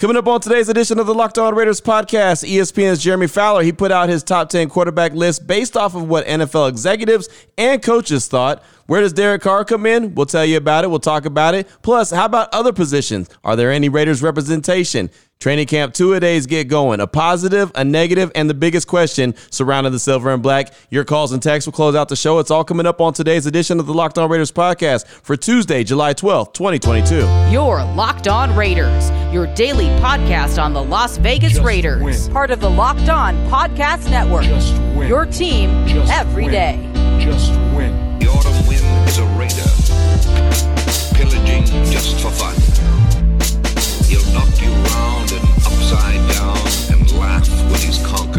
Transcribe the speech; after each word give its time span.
Coming 0.00 0.16
up 0.16 0.26
on 0.28 0.40
today's 0.40 0.70
edition 0.70 0.98
of 0.98 1.06
the 1.06 1.12
Locked 1.12 1.36
On 1.36 1.54
Raiders 1.54 1.78
podcast, 1.78 2.48
ESPN's 2.50 3.02
Jeremy 3.02 3.26
Fowler, 3.26 3.62
he 3.62 3.70
put 3.70 3.92
out 3.92 4.08
his 4.08 4.22
top 4.22 4.48
10 4.48 4.70
quarterback 4.70 5.12
list 5.12 5.46
based 5.46 5.76
off 5.76 5.94
of 5.94 6.08
what 6.08 6.24
NFL 6.24 6.70
executives 6.70 7.28
and 7.58 7.82
coaches 7.82 8.26
thought. 8.26 8.62
Where 8.86 9.02
does 9.02 9.12
Derek 9.12 9.42
Carr 9.42 9.62
come 9.62 9.84
in? 9.84 10.14
We'll 10.14 10.24
tell 10.24 10.46
you 10.46 10.56
about 10.56 10.84
it. 10.84 10.88
We'll 10.88 11.00
talk 11.00 11.26
about 11.26 11.54
it. 11.54 11.68
Plus, 11.82 12.10
how 12.12 12.24
about 12.24 12.48
other 12.54 12.72
positions? 12.72 13.28
Are 13.44 13.56
there 13.56 13.70
any 13.70 13.90
Raiders 13.90 14.22
representation? 14.22 15.10
Training 15.40 15.68
camp 15.68 15.94
two 15.94 16.12
a 16.12 16.20
days 16.20 16.44
get 16.46 16.68
going. 16.68 17.00
A 17.00 17.06
positive, 17.06 17.72
a 17.74 17.82
negative, 17.82 18.30
and 18.34 18.50
the 18.50 18.52
biggest 18.52 18.86
question 18.86 19.34
surrounding 19.50 19.90
the 19.90 19.98
silver 19.98 20.30
and 20.34 20.42
black. 20.42 20.70
Your 20.90 21.02
calls 21.02 21.32
and 21.32 21.42
texts 21.42 21.66
will 21.66 21.72
close 21.72 21.94
out 21.94 22.10
the 22.10 22.16
show. 22.16 22.40
It's 22.40 22.50
all 22.50 22.62
coming 22.62 22.84
up 22.84 23.00
on 23.00 23.14
today's 23.14 23.46
edition 23.46 23.80
of 23.80 23.86
the 23.86 23.94
Locked 23.94 24.18
On 24.18 24.28
Raiders 24.28 24.52
podcast 24.52 25.06
for 25.06 25.38
Tuesday, 25.38 25.82
July 25.82 26.12
12th, 26.12 26.52
2022. 26.52 27.26
Your 27.50 27.82
Locked 27.94 28.28
On 28.28 28.54
Raiders, 28.54 29.10
your 29.32 29.46
daily 29.54 29.86
podcast 30.02 30.62
on 30.62 30.74
the 30.74 30.82
Las 30.82 31.16
Vegas 31.16 31.52
Just 31.52 31.64
Raiders. 31.64 32.02
Win. 32.02 32.32
Part 32.34 32.50
of 32.50 32.60
the 32.60 32.68
Locked 32.68 33.08
On 33.08 33.34
Podcast 33.48 34.10
Network. 34.10 34.44
Your 35.08 35.24
team 35.24 35.88
Just 35.88 36.12
every 36.12 36.44
win. 36.44 36.52
day. 36.52 37.18
Just 37.24 37.50
win. 37.74 38.18
The 38.18 38.26
autumn 38.26 38.66
wind 38.68 39.08
is 39.08 39.16
a 39.16 39.24
raider, 39.38 39.70
pillaging 41.16 41.64
just 41.90 42.20
for 42.20 42.30
fun. 42.30 42.99
When 47.48 47.80
he's 47.80 48.04
conquered 48.06 48.29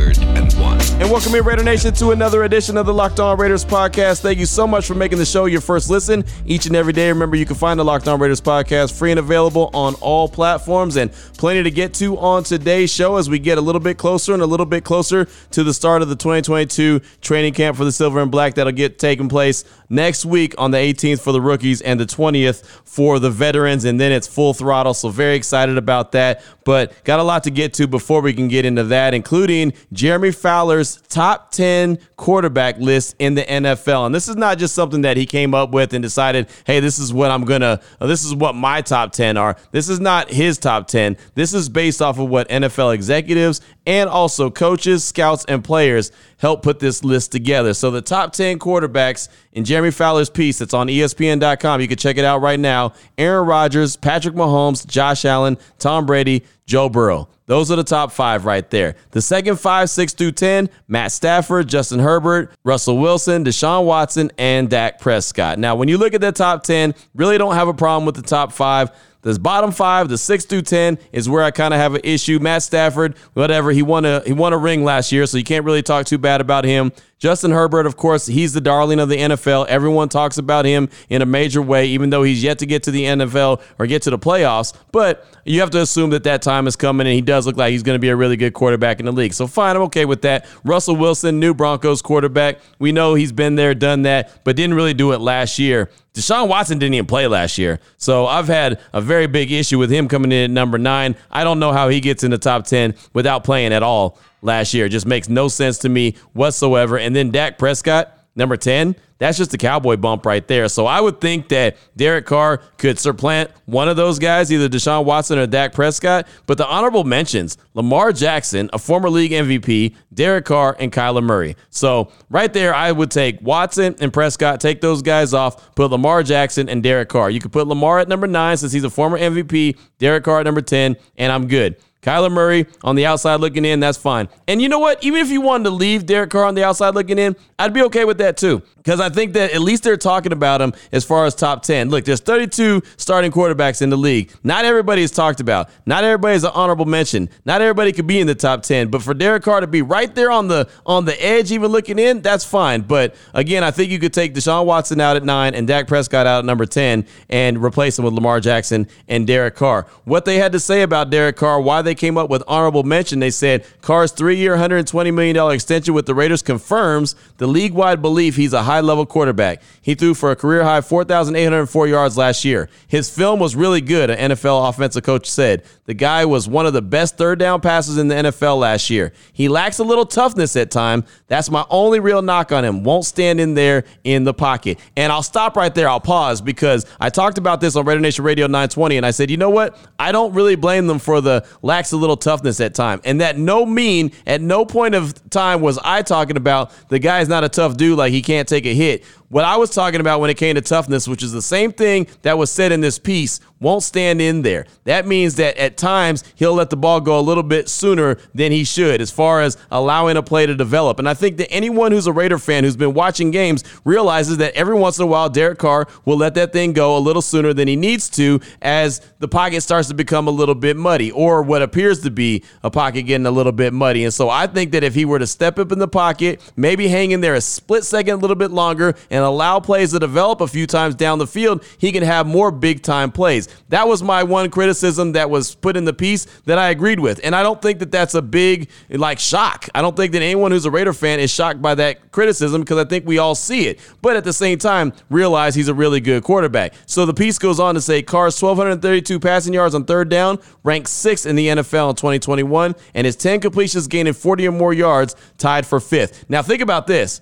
and 1.02 1.10
welcome 1.10 1.32
here, 1.32 1.42
Raider 1.42 1.64
Nation, 1.64 1.96
to 1.96 2.12
another 2.12 2.44
edition 2.44 2.78
of 2.78 2.86
the 2.86 2.94
Locked 2.94 3.20
On 3.20 3.36
Raiders 3.36 3.66
podcast. 3.66 4.22
Thank 4.22 4.38
you 4.38 4.46
so 4.46 4.68
much 4.68 4.86
for 4.86 4.94
making 4.94 5.18
the 5.18 5.26
show 5.26 5.46
your 5.46 5.60
first 5.60 5.90
listen 5.90 6.24
each 6.46 6.68
and 6.68 6.76
every 6.76 6.94
day. 6.94 7.10
Remember, 7.10 7.36
you 7.36 7.46
can 7.48 7.56
find 7.56 7.80
the 7.80 7.84
Locked 7.84 8.08
On 8.08 8.20
Raiders 8.20 8.40
podcast 8.40 8.96
free 8.96 9.10
and 9.10 9.20
available 9.20 9.72
on 9.74 9.96
all 9.96 10.30
platforms, 10.30 10.98
and 10.98 11.12
plenty 11.12 11.64
to 11.64 11.72
get 11.72 11.96
to 11.96 12.20
on 12.20 12.44
today's 12.44 12.94
show 12.94 13.16
as 13.16 13.32
we 13.32 13.40
get 13.40 13.58
a 13.58 13.62
little 13.62 13.82
bit 13.82 13.98
closer 13.98 14.36
and 14.36 14.44
a 14.44 14.46
little 14.46 14.68
bit 14.68 14.84
closer 14.84 15.26
to 15.50 15.64
the 15.64 15.74
start 15.74 16.04
of 16.04 16.10
the 16.10 16.16
2022 16.16 17.00
training 17.20 17.56
camp 17.56 17.78
for 17.78 17.84
the 17.84 17.92
Silver 17.92 18.22
and 18.22 18.30
Black 18.30 18.54
that'll 18.54 18.72
get 18.72 19.00
taking 19.00 19.28
place 19.28 19.64
next 19.90 20.24
week 20.24 20.54
on 20.60 20.70
the 20.70 20.78
18th 20.78 21.20
for 21.20 21.32
the 21.32 21.42
rookies 21.42 21.82
and 21.82 22.00
the 22.00 22.06
20th 22.06 22.64
for 22.86 23.18
the 23.18 23.32
veterans, 23.32 23.86
and 23.86 24.00
then 24.00 24.12
it's 24.12 24.28
full 24.28 24.54
throttle. 24.54 24.94
So 24.94 25.10
very 25.10 25.34
excited 25.34 25.80
about 25.80 26.12
that. 26.12 26.44
But 26.64 27.04
got 27.06 27.20
a 27.20 27.24
lot 27.24 27.44
to 27.46 27.50
get 27.50 27.74
to 27.76 27.88
before 27.88 28.22
we 28.22 28.34
can 28.34 28.48
get 28.48 28.66
into 28.66 28.84
that, 28.84 29.16
including 29.16 29.74
Jeremy 29.92 30.32
Fowler's 30.32 30.91
top 30.96 31.52
10 31.52 31.98
quarterback 32.16 32.78
list 32.78 33.16
in 33.20 33.36
the 33.36 33.44
NFL. 33.44 34.06
And 34.06 34.16
this 34.16 34.28
is 34.28 34.36
not 34.36 34.58
just 34.58 34.76
something 34.76 35.02
that 35.02 35.18
he 35.18 35.26
came 35.26 35.54
up 35.54 35.72
with 35.72 35.94
and 35.94 36.02
decided, 36.02 36.50
hey, 36.66 36.80
this 36.80 37.00
is 37.00 37.14
what 37.14 37.32
I'm 37.32 37.46
going 37.46 37.62
to, 37.62 37.82
uh, 38.00 38.08
this 38.08 38.24
is 38.24 38.34
what 38.34 38.56
my 38.56 38.82
top 38.82 39.12
10 39.12 39.38
are. 39.38 39.56
This 39.72 39.90
is 39.90 40.00
not 40.00 40.32
his 40.32 40.58
top 40.58 40.88
10. 40.88 41.18
This 41.36 41.54
is 41.54 41.70
based 41.70 42.02
off 42.02 42.20
of 42.20 42.30
what 42.30 42.50
NFL 42.50 42.94
executives 42.94 43.62
and 43.86 44.10
also 44.10 44.50
coaches, 44.50 45.04
scouts, 45.04 45.46
and 45.46 45.64
players 45.64 46.12
help 46.38 46.64
put 46.64 46.80
this 46.80 47.04
list 47.04 47.32
together. 47.32 47.74
So 47.74 47.92
the 47.92 48.02
top 48.02 48.34
10 48.34 48.60
quarterbacks 48.60 49.30
in 49.54 49.66
Jeremy 49.66 49.92
Fowler's 49.92 50.30
piece 50.30 50.60
that's 50.60 50.74
on 50.74 50.88
ESPN.com, 50.88 51.82
you 51.82 51.88
can 51.88 51.98
check 51.98 52.18
it 52.18 52.26
out 52.26 52.42
right 52.42 52.60
now. 52.60 52.94
Aaron 53.18 53.48
Rodgers, 53.48 53.96
Patrick 53.96 54.36
Mahomes, 54.36 54.86
Josh 54.86 55.26
Allen, 55.26 55.58
Tom 55.80 56.06
Brady, 56.06 56.44
Joe 56.66 56.90
Burrow. 56.90 57.28
Those 57.52 57.70
are 57.70 57.76
the 57.76 57.84
top 57.84 58.14
five 58.14 58.46
right 58.46 58.70
there. 58.70 58.96
The 59.10 59.22
second 59.22 59.60
five, 59.60 59.90
six 59.90 60.14
through 60.14 60.32
10, 60.32 60.70
Matt 60.88 61.12
Stafford, 61.12 61.68
Justin 61.68 62.00
Herbert, 62.00 62.50
Russell 62.64 62.98
Wilson, 62.98 63.44
Deshaun 63.44 63.84
Watson, 63.84 64.32
and 64.38 64.70
Dak 64.70 65.02
Prescott. 65.02 65.60
Now, 65.60 65.76
when 65.76 65.90
you 65.90 65.98
look 65.98 66.14
at 66.14 66.22
the 66.22 66.32
top 66.32 66.64
10, 66.64 66.96
really 67.14 67.38
don't 67.38 67.56
have 67.56 67.68
a 67.68 67.74
problem 67.74 68.06
with 68.06 68.16
the 68.16 68.22
top 68.22 68.54
five. 68.54 68.92
This 69.22 69.38
bottom 69.38 69.74
five, 69.74 70.08
the 70.08 70.18
six 70.18 70.46
through 70.46 70.62
ten, 70.62 70.98
is 71.12 71.28
where 71.28 71.44
I 71.44 71.52
kind 71.52 71.74
of 71.74 71.80
have 71.82 71.94
an 71.94 72.02
issue. 72.06 72.40
Matt 72.40 72.64
Stafford, 72.64 73.18
whatever 73.34 73.72
he 73.72 73.84
won 73.84 74.06
a 74.06 74.22
he 74.22 74.34
won 74.34 74.54
a 74.54 74.58
ring 74.58 74.84
last 74.84 75.12
year, 75.12 75.28
so 75.28 75.38
you 75.38 75.44
can't 75.44 75.66
really 75.66 75.84
talk 75.84 76.08
too 76.08 76.18
bad 76.18 76.42
about 76.42 76.64
him. 76.64 76.92
Justin 77.22 77.52
Herbert, 77.52 77.86
of 77.86 77.98
course, 77.98 78.26
he's 78.26 78.52
the 78.52 78.62
darling 78.62 79.00
of 79.00 79.08
the 79.08 79.16
NFL. 79.16 79.68
Everyone 79.68 80.10
talks 80.10 80.40
about 80.40 80.66
him 80.66 80.90
in 81.08 81.22
a 81.22 81.26
major 81.28 81.62
way, 81.62 81.86
even 81.86 82.10
though 82.10 82.24
he's 82.24 82.44
yet 82.44 82.58
to 82.58 82.66
get 82.66 82.82
to 82.84 82.92
the 82.92 83.04
NFL 83.04 83.62
or 83.78 83.86
get 83.86 84.02
to 84.02 84.10
the 84.10 84.18
playoffs. 84.18 84.74
But 84.92 85.24
you 85.46 85.60
have 85.60 85.70
to 85.70 85.82
assume 85.82 86.10
that 86.10 86.24
that 86.24 86.42
time 86.42 86.66
is 86.66 86.76
coming, 86.76 87.06
and 87.06 87.14
he 87.14 87.22
does 87.22 87.46
look 87.46 87.58
like 87.58 87.74
he's 87.74 87.84
going 87.84 87.94
to 87.94 88.00
be 88.00 88.10
a 88.10 88.16
really 88.16 88.38
good 88.38 88.54
quarterback 88.54 89.00
in 89.00 89.06
the 89.06 89.12
league. 89.12 89.36
So 89.36 89.46
fine, 89.46 89.76
I'm 89.76 89.84
okay 89.84 90.06
with 90.06 90.24
that. 90.24 90.48
Russell 90.64 90.96
Wilson, 90.96 91.40
new 91.40 91.54
Broncos 91.54 92.02
quarterback. 92.02 92.58
We 92.80 92.92
know 92.92 93.14
he's 93.14 93.32
been 93.32 93.54
there, 93.54 93.76
done 93.76 94.02
that, 94.02 94.44
but 94.44 94.56
didn't 94.56 94.74
really 94.74 94.96
do 94.96 95.12
it 95.12 95.22
last 95.22 95.60
year. 95.60 95.92
Deshaun 96.16 96.48
Watson 96.48 96.80
didn't 96.80 96.96
even 96.96 97.06
play 97.06 97.28
last 97.28 97.60
year. 97.60 97.80
So 97.98 98.26
I've 98.26 98.48
had 98.48 98.82
a 98.94 99.00
very 99.00 99.28
big 99.28 99.52
issue 99.52 99.78
with 99.78 99.92
him 99.92 100.08
coming 100.08 100.32
in 100.32 100.46
at 100.46 100.50
number 100.50 100.80
nine. 100.80 101.16
I 101.30 101.44
don't 101.44 101.60
know 101.60 101.72
how 101.72 101.88
he 101.88 102.00
gets 102.00 102.24
in 102.24 102.32
the 102.32 102.40
top 102.40 102.66
10 102.66 102.96
without 103.14 103.44
playing 103.44 103.74
at 103.74 103.84
all 103.84 104.18
last 104.42 104.74
year. 104.74 104.86
It 104.86 104.90
just 104.90 105.06
makes 105.06 105.30
no 105.30 105.48
sense 105.48 105.78
to 105.80 105.90
me 105.90 106.16
whatsoever. 106.34 106.98
And 106.98 107.16
then 107.16 107.32
Dak 107.32 107.58
Prescott, 107.58 108.18
number 108.36 108.58
10, 108.58 108.96
that's 109.22 109.38
just 109.38 109.54
a 109.54 109.58
cowboy 109.60 109.98
bump 109.98 110.26
right 110.26 110.48
there. 110.48 110.68
So 110.68 110.88
I 110.88 111.00
would 111.00 111.22
think 111.22 111.50
that 111.50 111.78
Derek 111.96 112.26
Carr 112.26 112.58
could 112.78 112.98
supplant 112.98 113.52
one 113.66 113.88
of 113.88 113.96
those 113.96 114.18
guys, 114.18 114.52
either 114.52 114.68
Deshaun 114.68 115.06
Watson 115.06 115.38
or 115.38 115.46
Dak 115.46 115.74
Prescott. 115.74 116.28
But 116.48 116.58
the 116.58 116.66
honorable 116.66 117.04
mentions 117.04 117.56
Lamar 117.76 118.14
Jackson, 118.14 118.72
a 118.74 118.80
former 118.80 119.12
league 119.12 119.30
MVP, 119.30 119.96
Derek 120.12 120.46
Carr, 120.46 120.76
and 120.80 120.92
Kyler 120.92 121.22
Murray. 121.22 121.56
So 121.70 122.12
right 122.32 122.52
there, 122.52 122.74
I 122.74 122.92
would 122.92 123.12
take 123.12 123.40
Watson 123.42 123.96
and 124.00 124.12
Prescott, 124.12 124.60
take 124.60 124.82
those 124.82 125.04
guys 125.04 125.36
off, 125.36 125.76
put 125.76 125.92
Lamar 125.92 126.24
Jackson 126.24 126.68
and 126.68 126.82
Derek 126.82 127.10
Carr. 127.10 127.30
You 127.30 127.40
could 127.40 127.52
put 127.52 127.68
Lamar 127.68 128.00
at 128.00 128.08
number 128.08 128.26
nine 128.26 128.58
since 128.58 128.72
he's 128.72 128.84
a 128.84 128.90
former 128.90 129.20
MVP, 129.20 129.78
Derek 130.00 130.24
Carr 130.24 130.40
at 130.40 130.46
number 130.46 130.62
10, 130.62 130.96
and 131.18 131.32
I'm 131.32 131.48
good. 131.48 131.76
Kyler 132.02 132.32
Murray 132.32 132.66
on 132.84 132.96
the 132.96 133.06
outside 133.06 133.40
looking 133.40 133.64
in, 133.64 133.80
that's 133.80 133.98
fine. 133.98 134.28
And 134.48 134.62
you 134.62 134.70
know 134.70 134.80
what? 134.80 135.04
Even 135.04 135.22
if 135.22 135.30
you 135.30 135.42
wanted 135.42 135.66
to 135.66 135.70
leave 135.70 136.06
Derek 136.06 136.32
Carr 136.32 136.46
on 136.46 136.56
the 136.56 136.64
outside 136.64 136.96
looking 136.96 137.20
in, 137.20 137.36
I'd 137.60 137.74
be 137.74 137.84
okay 137.84 138.06
with 138.06 138.18
that 138.18 138.38
too. 138.38 138.64
Because 138.84 139.00
I 139.00 139.10
think 139.10 139.34
that 139.34 139.52
at 139.52 139.62
least 139.62 139.84
they're 139.84 139.98
talking 139.98 140.32
about 140.32 140.60
him 140.60 140.74
as 140.92 141.06
far 141.06 141.26
as 141.26 141.36
top 141.36 141.62
10. 141.62 141.90
Look, 141.90 142.06
there's 142.06 142.20
32 142.20 142.82
starting 142.98 143.32
quarterbacks 143.32 143.82
in 143.82 143.90
the 143.92 143.98
league. 143.98 144.32
Not 144.44 144.66
everybody 144.66 145.04
is 145.04 145.12
talked 145.12 145.40
about. 145.40 145.70
Not 145.86 146.04
everybody 146.04 146.36
is 146.36 146.44
an 146.44 146.52
honorable 146.54 146.86
mention. 146.86 147.30
Not 147.46 147.62
everybody 147.62 147.92
could 147.92 148.08
be 148.08 148.20
in 148.20 148.28
the 148.28 148.36
top 148.36 148.64
10. 148.64 148.90
But 148.90 149.04
for 149.04 149.14
Derek 149.14 149.44
Carr 149.44 149.62
to 149.62 149.68
be 149.68 149.84
right 149.84 150.14
there 150.16 150.32
on 150.32 150.48
the 150.48 150.68
on 150.86 151.06
the 151.06 151.24
edge, 151.24 151.52
even 151.52 151.72
looking 151.72 152.00
in, 152.00 152.22
that's 152.22 152.44
fine. 152.44 152.82
But 152.82 153.16
again, 153.34 153.64
I 153.64 153.72
think 153.72 153.92
you 153.92 154.00
could 154.00 154.14
take 154.14 154.34
Deshaun 154.34 154.66
Watson 154.66 155.00
out 155.00 155.16
at 155.16 155.24
nine 155.24 155.54
and 155.54 155.68
Dak 155.68 155.88
Prescott 155.88 156.26
out 156.26 156.40
at 156.40 156.46
number 156.46 156.66
10 156.66 157.06
and 157.30 157.64
replace 157.64 158.00
him 158.00 158.06
with 158.06 158.14
Lamar 158.14 158.40
Jackson 158.40 158.88
and 159.08 159.28
Derek 159.28 159.56
Carr. 159.56 159.86
What 160.06 160.26
they 160.26 160.38
had 160.38 160.52
to 160.54 160.60
say 160.60 160.82
about 160.82 161.10
Derek 161.12 161.36
Carr, 161.36 161.62
why 161.62 161.82
they 161.82 161.96
came 161.96 162.18
up 162.18 162.30
with 162.30 162.44
honorable 162.48 162.84
mention, 162.84 163.20
they 163.20 163.32
said 163.32 163.66
Carr's 163.82 164.12
three-year, 164.12 164.58
$120 164.58 165.14
million 165.14 165.52
extension 165.52 165.94
with 165.94 166.06
the 166.06 166.16
Raiders 166.16 166.42
confirms 166.42 167.16
the 167.38 167.48
league-wide 167.48 168.02
belief 168.02 168.36
he's 168.36 168.54
a 168.54 168.64
high 168.72 168.80
level 168.80 169.06
quarterback. 169.06 169.62
He 169.82 169.96
threw 169.96 170.14
for 170.14 170.32
a 170.32 170.36
career 170.36 170.64
high 170.64 170.80
4,804 170.80 171.88
yards 171.88 172.18
last 172.18 172.46
year. 172.46 172.70
His 172.88 173.10
film 173.10 173.40
was 173.40 173.56
really 173.56 173.82
good, 173.82 174.10
an 174.10 174.32
NFL 174.32 174.70
offensive 174.70 175.04
coach 175.04 175.30
said. 175.30 175.64
The 175.86 175.94
guy 175.94 176.24
was 176.24 176.48
one 176.48 176.66
of 176.66 176.72
the 176.72 176.82
best 176.82 177.18
third 177.18 177.38
down 177.38 177.60
passes 177.60 177.98
in 177.98 178.08
the 178.08 178.16
NFL 178.16 178.60
last 178.60 178.90
year. 178.90 179.12
He 179.34 179.50
lacks 179.50 179.80
a 179.80 179.84
little 179.84 180.06
toughness 180.06 180.56
at 180.56 180.72
time. 180.72 181.04
That's 181.28 181.50
my 181.50 181.66
only 181.70 182.00
real 182.00 182.22
knock 182.22 182.54
on 182.54 182.64
him. 182.64 182.84
Won't 182.84 183.04
stand 183.04 183.42
in 183.42 183.56
there 183.56 183.84
in 184.06 184.24
the 184.24 184.34
pocket. 184.34 184.80
And 184.96 185.12
I'll 185.12 185.24
stop 185.24 185.58
right 185.58 185.76
there. 185.76 185.90
I'll 185.90 186.00
pause 186.00 186.40
because 186.40 186.86
I 187.00 187.10
talked 187.10 187.38
about 187.38 187.60
this 187.60 187.76
on 187.76 187.86
Raider 187.86 188.00
Nation 188.00 188.24
Radio 188.24 188.46
920 188.48 188.96
and 188.98 189.06
I 189.06 189.12
said, 189.12 189.30
you 189.30 189.36
know 189.36 189.50
what? 189.50 189.78
I 190.00 190.14
don't 190.14 190.34
really 190.34 190.56
blame 190.56 190.88
them 190.88 191.00
for 191.00 191.20
the 191.20 191.46
lacks 191.62 191.92
a 191.92 191.98
little 191.98 192.18
toughness 192.18 192.62
at 192.62 192.74
time. 192.74 193.02
And 193.04 193.20
that 193.20 193.38
no 193.38 193.66
mean 193.66 194.14
at 194.26 194.40
no 194.40 194.66
point 194.66 194.96
of 194.96 195.30
time 195.30 195.60
was 195.60 195.78
I 195.84 196.04
talking 196.04 196.38
about 196.38 196.72
the 196.88 197.00
guy's 197.00 197.28
not 197.28 197.44
a 197.44 197.50
tough 197.50 197.76
dude 197.76 197.98
like 197.98 198.14
he 198.14 198.22
can't 198.22 198.48
take 198.48 198.61
a 198.66 198.74
hit 198.74 199.04
what 199.32 199.46
I 199.46 199.56
was 199.56 199.70
talking 199.70 200.02
about 200.02 200.20
when 200.20 200.30
it 200.30 200.36
came 200.36 200.56
to 200.56 200.62
toughness, 200.62 201.08
which 201.08 201.24
is 201.24 201.32
the 201.32 201.42
same 201.42 201.72
thing 201.72 202.06
that 202.22 202.38
was 202.38 202.52
said 202.52 202.74
in 202.74 202.82
this 202.82 203.00
piece, 203.00 203.40
won't 203.62 203.84
stand 203.84 204.20
in 204.20 204.42
there. 204.42 204.66
That 204.84 205.08
means 205.08 205.36
that 205.36 205.56
at 205.58 205.78
times 205.78 206.24
he'll 206.36 206.54
let 206.54 206.70
the 206.70 206.76
ball 206.76 207.00
go 207.00 207.18
a 207.18 207.22
little 207.22 207.44
bit 207.44 207.70
sooner 207.70 208.18
than 208.34 208.52
he 208.52 208.66
should 208.66 209.00
as 209.00 209.10
far 209.10 209.42
as 209.42 209.56
allowing 209.70 210.18
a 210.18 210.24
play 210.24 210.48
to 210.48 210.56
develop. 210.56 211.00
And 211.00 211.08
I 211.08 211.14
think 211.14 211.38
that 211.38 211.50
anyone 211.52 211.92
who's 211.92 212.08
a 212.08 212.12
Raider 212.12 212.40
fan 212.40 212.64
who's 212.64 212.76
been 212.76 212.94
watching 212.94 213.32
games 213.32 213.64
realizes 213.86 214.38
that 214.38 214.54
every 214.56 214.76
once 214.76 214.98
in 214.98 215.04
a 215.04 215.08
while 215.08 215.30
Derek 215.30 215.60
Carr 215.60 215.88
will 216.04 216.18
let 216.18 216.34
that 216.34 216.52
thing 216.52 216.74
go 216.74 216.98
a 216.98 217.00
little 217.00 217.22
sooner 217.22 217.54
than 217.54 217.68
he 217.68 217.76
needs 217.78 218.10
to 218.10 218.42
as 218.62 219.00
the 219.20 219.28
pocket 219.28 219.62
starts 219.62 219.88
to 219.88 219.94
become 219.94 220.28
a 220.28 220.32
little 220.32 220.56
bit 220.56 220.76
muddy 220.76 221.12
or 221.12 221.42
what 221.44 221.62
appears 221.62 222.02
to 222.02 222.12
be 222.12 222.44
a 222.64 222.72
pocket 222.72 223.04
getting 223.04 223.28
a 223.28 223.32
little 223.32 223.52
bit 223.52 223.72
muddy. 223.72 224.04
And 224.04 224.14
so 224.14 224.30
I 224.30 224.48
think 224.48 224.72
that 224.72 224.84
if 224.84 224.96
he 224.96 225.06
were 225.06 225.20
to 225.20 225.28
step 225.28 225.58
up 225.60 225.72
in 225.72 225.80
the 225.80 225.88
pocket, 225.88 226.42
maybe 226.58 226.88
hang 226.88 227.12
in 227.12 227.22
there 227.22 227.36
a 227.36 227.42
split 227.42 227.86
second 227.86 228.16
a 228.16 228.18
little 228.18 228.36
bit 228.36 228.52
longer 228.52 228.96
and 229.12 229.21
and 229.22 229.28
allow 229.28 229.60
plays 229.60 229.92
to 229.92 230.00
develop 230.00 230.42
a 230.42 230.48
few 230.48 230.66
times 230.66 230.96
down 230.96 231.20
the 231.20 231.28
field, 231.28 231.64
he 231.78 231.92
can 231.92 232.02
have 232.02 232.26
more 232.26 232.50
big 232.50 232.82
time 232.82 233.12
plays. 233.12 233.48
That 233.70 233.88
was 233.88 234.02
my 234.02 234.24
one 234.24 234.50
criticism 234.50 235.12
that 235.12 235.30
was 235.30 235.54
put 235.54 235.78
in 235.78 235.86
the 235.86 235.94
piece 235.94 236.26
that 236.46 236.58
I 236.58 236.70
agreed 236.70 237.00
with. 237.00 237.20
And 237.24 237.36
I 237.36 237.44
don't 237.44 237.62
think 237.62 237.80
that 237.80 237.92
that's 237.92 238.16
a 238.16 238.22
big 238.22 238.70
like 238.90 239.20
shock. 239.20 239.70
I 239.76 239.82
don't 239.82 239.96
think 239.96 240.14
that 240.14 240.24
anyone 240.24 240.52
who's 240.52 240.66
a 240.66 240.72
Raider 240.72 240.94
fan 240.94 241.20
is 241.20 241.30
shocked 241.30 241.62
by 241.62 241.76
that 241.76 242.12
criticism 242.12 242.62
because 242.62 242.80
I 242.80 242.86
think 242.86 243.06
we 243.06 243.20
all 243.20 243.36
see 243.36 243.68
it. 243.68 243.80
But 244.02 244.16
at 244.16 244.24
the 244.24 244.34
same 244.34 244.58
time, 244.58 244.94
realize 245.12 245.54
he's 245.54 245.68
a 245.68 245.74
really 245.74 246.00
good 246.00 246.24
quarterback. 246.24 246.74
So 246.88 247.06
the 247.06 247.14
piece 247.14 247.38
goes 247.38 247.60
on 247.60 247.76
to 247.76 247.82
say 247.82 248.02
Carr's 248.02 248.42
1,232 248.42 249.20
passing 249.20 249.54
yards 249.54 249.76
on 249.76 249.86
third 249.86 250.10
down, 250.10 250.40
ranked 250.64 250.90
sixth 250.90 251.28
in 251.28 251.36
the 251.36 251.48
NFL 251.48 251.92
in 251.92 251.96
2021, 251.96 252.76
and 252.96 253.06
his 253.06 253.16
10 253.16 253.40
completions 253.40 253.88
gaining 253.88 254.14
40 254.14 254.48
or 254.48 254.52
more 254.52 254.74
yards, 254.74 255.16
tied 255.38 255.68
for 255.68 255.80
fifth. 255.80 256.28
Now 256.28 256.42
think 256.42 256.62
about 256.62 256.88
this 256.88 257.22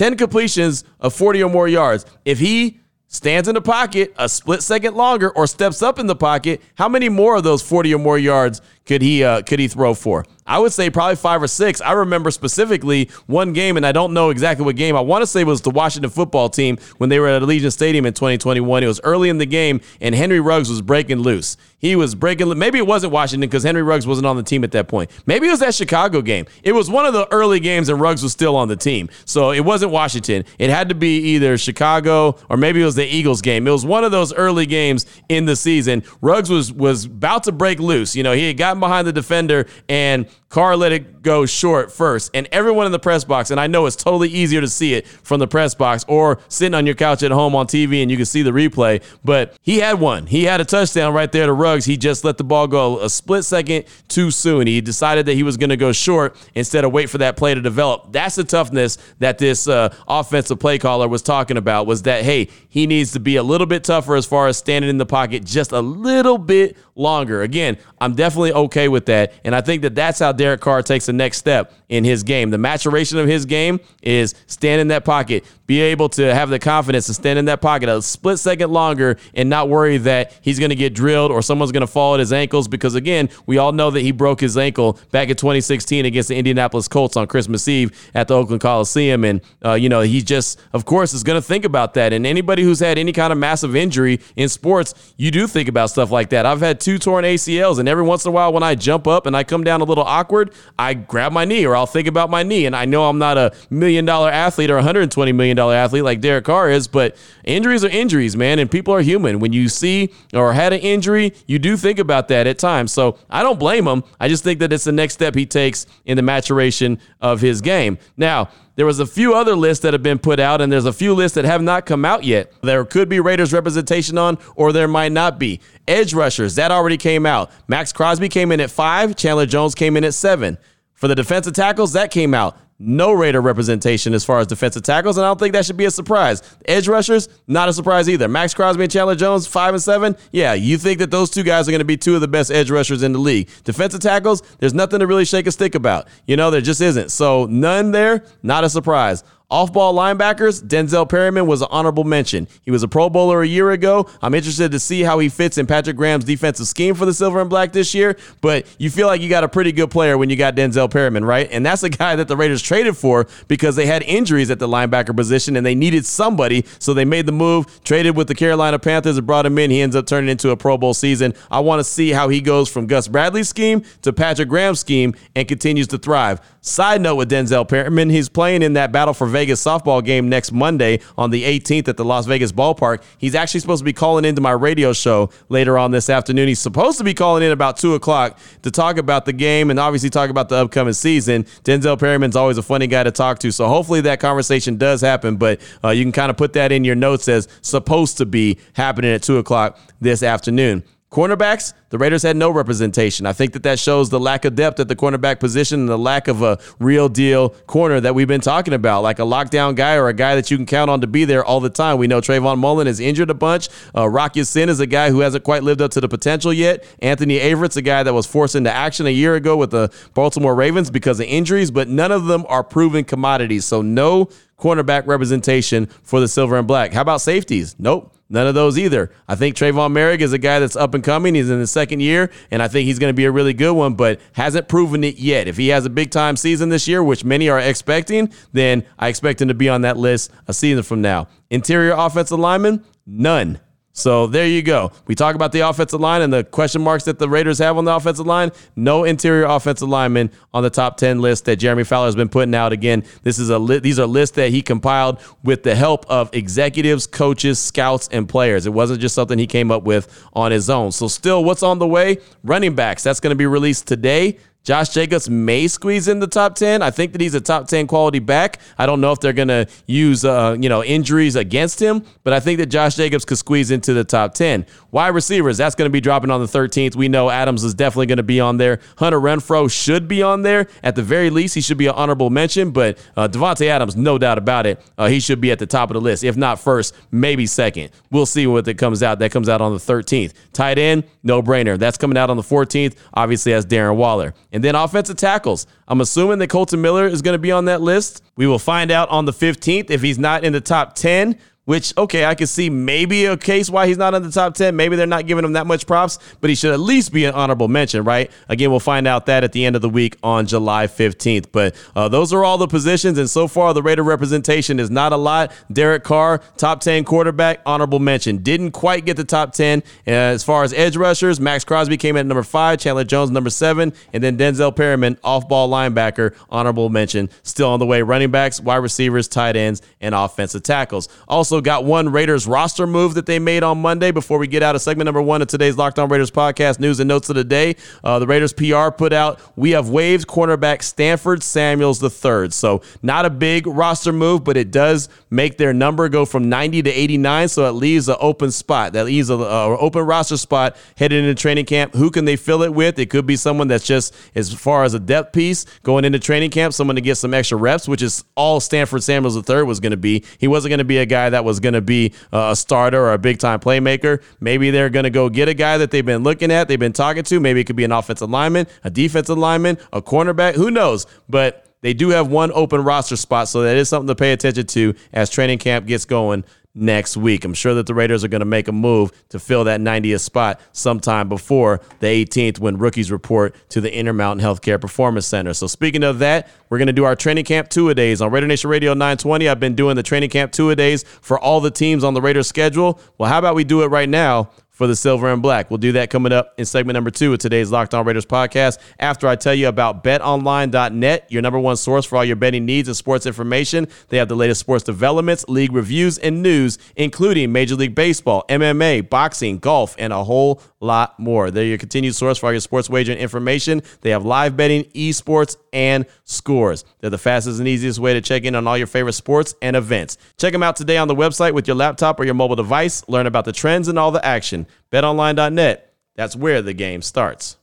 10 0.00 0.16
completions 0.16 0.82
of 0.98 1.12
40 1.12 1.42
or 1.42 1.50
more 1.50 1.68
yards. 1.68 2.06
If 2.24 2.38
he 2.38 2.80
stands 3.08 3.48
in 3.48 3.54
the 3.54 3.60
pocket 3.60 4.14
a 4.16 4.30
split 4.30 4.62
second 4.62 4.94
longer 4.94 5.28
or 5.28 5.46
steps 5.46 5.82
up 5.82 5.98
in 5.98 6.06
the 6.06 6.16
pocket, 6.16 6.62
how 6.76 6.88
many 6.88 7.10
more 7.10 7.36
of 7.36 7.44
those 7.44 7.60
40 7.60 7.92
or 7.96 7.98
more 7.98 8.16
yards 8.16 8.62
could 8.86 9.02
he 9.02 9.22
uh, 9.22 9.42
could 9.42 9.58
he 9.58 9.68
throw 9.68 9.94
for? 9.94 10.24
I 10.46 10.58
would 10.58 10.72
say 10.72 10.90
probably 10.90 11.14
five 11.14 11.40
or 11.40 11.46
six. 11.46 11.80
I 11.80 11.92
remember 11.92 12.32
specifically 12.32 13.08
one 13.26 13.52
game, 13.52 13.76
and 13.76 13.86
I 13.86 13.92
don't 13.92 14.12
know 14.12 14.30
exactly 14.30 14.64
what 14.64 14.74
game. 14.74 14.96
I 14.96 15.00
want 15.00 15.22
to 15.22 15.26
say 15.26 15.44
was 15.44 15.60
the 15.60 15.70
Washington 15.70 16.10
football 16.10 16.48
team 16.48 16.76
when 16.98 17.08
they 17.08 17.20
were 17.20 17.28
at 17.28 17.40
Allegiant 17.40 17.72
Stadium 17.72 18.04
in 18.04 18.14
2021. 18.14 18.82
It 18.82 18.86
was 18.88 19.00
early 19.04 19.28
in 19.28 19.38
the 19.38 19.46
game, 19.46 19.80
and 20.00 20.12
Henry 20.12 20.40
Ruggs 20.40 20.68
was 20.68 20.82
breaking 20.82 21.20
loose. 21.20 21.56
He 21.78 21.94
was 21.94 22.16
breaking. 22.16 22.58
Maybe 22.58 22.78
it 22.78 22.86
wasn't 22.86 23.12
Washington 23.12 23.48
because 23.48 23.62
Henry 23.62 23.82
Ruggs 23.82 24.08
wasn't 24.08 24.26
on 24.26 24.36
the 24.36 24.42
team 24.42 24.64
at 24.64 24.72
that 24.72 24.88
point. 24.88 25.10
Maybe 25.24 25.46
it 25.46 25.50
was 25.50 25.60
that 25.60 25.74
Chicago 25.74 26.20
game. 26.20 26.46
It 26.64 26.72
was 26.72 26.90
one 26.90 27.06
of 27.06 27.12
the 27.12 27.32
early 27.32 27.60
games, 27.60 27.88
and 27.88 28.00
Ruggs 28.00 28.22
was 28.22 28.32
still 28.32 28.56
on 28.56 28.66
the 28.66 28.76
team. 28.76 29.08
So 29.24 29.52
it 29.52 29.64
wasn't 29.64 29.92
Washington. 29.92 30.44
It 30.58 30.68
had 30.68 30.88
to 30.88 30.94
be 30.96 31.18
either 31.20 31.56
Chicago 31.58 32.36
or 32.48 32.56
maybe 32.56 32.82
it 32.82 32.84
was 32.84 32.96
the 32.96 33.06
Eagles 33.06 33.40
game. 33.40 33.66
It 33.66 33.70
was 33.70 33.86
one 33.86 34.04
of 34.04 34.10
those 34.10 34.34
early 34.34 34.66
games 34.66 35.06
in 35.28 35.46
the 35.46 35.54
season. 35.56 36.02
Ruggs 36.20 36.50
was 36.50 36.72
was 36.72 37.04
about 37.04 37.44
to 37.44 37.52
break 37.52 37.78
loose. 37.78 38.16
You 38.16 38.24
know, 38.24 38.32
he 38.32 38.48
had 38.48 38.56
behind 38.80 39.06
the 39.06 39.12
defender 39.12 39.66
and 39.88 40.26
Carr 40.50 40.76
let 40.76 40.90
it 40.90 41.22
go 41.22 41.46
short 41.46 41.92
first. 41.92 42.32
And 42.34 42.48
everyone 42.50 42.84
in 42.84 42.92
the 42.92 42.98
press 42.98 43.22
box, 43.22 43.52
and 43.52 43.60
I 43.60 43.68
know 43.68 43.86
it's 43.86 43.94
totally 43.94 44.28
easier 44.28 44.60
to 44.60 44.66
see 44.66 44.94
it 44.94 45.06
from 45.06 45.38
the 45.38 45.46
press 45.46 45.76
box 45.76 46.04
or 46.08 46.40
sitting 46.48 46.74
on 46.74 46.86
your 46.86 46.96
couch 46.96 47.22
at 47.22 47.30
home 47.30 47.54
on 47.54 47.68
TV 47.68 48.02
and 48.02 48.10
you 48.10 48.16
can 48.16 48.26
see 48.26 48.42
the 48.42 48.50
replay, 48.50 49.00
but 49.24 49.56
he 49.62 49.78
had 49.78 50.00
one. 50.00 50.26
He 50.26 50.44
had 50.44 50.60
a 50.60 50.64
touchdown 50.64 51.14
right 51.14 51.30
there 51.30 51.46
to 51.46 51.52
Ruggs. 51.52 51.84
He 51.84 51.96
just 51.96 52.24
let 52.24 52.36
the 52.36 52.42
ball 52.42 52.66
go 52.66 52.98
a 52.98 53.08
split 53.08 53.44
second 53.44 53.84
too 54.08 54.32
soon. 54.32 54.66
He 54.66 54.80
decided 54.80 55.26
that 55.26 55.34
he 55.34 55.44
was 55.44 55.56
going 55.56 55.70
to 55.70 55.76
go 55.76 55.92
short 55.92 56.36
instead 56.56 56.84
of 56.84 56.90
wait 56.90 57.08
for 57.08 57.18
that 57.18 57.36
play 57.36 57.54
to 57.54 57.60
develop. 57.60 58.12
That's 58.12 58.34
the 58.34 58.44
toughness 58.44 58.98
that 59.20 59.38
this 59.38 59.68
uh, 59.68 59.94
offensive 60.08 60.58
play 60.58 60.78
caller 60.78 61.06
was 61.06 61.22
talking 61.22 61.58
about 61.58 61.86
was 61.86 62.02
that, 62.02 62.24
hey, 62.24 62.48
he 62.68 62.88
needs 62.88 63.12
to 63.12 63.20
be 63.20 63.36
a 63.36 63.42
little 63.44 63.68
bit 63.68 63.84
tougher 63.84 64.16
as 64.16 64.26
far 64.26 64.48
as 64.48 64.56
standing 64.56 64.90
in 64.90 64.98
the 64.98 65.06
pocket 65.06 65.44
just 65.44 65.70
a 65.70 65.80
little 65.80 66.38
bit 66.38 66.76
longer. 67.00 67.42
Again, 67.42 67.78
I'm 68.00 68.14
definitely 68.14 68.52
okay 68.52 68.88
with 68.88 69.06
that. 69.06 69.32
And 69.44 69.54
I 69.54 69.60
think 69.60 69.82
that 69.82 69.94
that's 69.94 70.18
how 70.18 70.32
Derek 70.32 70.60
Carr 70.60 70.82
takes 70.82 71.06
the 71.06 71.12
next 71.12 71.38
step 71.38 71.72
in 71.88 72.04
his 72.04 72.22
game. 72.22 72.50
The 72.50 72.58
maturation 72.58 73.18
of 73.18 73.26
his 73.26 73.44
game 73.44 73.80
is 74.02 74.34
stand 74.46 74.80
in 74.80 74.88
that 74.88 75.04
pocket, 75.04 75.44
be 75.66 75.80
able 75.80 76.08
to 76.10 76.34
have 76.34 76.50
the 76.50 76.58
confidence 76.58 77.06
to 77.06 77.14
stand 77.14 77.38
in 77.38 77.46
that 77.46 77.60
pocket 77.60 77.88
a 77.88 78.00
split 78.00 78.38
second 78.38 78.70
longer 78.70 79.18
and 79.34 79.48
not 79.50 79.68
worry 79.68 79.98
that 79.98 80.38
he's 80.40 80.58
going 80.58 80.70
to 80.70 80.76
get 80.76 80.94
drilled 80.94 81.30
or 81.30 81.42
someone's 81.42 81.72
going 81.72 81.82
to 81.82 81.86
fall 81.86 82.14
at 82.14 82.20
his 82.20 82.32
ankles. 82.32 82.68
Because 82.68 82.94
again, 82.94 83.28
we 83.46 83.58
all 83.58 83.72
know 83.72 83.90
that 83.90 84.00
he 84.00 84.12
broke 84.12 84.40
his 84.40 84.56
ankle 84.56 84.98
back 85.10 85.28
in 85.28 85.36
2016 85.36 86.04
against 86.04 86.28
the 86.28 86.36
Indianapolis 86.36 86.88
Colts 86.88 87.16
on 87.16 87.26
Christmas 87.26 87.66
Eve 87.66 88.10
at 88.14 88.28
the 88.28 88.34
Oakland 88.34 88.60
Coliseum. 88.60 89.24
And, 89.24 89.40
uh, 89.64 89.74
you 89.74 89.88
know, 89.88 90.00
he 90.00 90.22
just, 90.22 90.60
of 90.72 90.84
course, 90.84 91.12
is 91.12 91.22
going 91.22 91.40
to 91.40 91.46
think 91.46 91.64
about 91.64 91.94
that. 91.94 92.12
And 92.12 92.26
anybody 92.26 92.62
who's 92.62 92.80
had 92.80 92.98
any 92.98 93.12
kind 93.12 93.32
of 93.32 93.38
massive 93.38 93.74
injury 93.74 94.20
in 94.36 94.48
sports, 94.48 95.14
you 95.16 95.30
do 95.30 95.46
think 95.46 95.68
about 95.68 95.90
stuff 95.90 96.10
like 96.10 96.30
that. 96.30 96.46
I've 96.46 96.60
had 96.60 96.80
two 96.80 96.89
torn 96.98 97.24
ACLs, 97.24 97.78
and 97.78 97.88
every 97.88 98.02
once 98.02 98.24
in 98.24 98.30
a 98.30 98.32
while 98.32 98.52
when 98.52 98.62
I 98.62 98.74
jump 98.74 99.06
up 99.06 99.26
and 99.26 99.36
I 99.36 99.44
come 99.44 99.64
down 99.64 99.80
a 99.80 99.84
little 99.84 100.04
awkward, 100.04 100.52
I 100.78 100.94
grab 100.94 101.32
my 101.32 101.44
knee 101.44 101.64
or 101.64 101.76
I'll 101.76 101.86
think 101.86 102.08
about 102.08 102.30
my 102.30 102.42
knee. 102.42 102.66
And 102.66 102.74
I 102.74 102.84
know 102.84 103.08
I'm 103.08 103.18
not 103.18 103.38
a 103.38 103.52
million 103.70 104.04
dollar 104.04 104.30
athlete 104.30 104.70
or 104.70 104.80
$120 104.80 105.34
million 105.34 105.58
athlete 105.58 106.04
like 106.04 106.20
Derek 106.20 106.44
Carr 106.44 106.70
is, 106.70 106.88
but 106.88 107.16
injuries 107.44 107.84
are 107.84 107.88
injuries, 107.88 108.36
man, 108.36 108.58
and 108.58 108.70
people 108.70 108.94
are 108.94 109.00
human. 109.00 109.40
When 109.40 109.52
you 109.52 109.68
see 109.68 110.12
or 110.32 110.52
had 110.52 110.72
an 110.72 110.80
injury, 110.80 111.34
you 111.46 111.58
do 111.58 111.76
think 111.76 111.98
about 111.98 112.28
that 112.28 112.46
at 112.46 112.58
times. 112.58 112.92
So 112.92 113.18
I 113.28 113.42
don't 113.42 113.58
blame 113.58 113.86
him. 113.86 114.04
I 114.18 114.28
just 114.28 114.44
think 114.44 114.60
that 114.60 114.72
it's 114.72 114.84
the 114.84 114.92
next 114.92 115.14
step 115.14 115.34
he 115.34 115.46
takes 115.46 115.86
in 116.04 116.16
the 116.16 116.22
maturation 116.22 116.98
of 117.20 117.40
his 117.40 117.60
game. 117.60 117.98
Now, 118.16 118.48
there 118.80 118.86
was 118.86 118.98
a 118.98 119.04
few 119.04 119.34
other 119.34 119.54
lists 119.54 119.82
that 119.82 119.92
have 119.92 120.02
been 120.02 120.18
put 120.18 120.40
out, 120.40 120.62
and 120.62 120.72
there's 120.72 120.86
a 120.86 120.92
few 120.94 121.12
lists 121.12 121.34
that 121.34 121.44
have 121.44 121.60
not 121.60 121.84
come 121.84 122.02
out 122.02 122.24
yet. 122.24 122.50
There 122.62 122.82
could 122.86 123.10
be 123.10 123.20
Raiders 123.20 123.52
representation 123.52 124.16
on, 124.16 124.38
or 124.56 124.72
there 124.72 124.88
might 124.88 125.12
not 125.12 125.38
be. 125.38 125.60
Edge 125.86 126.14
rushers, 126.14 126.54
that 126.54 126.72
already 126.72 126.96
came 126.96 127.26
out. 127.26 127.50
Maxx 127.68 127.92
Crosby 127.92 128.30
came 128.30 128.50
in 128.50 128.58
at 128.58 128.70
five, 128.70 129.16
Chandler 129.16 129.44
Jones 129.44 129.74
came 129.74 129.98
in 129.98 130.04
at 130.04 130.14
seven. 130.14 130.56
For 130.94 131.08
the 131.08 131.14
defensive 131.14 131.52
tackles, 131.52 131.92
that 131.92 132.10
came 132.10 132.32
out. 132.32 132.56
No 132.82 133.12
Raider 133.12 133.42
representation 133.42 134.14
as 134.14 134.24
far 134.24 134.38
as 134.38 134.46
defensive 134.46 134.82
tackles, 134.82 135.18
and 135.18 135.26
I 135.26 135.28
don't 135.28 135.38
think 135.38 135.52
that 135.52 135.66
should 135.66 135.76
be 135.76 135.84
a 135.84 135.90
surprise. 135.90 136.42
Edge 136.64 136.88
rushers, 136.88 137.28
not 137.46 137.68
a 137.68 137.74
surprise 137.74 138.08
either. 138.08 138.26
Maxx 138.26 138.54
Crosby 138.54 138.84
and 138.84 138.90
Chandler 138.90 139.14
Jones, 139.14 139.46
five 139.46 139.74
and 139.74 139.82
seven. 139.82 140.16
Yeah, 140.32 140.54
you 140.54 140.78
think 140.78 140.98
that 141.00 141.10
those 141.10 141.28
two 141.28 141.42
guys 141.42 141.68
are 141.68 141.72
going 141.72 141.80
to 141.80 141.84
be 141.84 141.98
two 141.98 142.14
of 142.14 142.22
the 142.22 142.28
best 142.28 142.50
edge 142.50 142.70
rushers 142.70 143.02
in 143.02 143.12
the 143.12 143.18
league. 143.18 143.50
Defensive 143.64 144.00
tackles, 144.00 144.40
there's 144.60 144.72
nothing 144.72 145.00
to 145.00 145.06
really 145.06 145.26
shake 145.26 145.46
a 145.46 145.52
stick 145.52 145.74
about. 145.74 146.08
You 146.26 146.36
know, 146.36 146.50
there 146.50 146.62
just 146.62 146.80
isn't. 146.80 147.10
So 147.10 147.44
none 147.44 147.90
there, 147.90 148.24
not 148.42 148.64
a 148.64 148.70
surprise. 148.70 149.24
Off 149.50 149.72
ball 149.72 149.92
linebackers, 149.94 150.62
Denzel 150.62 151.08
Perryman 151.08 151.44
was 151.44 151.60
an 151.60 151.66
honorable 151.72 152.04
mention. 152.04 152.46
He 152.62 152.70
was 152.70 152.84
a 152.84 152.88
Pro 152.88 153.10
Bowler 153.10 153.42
a 153.42 153.46
year 153.46 153.72
ago. 153.72 154.08
I'm 154.22 154.32
interested 154.32 154.70
to 154.70 154.78
see 154.78 155.02
how 155.02 155.18
he 155.18 155.28
fits 155.28 155.58
in 155.58 155.66
Patrick 155.66 155.96
Graham's 155.96 156.24
defensive 156.24 156.68
scheme 156.68 156.94
for 156.94 157.04
the 157.04 157.12
Silver 157.12 157.40
and 157.40 157.50
Black 157.50 157.72
this 157.72 157.92
year, 157.92 158.16
but 158.40 158.64
you 158.78 158.90
feel 158.90 159.08
like 159.08 159.20
you 159.20 159.28
got 159.28 159.42
a 159.42 159.48
pretty 159.48 159.72
good 159.72 159.90
player 159.90 160.16
when 160.16 160.30
you 160.30 160.36
got 160.36 160.54
Denzel 160.54 160.88
Perryman, 160.88 161.24
right? 161.24 161.48
And 161.50 161.66
that's 161.66 161.82
a 161.82 161.88
guy 161.88 162.14
that 162.14 162.28
the 162.28 162.36
Raiders 162.36 162.62
traded 162.62 162.96
for 162.96 163.26
because 163.48 163.74
they 163.74 163.86
had 163.86 164.04
injuries 164.04 164.52
at 164.52 164.60
the 164.60 164.68
linebacker 164.68 165.16
position 165.16 165.56
and 165.56 165.66
they 165.66 165.74
needed 165.74 166.06
somebody, 166.06 166.64
so 166.78 166.94
they 166.94 167.04
made 167.04 167.26
the 167.26 167.32
move, 167.32 167.82
traded 167.82 168.16
with 168.16 168.28
the 168.28 168.36
Carolina 168.36 168.78
Panthers 168.78 169.18
and 169.18 169.26
brought 169.26 169.46
him 169.46 169.58
in. 169.58 169.72
He 169.72 169.80
ends 169.80 169.96
up 169.96 170.06
turning 170.06 170.30
into 170.30 170.50
a 170.50 170.56
Pro 170.56 170.78
Bowl 170.78 170.94
season. 170.94 171.34
I 171.50 171.58
want 171.58 171.80
to 171.80 171.84
see 171.84 172.10
how 172.10 172.28
he 172.28 172.40
goes 172.40 172.68
from 172.68 172.86
Gus 172.86 173.08
Bradley's 173.08 173.48
scheme 173.48 173.82
to 174.02 174.12
Patrick 174.12 174.48
Graham's 174.48 174.78
scheme 174.78 175.14
and 175.34 175.48
continues 175.48 175.88
to 175.88 175.98
thrive. 175.98 176.40
Side 176.62 177.00
note 177.00 177.16
with 177.16 177.30
Denzel 177.30 177.66
Perryman, 177.66 178.10
he's 178.10 178.28
playing 178.28 178.62
in 178.62 178.74
that 178.74 178.92
Battle 178.92 179.14
for 179.14 179.26
Vegas 179.40 179.64
softball 179.64 180.04
game 180.04 180.28
next 180.28 180.52
Monday 180.52 181.00
on 181.16 181.30
the 181.30 181.44
18th 181.44 181.88
at 181.88 181.96
the 181.96 182.04
Las 182.04 182.26
Vegas 182.26 182.52
ballpark. 182.52 183.02
He's 183.16 183.34
actually 183.34 183.60
supposed 183.60 183.80
to 183.80 183.86
be 183.86 183.94
calling 183.94 184.26
into 184.26 184.42
my 184.42 184.50
radio 184.50 184.92
show 184.92 185.30
later 185.48 185.78
on 185.78 185.92
this 185.92 186.10
afternoon. 186.10 186.46
He's 186.46 186.58
supposed 186.58 186.98
to 186.98 187.04
be 187.04 187.14
calling 187.14 187.42
in 187.42 187.50
about 187.50 187.78
2 187.78 187.94
o'clock 187.94 188.38
to 188.60 188.70
talk 188.70 188.98
about 188.98 189.24
the 189.24 189.32
game 189.32 189.70
and 189.70 189.80
obviously 189.80 190.10
talk 190.10 190.28
about 190.28 190.50
the 190.50 190.56
upcoming 190.56 190.92
season. 190.92 191.44
Denzel 191.64 191.98
Perryman's 191.98 192.36
always 192.36 192.58
a 192.58 192.62
funny 192.62 192.86
guy 192.86 193.02
to 193.02 193.10
talk 193.10 193.38
to, 193.38 193.50
so 193.50 193.66
hopefully 193.66 194.02
that 194.02 194.20
conversation 194.20 194.76
does 194.76 195.00
happen, 195.00 195.36
but 195.36 195.58
uh, 195.82 195.88
you 195.88 196.04
can 196.04 196.12
kind 196.12 196.28
of 196.28 196.36
put 196.36 196.52
that 196.52 196.70
in 196.70 196.84
your 196.84 196.94
notes 196.94 197.26
as 197.26 197.48
supposed 197.62 198.18
to 198.18 198.26
be 198.26 198.58
happening 198.74 199.10
at 199.10 199.22
2 199.22 199.38
o'clock 199.38 199.78
this 200.02 200.22
afternoon. 200.22 200.84
Cornerbacks, 201.10 201.72
the 201.88 201.98
Raiders 201.98 202.22
had 202.22 202.36
no 202.36 202.50
representation. 202.50 203.26
I 203.26 203.32
think 203.32 203.52
that 203.54 203.64
that 203.64 203.80
shows 203.80 204.10
the 204.10 204.20
lack 204.20 204.44
of 204.44 204.54
depth 204.54 204.78
at 204.78 204.86
the 204.86 204.94
cornerback 204.94 205.40
position 205.40 205.80
and 205.80 205.88
the 205.88 205.98
lack 205.98 206.28
of 206.28 206.40
a 206.40 206.56
real 206.78 207.08
deal 207.08 207.48
corner 207.66 208.00
that 208.00 208.14
we've 208.14 208.28
been 208.28 208.40
talking 208.40 208.74
about, 208.74 209.02
like 209.02 209.18
a 209.18 209.22
lockdown 209.22 209.74
guy 209.74 209.96
or 209.96 210.06
a 210.06 210.12
guy 210.12 210.36
that 210.36 210.52
you 210.52 210.56
can 210.56 210.66
count 210.66 210.88
on 210.88 211.00
to 211.00 211.08
be 211.08 211.24
there 211.24 211.44
all 211.44 211.58
the 211.58 211.68
time. 211.68 211.98
We 211.98 212.06
know 212.06 212.20
Trayvon 212.20 212.58
Mullen 212.58 212.86
is 212.86 213.00
injured 213.00 213.28
a 213.28 213.34
bunch. 213.34 213.68
Uh, 213.92 214.08
Rock 214.08 214.36
Ya-Sin 214.36 214.68
is 214.68 214.78
a 214.78 214.86
guy 214.86 215.10
who 215.10 215.18
hasn't 215.18 215.42
quite 215.42 215.64
lived 215.64 215.82
up 215.82 215.90
to 215.92 216.00
the 216.00 216.08
potential 216.08 216.52
yet. 216.52 216.84
Anthony 217.00 217.40
Averett's 217.40 217.76
a 217.76 217.82
guy 217.82 218.04
that 218.04 218.14
was 218.14 218.26
forced 218.26 218.54
into 218.54 218.70
action 218.70 219.06
a 219.06 219.10
year 219.10 219.34
ago 219.34 219.56
with 219.56 219.72
the 219.72 219.92
Baltimore 220.14 220.54
Ravens 220.54 220.92
because 220.92 221.18
of 221.18 221.26
injuries, 221.26 221.72
but 221.72 221.88
none 221.88 222.12
of 222.12 222.26
them 222.26 222.46
are 222.48 222.62
proven 222.62 223.02
commodities. 223.02 223.64
So 223.64 223.82
no 223.82 224.28
cornerback 224.60 225.08
representation 225.08 225.86
for 226.04 226.20
the 226.20 226.28
silver 226.28 226.56
and 226.56 226.68
black. 226.68 226.92
How 226.92 227.00
about 227.00 227.20
safeties? 227.20 227.74
Nope. 227.80 228.14
None 228.32 228.46
of 228.46 228.54
those 228.54 228.78
either. 228.78 229.10
I 229.26 229.34
think 229.34 229.56
Tre'von 229.56 229.92
Moehrig 229.92 230.20
is 230.20 230.32
a 230.32 230.38
guy 230.38 230.60
that's 230.60 230.76
up 230.76 230.94
and 230.94 231.02
coming. 231.02 231.34
He's 231.34 231.50
in 231.50 231.58
his 231.58 231.72
second 231.72 231.98
year, 231.98 232.30
and 232.52 232.62
I 232.62 232.68
think 232.68 232.86
he's 232.86 233.00
going 233.00 233.10
to 233.10 233.16
be 233.16 233.24
a 233.24 233.30
really 233.30 233.52
good 233.52 233.72
one, 233.72 233.94
but 233.94 234.20
hasn't 234.32 234.68
proven 234.68 235.02
it 235.02 235.18
yet. 235.18 235.48
If 235.48 235.56
he 235.56 235.68
has 235.68 235.84
a 235.84 235.90
big 235.90 236.12
time 236.12 236.36
season 236.36 236.68
this 236.68 236.86
year, 236.86 237.02
which 237.02 237.24
many 237.24 237.48
are 237.48 237.58
expecting, 237.58 238.32
then 238.52 238.86
I 239.00 239.08
expect 239.08 239.42
him 239.42 239.48
to 239.48 239.54
be 239.54 239.68
on 239.68 239.82
that 239.82 239.96
list 239.96 240.30
a 240.46 240.54
season 240.54 240.84
from 240.84 241.02
now. 241.02 241.26
Interior 241.50 241.92
offensive 241.92 242.38
lineman, 242.38 242.84
none. 243.04 243.58
So 244.00 244.26
there 244.26 244.46
you 244.46 244.62
go. 244.62 244.92
We 245.06 245.14
talk 245.14 245.34
about 245.34 245.52
the 245.52 245.60
offensive 245.60 246.00
line 246.00 246.22
and 246.22 246.32
the 246.32 246.44
question 246.44 246.82
marks 246.82 247.04
that 247.04 247.18
the 247.18 247.28
Raiders 247.28 247.58
have 247.58 247.76
on 247.76 247.84
the 247.84 247.94
offensive 247.94 248.26
line. 248.26 248.50
No 248.76 249.04
interior 249.04 249.44
offensive 249.44 249.88
lineman 249.88 250.30
on 250.54 250.62
the 250.62 250.70
top 250.70 250.96
10 250.96 251.20
list 251.20 251.44
that 251.44 251.56
Jeremy 251.56 251.84
Fowler 251.84 252.06
has 252.06 252.16
been 252.16 252.28
putting 252.28 252.54
out. 252.54 252.72
Again, 252.72 253.04
this 253.22 253.38
is 253.38 253.50
a 253.50 253.58
li- 253.58 253.78
these 253.78 253.98
are 253.98 254.06
lists 254.06 254.36
that 254.36 254.50
he 254.50 254.62
compiled 254.62 255.20
with 255.42 255.62
the 255.62 255.74
help 255.74 256.06
of 256.08 256.34
executives, 256.34 257.06
coaches, 257.06 257.58
scouts, 257.58 258.08
and 258.10 258.28
players. 258.28 258.66
It 258.66 258.72
wasn't 258.72 259.00
just 259.00 259.14
something 259.14 259.38
he 259.38 259.46
came 259.46 259.70
up 259.70 259.82
with 259.82 260.28
on 260.32 260.50
his 260.52 260.70
own. 260.70 260.92
So 260.92 261.08
still, 261.08 261.44
what's 261.44 261.62
on 261.62 261.78
the 261.78 261.86
way? 261.86 262.18
Running 262.42 262.74
backs. 262.74 263.02
That's 263.02 263.20
going 263.20 263.32
to 263.32 263.36
be 263.36 263.46
released 263.46 263.86
today. 263.86 264.38
Josh 264.62 264.90
Jacobs 264.90 265.30
may 265.30 265.68
squeeze 265.68 266.06
in 266.06 266.20
the 266.20 266.26
top 266.26 266.54
10. 266.54 266.82
I 266.82 266.90
think 266.90 267.12
that 267.12 267.20
he's 267.20 267.34
a 267.34 267.40
top 267.40 267.66
10 267.66 267.86
quality 267.86 268.18
back. 268.18 268.60
I 268.76 268.84
don't 268.84 269.00
know 269.00 269.10
if 269.10 269.18
they're 269.18 269.32
going 269.32 269.48
to 269.48 269.66
use, 269.86 270.24
uh, 270.24 270.56
you 270.60 270.68
know, 270.68 270.84
injuries 270.84 271.34
against 271.34 271.80
him, 271.80 272.04
but 272.24 272.34
I 272.34 272.40
think 272.40 272.58
that 272.58 272.66
Josh 272.66 272.94
Jacobs 272.94 273.24
could 273.24 273.38
squeeze 273.38 273.70
into 273.70 273.94
the 273.94 274.04
top 274.04 274.34
10. 274.34 274.66
Wide 274.90 275.08
receivers, 275.08 275.56
that's 275.56 275.74
going 275.74 275.88
to 275.88 275.92
be 275.92 276.00
dropping 276.00 276.30
on 276.30 276.40
the 276.40 276.46
13th. 276.46 276.94
We 276.94 277.08
know 277.08 277.30
Adams 277.30 277.64
is 277.64 277.72
definitely 277.72 278.06
going 278.06 278.18
to 278.18 278.22
be 278.22 278.38
on 278.38 278.58
there. 278.58 278.80
Hunter 278.98 279.18
Renfrow 279.18 279.70
should 279.70 280.08
be 280.08 280.22
on 280.22 280.42
there. 280.42 280.66
At 280.82 280.94
the 280.94 281.02
very 281.02 281.30
least, 281.30 281.54
he 281.54 281.62
should 281.62 281.78
be 281.78 281.86
an 281.86 281.94
honorable 281.94 282.28
mention, 282.28 282.70
but 282.70 282.98
uh, 283.16 283.28
Davante 283.28 283.66
Adams, 283.66 283.96
no 283.96 284.18
doubt 284.18 284.36
about 284.36 284.66
it, 284.66 284.82
uh, 284.98 285.08
he 285.08 285.20
should 285.20 285.40
be 285.40 285.50
at 285.52 285.58
the 285.58 285.66
top 285.66 285.90
of 285.90 285.94
the 285.94 286.00
list. 286.00 286.22
If 286.22 286.36
not 286.36 286.60
first, 286.60 286.94
maybe 287.10 287.46
second. 287.46 287.90
We'll 288.10 288.26
see 288.26 288.46
what 288.46 288.66
that 288.66 288.76
comes 288.76 289.02
out. 289.02 289.20
That 289.20 289.30
comes 289.30 289.48
out 289.48 289.62
on 289.62 289.72
the 289.72 289.78
13th. 289.78 290.34
Tight 290.52 290.78
end, 290.78 291.04
no 291.22 291.42
brainer. 291.42 291.78
That's 291.78 291.96
coming 291.96 292.18
out 292.18 292.28
on 292.28 292.36
the 292.36 292.42
14th. 292.42 292.96
Obviously, 293.14 293.52
that's 293.52 293.64
Darren 293.64 293.96
Waller. 293.96 294.34
And 294.52 294.64
then 294.64 294.74
offensive 294.74 295.16
tackles. 295.16 295.66
I'm 295.86 296.00
assuming 296.00 296.38
that 296.40 296.48
Colton 296.48 296.80
Miller 296.80 297.06
is 297.06 297.22
going 297.22 297.34
to 297.34 297.38
be 297.38 297.52
on 297.52 297.66
that 297.66 297.80
list. 297.80 298.22
We 298.36 298.46
will 298.46 298.58
find 298.58 298.90
out 298.90 299.08
on 299.08 299.24
the 299.24 299.32
15th 299.32 299.90
if 299.90 300.02
he's 300.02 300.18
not 300.18 300.44
in 300.44 300.52
the 300.52 300.60
top 300.60 300.94
10 300.94 301.38
which, 301.70 301.96
okay, 301.96 302.24
I 302.24 302.34
can 302.34 302.48
see 302.48 302.68
maybe 302.68 303.26
a 303.26 303.36
case 303.36 303.70
why 303.70 303.86
he's 303.86 303.96
not 303.96 304.12
in 304.12 304.24
the 304.24 304.32
top 304.32 304.54
10. 304.54 304.74
Maybe 304.74 304.96
they're 304.96 305.06
not 305.06 305.28
giving 305.28 305.44
him 305.44 305.52
that 305.52 305.68
much 305.68 305.86
props, 305.86 306.18
but 306.40 306.50
he 306.50 306.56
should 306.56 306.72
at 306.72 306.80
least 306.80 307.12
be 307.12 307.24
an 307.26 307.32
honorable 307.32 307.68
mention, 307.68 308.02
right? 308.02 308.28
Again, 308.48 308.72
we'll 308.72 308.80
find 308.80 309.06
out 309.06 309.26
that 309.26 309.44
at 309.44 309.52
the 309.52 309.64
end 309.64 309.76
of 309.76 309.82
the 309.82 309.88
week 309.88 310.16
on 310.20 310.46
July 310.46 310.88
15th. 310.88 311.46
But 311.52 311.76
uh, 311.94 312.08
those 312.08 312.32
are 312.32 312.42
all 312.42 312.58
the 312.58 312.66
positions. 312.66 313.18
And 313.18 313.30
so 313.30 313.46
far, 313.46 313.72
the 313.72 313.84
Raider 313.84 314.02
representation 314.02 314.80
is 314.80 314.90
not 314.90 315.12
a 315.12 315.16
lot. 315.16 315.52
Derek 315.72 316.02
Carr, 316.02 316.42
top 316.56 316.80
10 316.80 317.04
quarterback, 317.04 317.60
honorable 317.64 318.00
mention. 318.00 318.38
Didn't 318.38 318.72
quite 318.72 319.04
get 319.04 319.16
the 319.16 319.22
top 319.22 319.52
10. 319.52 319.84
Uh, 320.08 320.10
as 320.10 320.42
far 320.42 320.64
as 320.64 320.72
edge 320.72 320.96
rushers, 320.96 321.38
Maxx 321.38 321.62
Crosby 321.62 321.96
came 321.96 322.16
in 322.16 322.20
at 322.20 322.26
number 322.26 322.42
five, 322.42 322.80
Chandler 322.80 323.04
Jones, 323.04 323.30
number 323.30 323.48
seven, 323.48 323.92
and 324.12 324.24
then 324.24 324.36
Denzel 324.36 324.74
Perryman, 324.74 325.18
off 325.22 325.48
ball 325.48 325.70
linebacker, 325.70 326.34
honorable 326.50 326.88
mention. 326.88 327.30
Still 327.44 327.68
on 327.68 327.78
the 327.78 327.86
way. 327.86 328.02
Running 328.02 328.32
backs, 328.32 328.60
wide 328.60 328.78
receivers, 328.78 329.28
tight 329.28 329.54
ends, 329.54 329.82
and 330.00 330.16
offensive 330.16 330.64
tackles. 330.64 331.08
Also, 331.28 331.59
got 331.60 331.84
one 331.84 332.10
Raiders 332.10 332.46
roster 332.46 332.86
move 332.86 333.14
that 333.14 333.26
they 333.26 333.38
made 333.38 333.62
on 333.62 333.80
Monday 333.80 334.10
before 334.10 334.38
we 334.38 334.46
get 334.46 334.62
out 334.62 334.74
of 334.74 334.82
segment 334.82 335.06
number 335.06 335.22
one 335.22 335.42
of 335.42 335.48
today's 335.48 335.76
Locked 335.76 335.98
On 335.98 336.08
Raiders 336.08 336.30
podcast 336.30 336.80
news 336.80 337.00
and 337.00 337.08
notes 337.08 337.28
of 337.28 337.36
the 337.36 337.44
day. 337.44 337.76
Uh, 338.02 338.18
the 338.18 338.26
Raiders 338.26 338.52
PR 338.52 338.90
put 338.90 339.12
out, 339.12 339.40
we 339.56 339.70
have 339.70 339.88
waived 339.88 340.26
cornerback 340.26 340.82
Stanford 340.82 341.42
Samuels 341.42 342.02
III. 342.02 342.50
So 342.50 342.82
not 343.02 343.24
a 343.24 343.30
big 343.30 343.66
roster 343.66 344.12
move, 344.12 344.44
but 344.44 344.56
it 344.56 344.70
does 344.70 345.08
make 345.30 345.58
their 345.58 345.72
number 345.72 346.08
go 346.08 346.24
from 346.24 346.48
90 346.48 346.82
to 346.82 346.90
89. 346.90 347.48
So 347.48 347.68
it 347.68 347.72
leaves 347.72 348.08
an 348.08 348.16
open 348.20 348.50
spot. 348.50 348.92
That 348.92 349.06
leaves 349.06 349.30
an 349.30 349.40
open 349.40 350.04
roster 350.04 350.36
spot 350.36 350.76
headed 350.96 351.24
into 351.24 351.40
training 351.40 351.66
camp. 351.66 351.94
Who 351.94 352.10
can 352.10 352.24
they 352.24 352.36
fill 352.36 352.62
it 352.62 352.74
with? 352.74 352.98
It 352.98 353.10
could 353.10 353.26
be 353.26 353.36
someone 353.36 353.68
that's 353.68 353.86
just 353.86 354.14
as 354.34 354.52
far 354.52 354.84
as 354.84 354.94
a 354.94 355.00
depth 355.00 355.32
piece 355.32 355.64
going 355.82 356.04
into 356.04 356.18
training 356.18 356.50
camp, 356.50 356.74
someone 356.74 356.96
to 356.96 357.02
get 357.02 357.16
some 357.16 357.34
extra 357.34 357.58
reps, 357.58 357.88
which 357.88 358.02
is 358.02 358.24
all 358.34 358.60
Stanford 358.60 359.02
Samuels 359.02 359.36
III 359.36 359.62
was 359.64 359.80
going 359.80 359.90
to 359.90 359.96
be. 359.96 360.24
He 360.38 360.48
wasn't 360.48 360.70
going 360.70 360.78
to 360.78 360.84
be 360.84 360.98
a 360.98 361.06
guy 361.06 361.30
that 361.30 361.39
was 361.44 361.60
going 361.60 361.74
to 361.74 361.80
be 361.80 362.12
a 362.32 362.54
starter 362.56 363.00
or 363.00 363.12
a 363.12 363.18
big 363.18 363.38
time 363.38 363.60
playmaker. 363.60 364.22
Maybe 364.40 364.70
they're 364.70 364.90
going 364.90 365.04
to 365.04 365.10
go 365.10 365.28
get 365.28 365.48
a 365.48 365.54
guy 365.54 365.78
that 365.78 365.90
they've 365.90 366.04
been 366.04 366.22
looking 366.22 366.50
at, 366.50 366.68
they've 366.68 366.78
been 366.78 366.92
talking 366.92 367.22
to. 367.24 367.40
Maybe 367.40 367.60
it 367.60 367.64
could 367.64 367.76
be 367.76 367.84
an 367.84 367.92
offensive 367.92 368.30
lineman, 368.30 368.66
a 368.84 368.90
defensive 368.90 369.38
lineman, 369.38 369.78
a 369.92 370.02
cornerback. 370.02 370.54
Who 370.54 370.70
knows? 370.70 371.06
But 371.28 371.66
they 371.82 371.94
do 371.94 372.10
have 372.10 372.28
one 372.28 372.52
open 372.52 372.84
roster 372.84 373.16
spot, 373.16 373.48
so 373.48 373.62
that 373.62 373.76
is 373.76 373.88
something 373.88 374.08
to 374.08 374.14
pay 374.14 374.32
attention 374.32 374.66
to 374.66 374.94
as 375.12 375.30
training 375.30 375.58
camp 375.58 375.86
gets 375.86 376.04
going 376.04 376.44
next 376.74 377.16
week. 377.16 377.44
I'm 377.44 377.54
sure 377.54 377.74
that 377.74 377.86
the 377.86 377.94
Raiders 377.94 378.22
are 378.22 378.28
going 378.28 378.40
to 378.40 378.46
make 378.46 378.68
a 378.68 378.72
move 378.72 379.10
to 379.30 379.38
fill 379.38 379.64
that 379.64 379.80
90th 379.80 380.20
spot 380.20 380.60
sometime 380.72 381.28
before 381.28 381.80
the 381.98 382.06
18th 382.06 382.58
when 382.58 382.78
rookies 382.78 383.10
report 383.10 383.54
to 383.70 383.80
the 383.80 383.92
Intermountain 383.92 384.44
Healthcare 384.44 384.80
Performance 384.80 385.26
Center. 385.26 385.52
So 385.54 385.66
speaking 385.66 386.04
of 386.04 386.20
that, 386.20 386.48
we're 386.68 386.78
going 386.78 386.86
to 386.86 386.92
do 386.92 387.04
our 387.04 387.16
training 387.16 387.44
camp 387.44 387.68
two 387.68 387.88
a 387.88 387.94
days 387.94 388.20
on 388.20 388.30
Raider 388.30 388.46
Nation 388.46 388.70
Radio 388.70 388.92
920. 388.92 389.48
I've 389.48 389.60
been 389.60 389.74
doing 389.74 389.96
the 389.96 390.02
training 390.02 390.30
camp 390.30 390.52
two 390.52 390.70
a 390.70 390.76
days 390.76 391.02
for 391.02 391.38
all 391.38 391.60
the 391.60 391.70
teams 391.70 392.04
on 392.04 392.14
the 392.14 392.22
Raiders 392.22 392.46
schedule. 392.46 393.00
Well, 393.18 393.28
how 393.28 393.38
about 393.38 393.54
we 393.54 393.64
do 393.64 393.82
it 393.82 393.88
right 393.88 394.08
now 394.08 394.50
for 394.80 394.86
the 394.86 394.96
silver 394.96 395.30
and 395.30 395.42
black. 395.42 395.70
We'll 395.70 395.76
do 395.76 395.92
that 395.92 396.08
coming 396.08 396.32
up 396.32 396.54
in 396.56 396.64
segment 396.64 396.94
number 396.94 397.10
two 397.10 397.34
of 397.34 397.38
today's 397.38 397.70
Locked 397.70 397.92
On 397.92 398.02
Raiders 398.02 398.24
podcast 398.24 398.78
after 398.98 399.28
I 399.28 399.36
tell 399.36 399.52
you 399.52 399.68
about 399.68 400.02
betonline.net, 400.02 401.26
your 401.28 401.42
number 401.42 401.58
one 401.58 401.76
source 401.76 402.06
for 402.06 402.16
all 402.16 402.24
your 402.24 402.36
betting 402.36 402.64
needs 402.64 402.88
and 402.88 402.96
sports 402.96 403.26
information. 403.26 403.88
They 404.08 404.16
have 404.16 404.28
the 404.28 404.36
latest 404.36 404.60
sports 404.60 404.82
developments, 404.82 405.44
league 405.48 405.72
reviews, 405.72 406.16
and 406.16 406.42
news, 406.42 406.78
including 406.96 407.52
Major 407.52 407.74
League 407.74 407.94
Baseball, 407.94 408.42
MMA, 408.48 409.10
boxing, 409.10 409.58
golf, 409.58 409.94
and 409.98 410.14
a 410.14 410.24
whole 410.24 410.62
lot 410.80 411.20
more. 411.20 411.50
They're 411.50 411.64
your 411.66 411.76
continued 411.76 412.14
source 412.14 412.38
for 412.38 412.46
all 412.46 412.52
your 412.52 412.60
sports 412.62 412.88
wagering 412.88 413.18
information. 413.18 413.82
They 414.00 414.08
have 414.10 414.24
live 414.24 414.56
betting, 414.56 414.84
esports, 414.94 415.58
and 415.74 416.06
scores. 416.24 416.86
They're 417.00 417.10
the 417.10 417.18
fastest 417.18 417.58
and 417.58 417.68
easiest 417.68 417.98
way 417.98 418.14
to 418.14 418.22
check 418.22 418.44
in 418.44 418.54
on 418.54 418.66
all 418.66 418.78
your 418.78 418.86
favorite 418.86 419.12
sports 419.12 419.54
and 419.60 419.76
events. 419.76 420.16
Check 420.38 420.52
them 420.52 420.62
out 420.62 420.76
today 420.76 420.96
on 420.96 421.06
the 421.06 421.14
website 421.14 421.52
with 421.52 421.68
your 421.68 421.76
laptop 421.76 422.18
or 422.18 422.24
your 422.24 422.34
mobile 422.34 422.56
device. 422.56 423.06
Learn 423.08 423.26
about 423.26 423.44
the 423.44 423.52
trends 423.52 423.88
and 423.88 423.98
all 423.98 424.10
the 424.10 424.24
action. 424.24 424.66
BetOnline.net. 424.90 425.94
That's 426.16 426.36
where 426.36 426.62
the 426.62 426.74
game 426.74 427.02
starts. 427.02 427.56